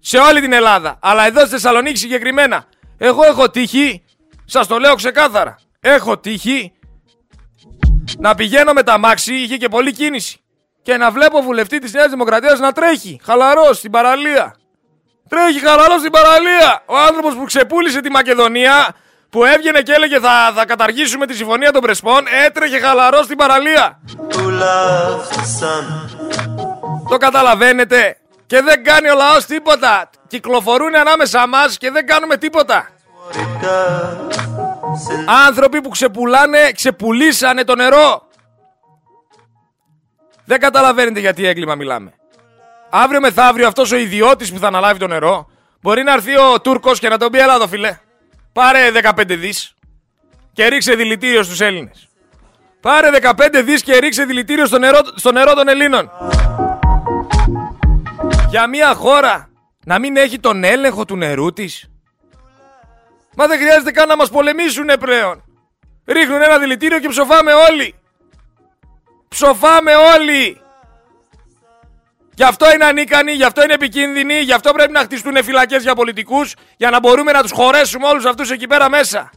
Σε 0.00 0.18
όλη 0.18 0.40
την 0.40 0.52
Ελλάδα. 0.52 0.98
Αλλά 1.02 1.26
εδώ 1.26 1.40
στη 1.40 1.48
Θεσσαλονίκη 1.48 1.98
συγκεκριμένα. 1.98 2.64
Εγώ 2.98 3.24
έχω 3.24 3.50
τύχει, 3.50 4.04
σας 4.44 4.66
το 4.66 4.78
λέω 4.78 4.94
ξεκάθαρα. 4.94 5.58
Έχω 5.80 6.18
τύχει 6.18 6.72
να 8.18 8.34
πηγαίνω 8.34 8.72
με 8.72 8.82
τα 8.82 8.98
μάξι, 8.98 9.34
είχε 9.34 9.56
και 9.56 9.68
πολλή 9.68 9.92
κίνηση. 9.92 10.40
Και 10.82 10.96
να 10.96 11.10
βλέπω 11.10 11.42
βουλευτή 11.42 11.78
της 11.78 11.92
Νέας 11.92 12.10
Δημοκρατίας 12.10 12.58
να 12.58 12.72
τρέχει 12.72 13.20
χαλαρός 13.24 13.76
στην 13.76 13.90
παραλία. 13.90 14.56
Τρέχει 15.28 15.60
χαλαρό 15.66 15.98
στην 15.98 16.10
παραλία. 16.10 16.82
Ο 16.86 16.98
άνθρωπος 16.98 17.34
που 17.34 17.44
ξεπούλησε 17.44 18.00
τη 18.00 18.10
Μακεδονία, 18.10 18.94
που 19.30 19.44
έβγαινε 19.44 19.80
και 19.80 19.92
έλεγε 19.92 20.18
θα, 20.20 20.52
θα 20.54 20.64
καταργήσουμε 20.64 21.26
τη 21.26 21.34
συμφωνία 21.34 21.72
των 21.72 21.80
Πρεσπών, 21.80 22.24
έτρεχε 22.46 22.78
χαλαρό 22.78 23.22
στην 23.22 23.36
παραλία. 23.36 24.00
Το 27.08 27.16
καταλαβαίνετε. 27.16 28.16
Και 28.46 28.62
δεν 28.62 28.84
κάνει 28.84 29.10
ο 29.10 29.14
λαός 29.14 29.44
τίποτα. 29.44 30.10
Κυκλοφορούν 30.26 30.96
ανάμεσα 30.96 31.46
μας 31.46 31.78
και 31.78 31.90
δεν 31.90 32.06
κάνουμε 32.06 32.36
τίποτα. 32.36 32.88
Άνθρωποι 35.46 35.80
που 35.80 35.88
ξεπουλάνε, 35.88 36.72
ξεπουλήσανε 36.72 37.64
το 37.64 37.74
νερό. 37.74 38.28
Δεν 40.44 40.60
καταλαβαίνετε 40.60 41.20
γιατί 41.20 41.46
έγκλημα 41.46 41.74
μιλάμε. 41.74 42.17
Αύριο 42.90 43.20
μεθαύριο 43.20 43.66
αυτός 43.66 43.92
ο 43.92 43.96
ιδιώτης 43.96 44.52
που 44.52 44.58
θα 44.58 44.66
αναλάβει 44.66 44.98
το 44.98 45.06
νερό 45.06 45.50
μπορεί 45.80 46.02
να 46.02 46.12
έρθει 46.12 46.36
ο 46.38 46.60
Τούρκος 46.60 46.98
και 46.98 47.08
να 47.08 47.18
τον 47.18 47.30
πει 47.30 47.38
έλα 47.38 47.54
εδώ 47.54 47.66
φίλε. 47.66 47.98
Πάρε 48.52 48.90
15 49.16 49.24
δις 49.26 49.74
και 50.52 50.66
ρίξε 50.66 50.94
δηλητήριο 50.94 51.42
στους 51.42 51.60
Έλληνες. 51.60 52.08
Πάρε 52.80 53.10
15 53.12 53.62
δις 53.64 53.82
και 53.82 53.96
ρίξε 53.98 54.24
δηλητήριο 54.24 54.66
στο 54.66 54.78
νερό, 54.78 54.98
στο 55.14 55.32
νερό 55.32 55.54
των 55.54 55.68
Ελλήνων. 55.68 56.10
Για 58.48 58.66
μια 58.66 58.94
χώρα 58.94 59.50
να 59.84 59.98
μην 59.98 60.16
έχει 60.16 60.38
τον 60.38 60.64
έλεγχο 60.64 61.04
του 61.04 61.16
νερού 61.16 61.52
της. 61.52 61.90
Μα 63.36 63.46
δεν 63.46 63.58
χρειάζεται 63.58 63.90
καν 63.90 64.08
να 64.08 64.16
μας 64.16 64.30
πολεμήσουνε 64.30 64.96
πλέον. 64.96 65.44
Ρίχνουν 66.06 66.42
ένα 66.42 66.58
δηλητήριο 66.58 66.98
και 66.98 67.08
ψοφάμε 67.08 67.52
όλοι. 67.52 67.94
Ψοφάμε 69.28 69.92
όλοι. 69.94 70.60
Γι' 72.38 72.44
αυτό 72.44 72.72
είναι 72.74 72.84
ανίκανοι, 72.84 73.32
γι' 73.32 73.44
αυτό 73.44 73.62
είναι 73.62 73.72
επικίνδυνοι, 73.72 74.34
γι' 74.40 74.52
αυτό 74.52 74.72
πρέπει 74.72 74.92
να 74.92 75.00
χτιστούν 75.00 75.44
φυλακές 75.44 75.82
για 75.82 75.94
πολιτικούς, 75.94 76.54
για 76.76 76.90
να 76.90 77.00
μπορούμε 77.00 77.32
να 77.32 77.42
τους 77.42 77.50
χωρέσουμε 77.50 78.06
όλους 78.06 78.24
αυτούς 78.24 78.50
εκεί 78.50 78.66
πέρα 78.66 78.90
μέσα. 78.90 79.30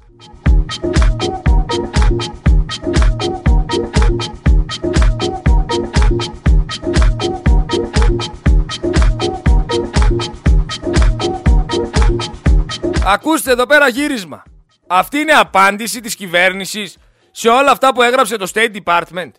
Ακούστε 13.05 13.51
εδώ 13.51 13.65
πέρα 13.65 13.87
γύρισμα. 13.87 14.43
Αυτή 14.87 15.19
είναι 15.19 15.33
απάντηση 15.33 16.01
της 16.01 16.15
κυβέρνησης 16.15 16.97
σε 17.31 17.49
όλα 17.49 17.71
αυτά 17.71 17.93
που 17.93 18.01
έγραψε 18.01 18.37
το 18.37 18.51
State 18.53 18.75
Department. 18.83 19.31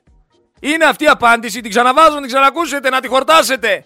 Είναι 0.65 0.85
αυτή 0.85 1.05
η 1.05 1.09
απάντηση, 1.09 1.61
την 1.61 1.71
ξαναβάζω, 1.71 2.17
την 2.17 2.27
ξανακούσετε, 2.27 2.89
να 2.91 3.01
τη 3.01 3.09
χορτάσετε. 3.09 3.85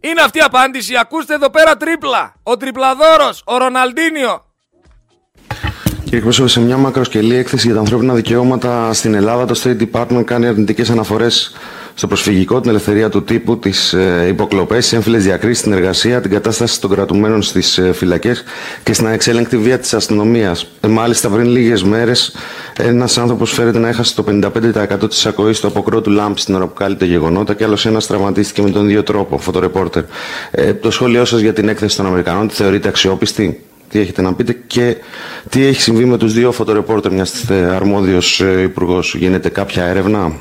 Είναι 0.00 0.20
αυτή 0.20 0.38
η 0.38 0.40
απάντηση, 0.40 0.96
ακούστε 0.96 1.34
εδώ 1.34 1.50
πέρα 1.50 1.76
τρίπλα. 1.76 2.34
Ο 2.42 2.56
τριπλαδόρος, 2.56 3.42
ο 3.46 3.56
Ροναλντίνιο. 3.56 4.44
Κύριε 6.02 6.18
Εκπρόσωπε, 6.18 6.48
σε 6.48 6.60
μια 6.60 6.76
μακροσκελή 6.76 7.34
έκθεση 7.34 7.66
για 7.66 7.74
τα 7.74 7.80
ανθρώπινα 7.80 8.14
δικαιώματα 8.14 8.92
στην 8.92 9.14
Ελλάδα, 9.14 9.44
το 9.44 9.60
State 9.64 9.86
Department 9.92 10.24
κάνει 10.24 10.46
αρνητικές 10.46 10.90
αναφορές 10.90 11.52
στο 11.94 12.06
προσφυγικό, 12.06 12.60
την 12.60 12.70
ελευθερία 12.70 13.08
του 13.08 13.22
τύπου, 13.24 13.58
τις 13.58 13.92
ε, 13.92 14.26
υποκλοπές, 14.28 14.88
τι 14.88 14.96
έμφυλες 14.96 15.24
διακρίσεις, 15.24 15.62
την 15.62 15.72
εργασία, 15.72 16.20
την 16.20 16.30
κατάσταση 16.30 16.80
των 16.80 16.90
κρατουμένων 16.90 17.42
στις 17.42 17.78
ε, 17.78 17.92
φυλακές 17.92 18.44
και 18.82 18.92
στην 18.92 19.06
ανεξέλεγκτη 19.06 19.56
βία 19.56 19.78
της 19.78 19.94
αστυνομίας. 19.94 20.66
Ε, 20.80 20.86
μάλιστα, 20.86 21.28
πριν 21.28 21.46
λίγες 21.46 21.82
μέρες, 21.82 22.34
ένας 22.76 23.18
άνθρωπος 23.18 23.52
φέρεται 23.52 23.78
να 23.78 23.88
έχασε 23.88 24.14
το 24.14 24.22
55% 24.22 25.08
της 25.08 25.26
ακοής 25.26 25.60
του 25.60 25.66
αποκρότου 25.66 26.10
λάμπη 26.10 26.40
στην 26.40 26.54
ώρα 26.54 26.66
που 26.66 26.74
κάλυπτε 26.74 27.04
γεγονότα 27.04 27.54
και 27.54 27.64
άλλος 27.64 27.86
ένας 27.86 28.06
τραυματίστηκε 28.06 28.62
με 28.62 28.70
τον 28.70 28.84
ίδιο 28.84 29.02
τρόπο, 29.02 29.38
φωτορεπόρτερ. 29.38 30.02
Ε, 30.50 30.74
το 30.74 30.90
σχόλιο 30.90 31.24
σας 31.24 31.40
για 31.40 31.52
την 31.52 31.68
έκθεση 31.68 31.96
των 31.96 32.06
Αμερικανών, 32.06 32.48
τη 32.48 32.54
θεωρείτε 32.54 32.88
αξιόπιστη; 32.88 33.64
Τι 33.88 33.98
έχετε 33.98 34.22
να 34.22 34.34
πείτε 34.34 34.56
και 34.66 34.96
τι 35.48 35.64
έχει 35.64 35.80
συμβεί 35.80 36.04
με 36.04 36.16
τους 36.16 36.32
δύο 36.32 36.52
φωτορεπόρτερ 36.52 37.12
μιας 37.12 37.32
είστε 37.32 37.54
αρμόδιος 37.54 38.40
ε, 38.40 38.60
υπουργός; 38.62 39.14
Γίνεται 39.14 39.48
κάποια 39.48 39.84
έρευνα; 39.84 40.32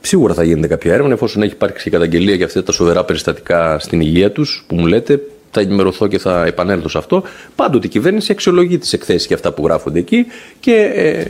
Σίγουρα 0.00 0.34
θα 0.34 0.44
γίνεται 0.44 0.66
κάποια 0.66 0.92
έρευνα 0.92 1.12
εφόσον 1.12 1.42
έχει 1.42 1.52
υπάρξει 1.52 1.90
καταγγελία 1.90 2.34
για 2.34 2.46
αυτά 2.46 2.62
τα 2.62 2.72
σοβαρά 2.72 3.04
περιστατικά 3.04 3.78
στην 3.78 4.00
υγεία 4.00 4.32
τους 4.32 4.64
που 4.68 4.74
μου 4.74 4.86
λέτε. 4.86 5.20
Θα 5.50 5.60
ενημερωθώ 5.60 6.06
και 6.06 6.18
θα 6.18 6.44
επανέλθω 6.44 6.88
σε 6.88 6.98
αυτό. 6.98 7.22
Πάντοτε 7.56 7.86
η 7.86 7.90
κυβέρνηση 7.90 8.32
αξιολογεί 8.32 8.78
τις 8.78 8.92
εκθέσεις 8.92 9.26
και 9.26 9.34
αυτά 9.34 9.52
που 9.52 9.64
γράφονται 9.64 9.98
εκεί 9.98 10.26
και 10.60 10.74
ε, 10.94 11.24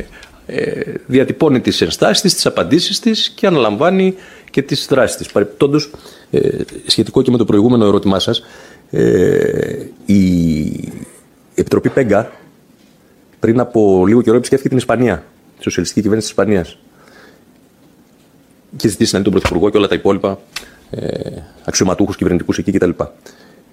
ε, 0.47 0.83
διατυπώνει 1.07 1.61
τις 1.61 1.81
ενστάσεις 1.81 2.21
της, 2.21 2.35
τις 2.35 2.47
απαντήσεις 2.47 3.01
της 3.01 3.31
και 3.31 3.47
αναλαμβάνει 3.47 4.15
και 4.51 4.63
τις 4.63 4.87
δράσεις 4.91 5.17
της. 5.17 5.33
Παρεπτόντως, 5.33 5.91
ε, 6.31 6.49
σχετικό 6.87 7.23
και 7.23 7.31
με 7.31 7.37
το 7.37 7.45
προηγούμενο 7.45 7.87
ερώτημά 7.87 8.19
σας, 8.19 8.43
ε, 8.91 9.77
η 10.07 10.93
Επιτροπή 11.55 11.89
Πέγκα 11.89 12.31
πριν 13.41 13.61
από 13.61 14.05
λίγο 14.07 14.23
καιρό 14.23 14.37
επισκέφθηκε 14.37 14.69
την 14.69 14.79
Ισπανία, 14.79 15.25
τη 15.57 15.63
σοσιαλιστική 15.63 16.01
κυβέρνηση 16.01 16.29
της 16.29 16.39
Ισπανίας. 16.39 16.79
Και 18.77 18.89
ζητήσει 18.89 19.13
να 19.13 19.19
δει 19.19 19.25
τον 19.25 19.33
Πρωθυπουργό 19.33 19.71
και 19.71 19.77
όλα 19.77 19.89
τα 19.89 19.95
υπόλοιπα 19.95 20.39
ε, 20.91 21.31
αξιωματούχους 21.65 22.17
κυβερνητικούς 22.17 22.59
εκεί 22.59 22.73
κτλ. 22.73 22.91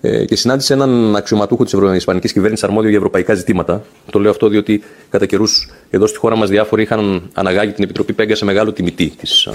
Ε, 0.02 0.26
και 0.26 0.36
συνάντησε 0.36 0.74
έναν 0.74 1.16
αξιωματούχο 1.16 1.64
της 1.64 1.74
Ισπανικής 1.96 2.32
κυβέρνησης 2.34 2.64
αρμόδιο 2.66 2.90
για 2.90 2.98
ευρωπαϊκά 2.98 3.34
ζητήματα. 3.34 3.84
Το 4.12 4.20
λέω 4.20 4.32
αυτό 4.32 4.48
διότι 4.48 4.84
κατά 5.10 5.26
καιρούς 5.26 5.70
εδώ 5.90 6.08
στη 6.08 6.18
χώρα 6.18 6.36
μας 6.36 6.50
διάφοροι 6.50 6.82
είχαν 6.82 7.30
αναγάγει 7.34 7.72
την 7.72 7.84
Επιτροπή 7.84 8.14
Πέγκα 8.14 8.36
σε 8.36 8.46
μεγάλο 8.46 8.74
τιμητή 8.74 9.10
της 9.10 9.50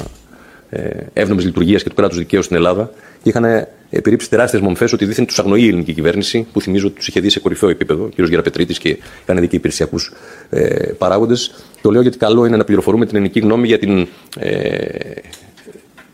ε, 0.70 0.90
εύνομε 1.12 1.42
λειτουργία 1.42 1.78
και 1.78 1.88
του 1.88 1.94
κράτους 1.94 2.18
δικαίου 2.18 2.42
στην 2.42 2.56
Ελλάδα 2.56 2.90
και 3.22 3.28
είχαν 3.28 3.66
επιρρύψει 3.90 4.30
τεράστιες 4.30 4.62
μομφές 4.62 4.92
ότι 4.92 5.04
δίθεν 5.04 5.26
τους 5.26 5.38
αγνοεί 5.38 5.62
η 5.62 5.66
ελληνική 5.66 5.92
κυβέρνηση, 5.92 6.46
που 6.52 6.60
θυμίζω 6.60 6.86
ότι 6.86 6.96
τους 6.96 7.08
είχε 7.08 7.20
δει 7.20 7.28
σε 7.28 7.40
κορυφαίο 7.40 7.68
επίπεδο, 7.68 8.04
ο 8.04 8.08
κ. 8.08 8.28
Γεραπετρίτης 8.28 8.78
και 8.78 8.98
είχαν 9.22 9.40
δει 9.40 9.48
και 9.48 9.56
υπηρεσιακούς 9.56 10.12
ε, 10.50 10.92
παράγοντες. 10.98 11.54
Το 11.80 11.90
λέω 11.90 12.02
γιατί 12.02 12.18
καλό 12.18 12.46
είναι 12.46 12.56
να 12.56 12.64
πληροφορούμε 12.64 13.06
την 13.06 13.16
ελληνική 13.16 13.40
γνώμη 13.40 13.66
για 13.66 13.78
την 13.78 14.08
ε, 14.38 14.78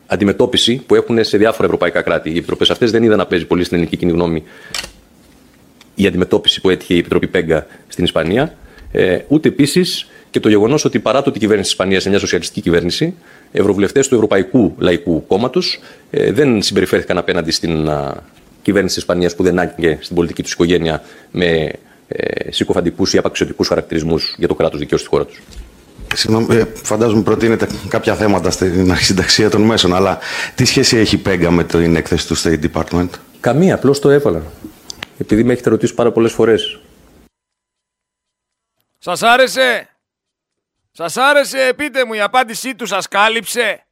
αντιμετώπιση 0.06 0.82
που 0.86 0.94
έχουν 0.94 1.24
σε 1.24 1.36
διάφορα 1.36 1.64
ευρωπαϊκά 1.64 2.02
κράτη. 2.02 2.30
Οι 2.30 2.36
επιτροπές 2.36 2.70
αυτές 2.70 2.90
δεν 2.90 3.02
είδαν 3.02 3.18
να 3.18 3.26
παίζει 3.26 3.44
πολύ 3.46 3.64
στην 3.64 3.76
ελληνική 3.76 3.96
κοινή 3.96 4.12
γνώμη 4.12 4.42
η 5.94 6.06
αντιμετώπιση 6.06 6.60
που 6.60 6.70
έτυχε 6.70 6.94
η 6.94 6.98
Επιτροπή 6.98 7.26
Πέγκα 7.26 7.66
στην 7.88 8.04
Ισπανία. 8.04 8.54
Ε, 8.92 9.18
ούτε 9.28 9.48
επίσης 9.48 10.08
και 10.30 10.40
το 10.40 10.48
γεγονός 10.48 10.84
ότι 10.84 10.98
παρά 10.98 11.22
το 11.22 11.28
ότι 11.28 11.38
η 11.38 11.40
κυβέρνηση 11.40 11.68
της 11.68 11.78
Ισπανίας 11.78 12.02
είναι 12.02 12.10
μια 12.10 12.20
σοσιαλιστική 12.20 12.60
κυβέρνηση, 12.60 13.14
ευρωβουλευτές 13.52 14.08
του 14.08 14.14
Ευρωπαϊκού 14.14 14.74
Λαϊκού 14.78 15.26
Κόμματος 15.26 15.80
ε, 16.10 16.32
δεν 16.32 16.62
συμπεριφέρθηκαν 16.62 17.18
απέναντι 17.18 17.50
στην 17.50 17.88
α, 17.88 18.14
κυβέρνηση 18.62 18.94
τη 18.94 19.00
Ισπανίας 19.00 19.34
που 19.34 19.42
δεν 19.42 19.58
άνοιγε 19.58 19.98
στην 20.00 20.16
πολιτική 20.16 20.42
τους 20.42 20.52
οικογένεια 20.52 21.02
με 21.30 21.70
ε, 22.08 22.50
συκοφαντικούς 22.52 23.14
ή 23.14 23.18
απαξιωτικούς 23.18 23.68
χαρακτηρισμούς 23.68 24.34
για 24.38 24.48
το 24.48 24.54
κράτος 24.54 24.78
δικαίου 24.78 24.98
στη 24.98 25.08
χώρα 25.08 25.24
τους. 25.24 25.42
Συγγνώμη, 26.14 26.56
ε, 26.56 26.64
φαντάζομαι 26.82 27.22
προτείνετε 27.22 27.68
κάποια 27.88 28.14
θέματα 28.14 28.50
στην 28.50 28.90
αρχισυνταξία 28.90 29.50
των 29.50 29.62
μέσων, 29.62 29.94
αλλά 29.94 30.18
τι 30.54 30.64
σχέση 30.64 30.96
έχει 30.96 31.16
Πέγκα 31.16 31.50
με 31.50 31.64
την 31.64 31.96
έκθεση 31.96 32.26
του 32.26 32.36
State 32.38 32.60
Department; 32.72 33.08
Καμία, 33.40 33.74
απλώς 33.74 34.00
το 34.00 34.10
έβαλα. 34.10 34.42
Επειδή 35.18 35.44
με 35.44 35.52
έχετε 35.52 35.70
ρωτήσει 35.70 35.94
πάρα 35.94 36.12
πολλές 36.12 36.32
φορές. 36.32 36.80
Σας 38.98 39.22
άρεσε! 39.22 39.95
Σας 40.98 41.16
άρεσε, 41.16 41.72
πείτε 41.76 42.04
μου, 42.04 42.12
η 42.12 42.20
απάντησή 42.20 42.74
του 42.74 42.86
σας 42.86 43.08
κάλυψε; 43.08 43.86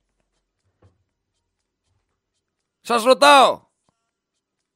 Σας 2.81 3.03
ρωτάω. 3.03 3.61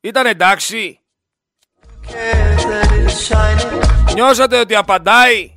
Ήταν 0.01 0.26
εντάξει; 0.26 1.01
Νιώσατε 4.14 4.59
ότι 4.59 4.74
απαντάει; 4.74 5.55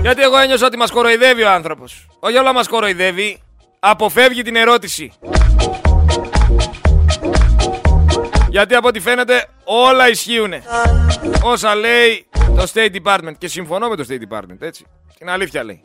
Γιατί 0.00 0.22
εγώ 0.22 0.38
ένιωσα 0.38 0.66
ότι 0.66 0.76
μας 0.76 0.90
κοροϊδεύει 0.90 1.42
ο 1.42 1.50
άνθρωπος. 1.50 2.06
Όχι 2.20 2.36
όλα 2.36 2.52
μας 2.52 2.68
κοροϊδεύει. 2.68 3.42
Αποφεύγει 3.78 4.42
την 4.42 4.56
ερώτηση. 4.56 5.12
Γιατί 8.48 8.74
από 8.74 8.88
ό,τι 8.88 9.00
φαίνεται 9.00 9.48
όλα 9.64 10.08
ισχύουν. 10.08 10.52
Όσα 11.42 11.74
λέει 11.74 12.28
το 12.60 12.72
State 12.74 12.96
Department. 13.02 13.32
Και 13.38 13.48
συμφωνώ 13.48 13.88
με 13.88 13.96
το 13.96 14.04
State 14.08 14.34
Department, 14.34 14.60
έτσι. 14.60 14.86
Την 15.18 15.30
αλήθεια 15.30 15.64
λέει. 15.64 15.80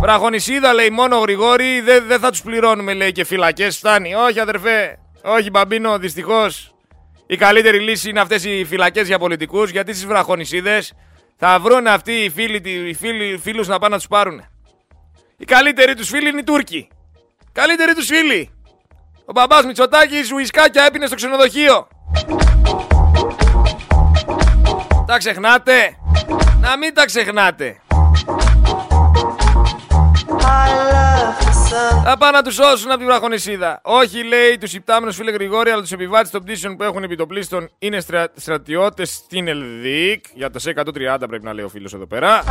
Βραχονισίδα 0.00 0.72
λέει 0.72 0.90
μόνο 0.90 1.18
γρηγόρη, 1.18 1.80
δεν 1.80 2.06
δεν 2.06 2.20
θα 2.20 2.30
τους 2.30 2.42
πληρώνουμε 2.42 2.94
λέει 2.94 3.12
και 3.12 3.24
φυλακές 3.24 3.76
φτάνει. 3.76 4.14
Όχι 4.14 4.40
αδερφέ, 4.40 4.98
όχι 5.22 5.50
μπαμπίνο, 5.50 5.98
δυστυχώς. 5.98 6.74
Η 7.26 7.36
καλύτερη 7.36 7.78
λύση 7.78 8.10
είναι 8.10 8.20
αυτές 8.20 8.44
οι 8.44 8.64
φυλακές 8.64 9.06
για 9.06 9.18
πολιτικούς, 9.18 9.70
γιατί 9.70 9.92
στις 9.92 10.06
βραχονισίδες 10.06 10.92
θα 11.36 11.58
βρουν 11.60 11.86
αυτοί 11.86 12.12
οι 12.12 12.30
φίλοι, 12.30 12.88
οι 12.88 12.94
φίλοι 12.94 13.38
φίλους 13.38 13.68
να 13.68 13.78
πάνε 13.78 13.92
να 13.94 13.96
τους 13.96 14.08
πάρουν. 14.08 14.44
Οι 15.36 15.44
καλύτεροι 15.44 15.94
τους 15.94 16.08
φίλοι 16.08 16.28
είναι 16.28 16.40
οι 16.40 16.44
Τούρκοι. 16.44 16.88
Καλύτεροι 17.52 17.94
τους 17.94 18.06
φίλοι. 18.06 18.50
Ο 19.24 19.32
μπαμπάς 19.32 19.64
Μητσοτάκης 19.64 20.32
ουισκάκια 20.32 20.84
έπινε 20.84 21.06
στο 21.06 21.14
ξενοδοχείο. 21.14 21.88
Τα 25.06 25.18
ξεχνάτε; 25.18 25.96
Να 26.60 26.76
μην 26.76 26.94
τα 26.94 27.04
ξεχνάτε. 27.04 27.80
Θα 32.04 32.16
πάνε 32.18 32.36
να 32.36 32.42
τους 32.42 32.54
σώσουν 32.54 32.90
από 32.90 32.98
την 32.98 33.06
βραχονισίδα. 33.06 33.80
Όχι, 33.82 34.24
λέει, 34.24 34.58
τους 34.58 34.74
υπτάμενους 34.74 35.16
φίλε 35.16 35.30
Γρηγόρη, 35.30 35.70
αλλά 35.70 35.80
τους 35.80 35.92
επιβάτες 35.92 36.30
των 36.30 36.42
πτήσεων 36.42 36.76
που 36.76 36.82
έχουν 36.82 37.02
επιτοπλίστων 37.02 37.70
είναι 37.78 38.00
στρα... 38.00 38.28
στρατιώτες 38.36 39.10
στην 39.10 39.48
Ελδίκ. 39.48 40.24
Για 40.34 40.50
το 40.50 40.60
C130 40.64 41.16
πρέπει 41.28 41.44
να 41.44 41.52
λέει 41.52 41.64
ο 41.64 41.68
φίλος 41.68 41.94
εδώ 41.94 42.06
πέρα. 42.06 42.42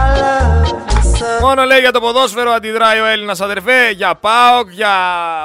Μόνο 1.42 1.64
λέει 1.64 1.80
για 1.80 1.92
το 1.92 2.00
ποδόσφαιρο 2.00 2.52
αντιδράει 2.52 3.00
ο 3.00 3.06
Έλληνας 3.06 3.42
αδερφέ. 3.42 3.90
Για 3.90 4.16
ΠΑΟΚ, 4.16 4.70
για 4.72 4.94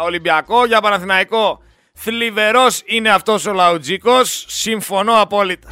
Ολυμπιακό, 0.05 0.65
για 0.67 0.81
Παναθηναϊκό. 0.81 1.61
Θλιβερός 2.03 2.83
είναι 2.85 3.11
αυτός 3.11 3.47
ο 3.47 3.53
Λαουτζίκος. 3.53 4.45
Συμφωνώ 4.49 5.21
απόλυτα. 5.21 5.69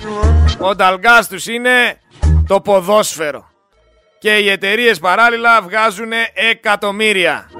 Ο 0.58 0.74
νταλγκά 0.74 1.26
του 1.28 1.52
είναι 1.52 2.00
το 2.46 2.60
ποδόσφαιρο. 2.60 3.48
Και 4.18 4.36
οι 4.36 4.50
εταιρείες 4.50 4.98
παράλληλα 4.98 5.62
βγάζουν 5.62 6.10
εκατομμύρια. 6.50 7.50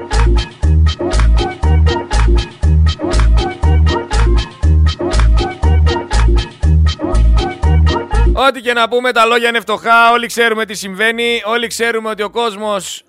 Ό,τι 8.32 8.60
και 8.60 8.72
να 8.72 8.88
πούμε, 8.88 9.12
τα 9.12 9.24
λόγια 9.24 9.48
είναι 9.48 9.60
φτωχά. 9.60 10.10
Όλοι 10.12 10.26
ξέρουμε 10.26 10.64
τι 10.64 10.74
συμβαίνει. 10.74 11.42
Όλοι 11.44 11.66
ξέρουμε 11.66 12.10
ότι 12.10 12.22
ο 12.22 12.30
κόσμος 12.30 13.02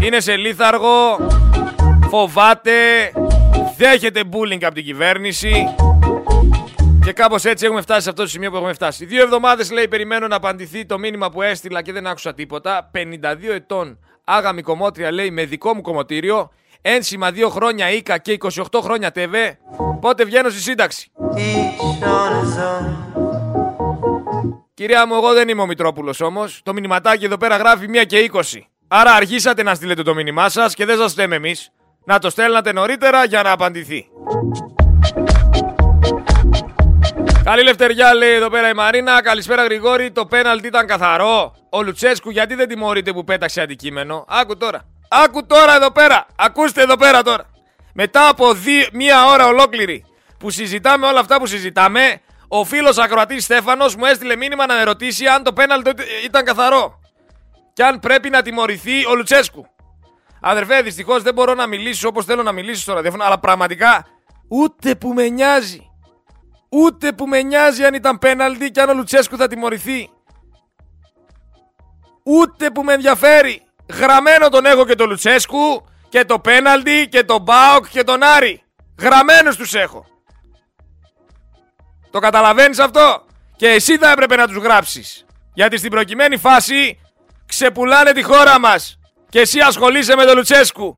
είναι 0.00 0.20
σε 0.20 0.36
λίθαργο. 0.36 1.26
Φοβάται. 2.10 2.72
Δέχεται 3.76 4.22
bullying 4.32 4.64
από 4.64 4.74
την 4.74 4.84
κυβέρνηση. 4.84 5.74
Και 7.04 7.12
κάπως 7.12 7.44
έτσι 7.44 7.64
έχουμε 7.64 7.80
φτάσει 7.80 8.02
σε 8.02 8.08
αυτό 8.10 8.22
το 8.22 8.28
σημείο 8.28 8.50
που 8.50 8.56
έχουμε 8.56 8.72
φτάσει. 8.72 9.04
Δύο 9.04 9.22
εβδομάδες 9.22 9.70
λέει 9.70 9.88
περιμένω 9.88 10.26
να 10.26 10.36
απαντηθεί 10.36 10.86
το 10.86 10.98
μήνυμα 10.98 11.30
που 11.30 11.42
έστειλα 11.42 11.82
και 11.82 11.92
δεν 11.92 12.06
άκουσα 12.06 12.34
τίποτα. 12.34 12.90
52 12.94 13.52
ετών 13.54 13.98
άγαμη 14.24 14.62
κομμότρια 14.62 15.12
λέει 15.12 15.30
με 15.30 15.44
δικό 15.44 15.74
μου 15.74 15.80
κομμωτήριο. 15.80 16.50
Ένσημα 16.80 17.30
2 17.30 17.48
χρόνια 17.50 17.90
ΙΚΑ 17.90 18.18
και 18.18 18.36
28 18.40 18.80
χρόνια 18.82 19.10
ΤΕΒΕ. 19.10 19.58
Πότε 20.00 20.24
βγαίνω 20.24 20.48
στη 20.48 20.60
σύνταξη; 20.60 21.10
Κυρία 24.74 25.06
μου, 25.06 25.14
εγώ 25.14 25.32
δεν 25.32 25.48
είμαι 25.48 25.62
ο 25.62 25.66
Μητρόπουλος 25.66 26.20
όμως. 26.20 26.60
Το 26.62 26.72
μηνυματάκι 26.72 27.24
εδώ 27.24 27.36
πέρα 27.36 27.56
γράφει 27.56 27.86
1 28.02 28.04
και 28.06 28.30
20. 28.32 28.40
Άρα 28.88 29.12
αργήσατε 29.12 29.62
να 29.62 29.74
στείλετε 29.74 30.02
το 30.02 30.14
μήνυμά 30.14 30.48
σας 30.48 30.74
και 30.74 30.84
δεν 30.84 30.96
σας 30.96 31.10
στέμε 31.10 31.36
εμείς. 31.36 31.72
Να 32.06 32.18
το 32.18 32.30
στέλνατε 32.30 32.72
νωρίτερα 32.72 33.24
για 33.24 33.42
να 33.42 33.50
απαντηθεί. 33.50 34.08
Καλή 37.44 37.62
λευτεριά 37.62 38.14
λέει 38.14 38.32
εδώ 38.32 38.50
πέρα 38.50 38.68
η 38.68 38.74
Μαρίνα. 38.74 39.22
Καλησπέρα 39.22 39.64
Γρηγόρη. 39.64 40.10
Το 40.10 40.26
πέναλτι 40.26 40.66
ήταν 40.66 40.86
καθαρό. 40.86 41.54
Ο 41.70 41.82
Λουτσέσκου 41.82 42.30
γιατί 42.30 42.54
δεν 42.54 42.68
τιμωρείται 42.68 43.12
που 43.12 43.24
πέταξε 43.24 43.60
αντικείμενο; 43.60 44.24
Άκου 44.28 44.56
τώρα. 44.56 44.84
Άκου 45.08 45.46
τώρα 45.46 45.74
εδώ 45.74 45.92
πέρα. 45.92 46.26
Ακούστε 46.36 46.82
εδώ 46.82 46.96
πέρα 46.96 47.22
τώρα. 47.22 47.44
Μετά 47.92 48.28
από 48.28 48.54
δι... 48.54 48.88
μία 48.92 49.26
ώρα 49.26 49.46
ολόκληρη 49.46 50.04
που 50.38 50.50
συζητάμε 50.50 51.06
όλα 51.06 51.20
αυτά 51.20 51.38
που 51.38 51.46
συζητάμε, 51.46 52.20
ο 52.48 52.64
φίλος 52.64 52.98
ακροατής 52.98 53.44
Στέφανος 53.44 53.96
μου 53.96 54.04
έστειλε 54.04 54.36
μήνυμα 54.36 54.66
να 54.66 54.74
με 54.74 54.82
ρωτήσει 54.82 55.26
αν 55.26 55.42
το 55.42 55.52
πέναλτι 55.52 55.90
ήταν 56.24 56.44
καθαρό. 56.44 57.00
Και 57.72 57.84
αν 57.84 57.98
πρέπει 57.98 58.30
να 58.30 58.42
τιμωρηθεί 58.42 59.06
ο 59.06 59.14
Λουτσέσκου. 59.14 59.66
Αδερφέ, 60.46 60.82
δυστυχώς 60.82 61.22
δεν 61.22 61.34
μπορώ 61.34 61.54
να 61.54 61.66
μιλήσω 61.66 62.08
όπως 62.08 62.24
θέλω 62.24 62.42
να 62.42 62.52
μιλήσω 62.52 62.80
στο 62.80 62.92
ραδιόφωνο, 62.92 63.24
αλλά 63.24 63.38
πραγματικά 63.38 64.06
ούτε 64.48 64.94
που 64.94 65.12
με 65.12 65.28
νοιάζει. 65.28 65.90
Ούτε 66.68 67.12
που 67.12 67.26
με 67.26 67.42
νοιάζει 67.42 67.84
αν 67.84 67.94
ήταν 67.94 68.18
πέναλτι 68.18 68.70
και 68.70 68.80
αν 68.80 68.88
ο 68.88 68.94
Λουτσέσκου 68.94 69.36
θα 69.36 69.48
τιμωρηθεί. 69.48 70.10
Ούτε 72.24 72.70
που 72.70 72.82
με 72.82 72.92
ενδιαφέρει. 72.92 73.62
Γραμμένο 73.92 74.48
τον 74.48 74.64
έχω 74.64 74.86
και 74.86 74.94
τον 74.94 75.08
Λουτσέσκου 75.08 75.84
και 76.08 76.24
το 76.24 76.38
πέναλτι 76.38 77.08
και 77.10 77.24
τον 77.24 77.42
Μπάοκ 77.42 77.88
και 77.88 78.04
τον 78.04 78.22
Άρη. 78.22 78.62
Γραμμένους 79.00 79.56
τους 79.56 79.74
έχω. 79.74 80.06
Το 82.10 82.18
καταλαβαίνεις 82.18 82.78
αυτό; 82.78 83.24
Και 83.56 83.68
εσύ 83.68 83.98
θα 83.98 84.10
έπρεπε 84.10 84.36
να 84.36 84.46
τους 84.46 84.56
γράψεις. 84.56 85.26
Γιατί 85.54 85.78
στην 85.78 85.90
προκειμένη 85.90 86.36
φάση 86.36 87.00
ξεπουλάνε 87.46 88.12
τη 88.12 88.22
χώρα 88.22 88.60
μας. 88.60 88.98
Και 89.34 89.40
εσύ 89.40 89.60
ασχολείσαι 89.60 90.16
με 90.16 90.24
τον 90.24 90.36
Λουτσέσκου. 90.36 90.92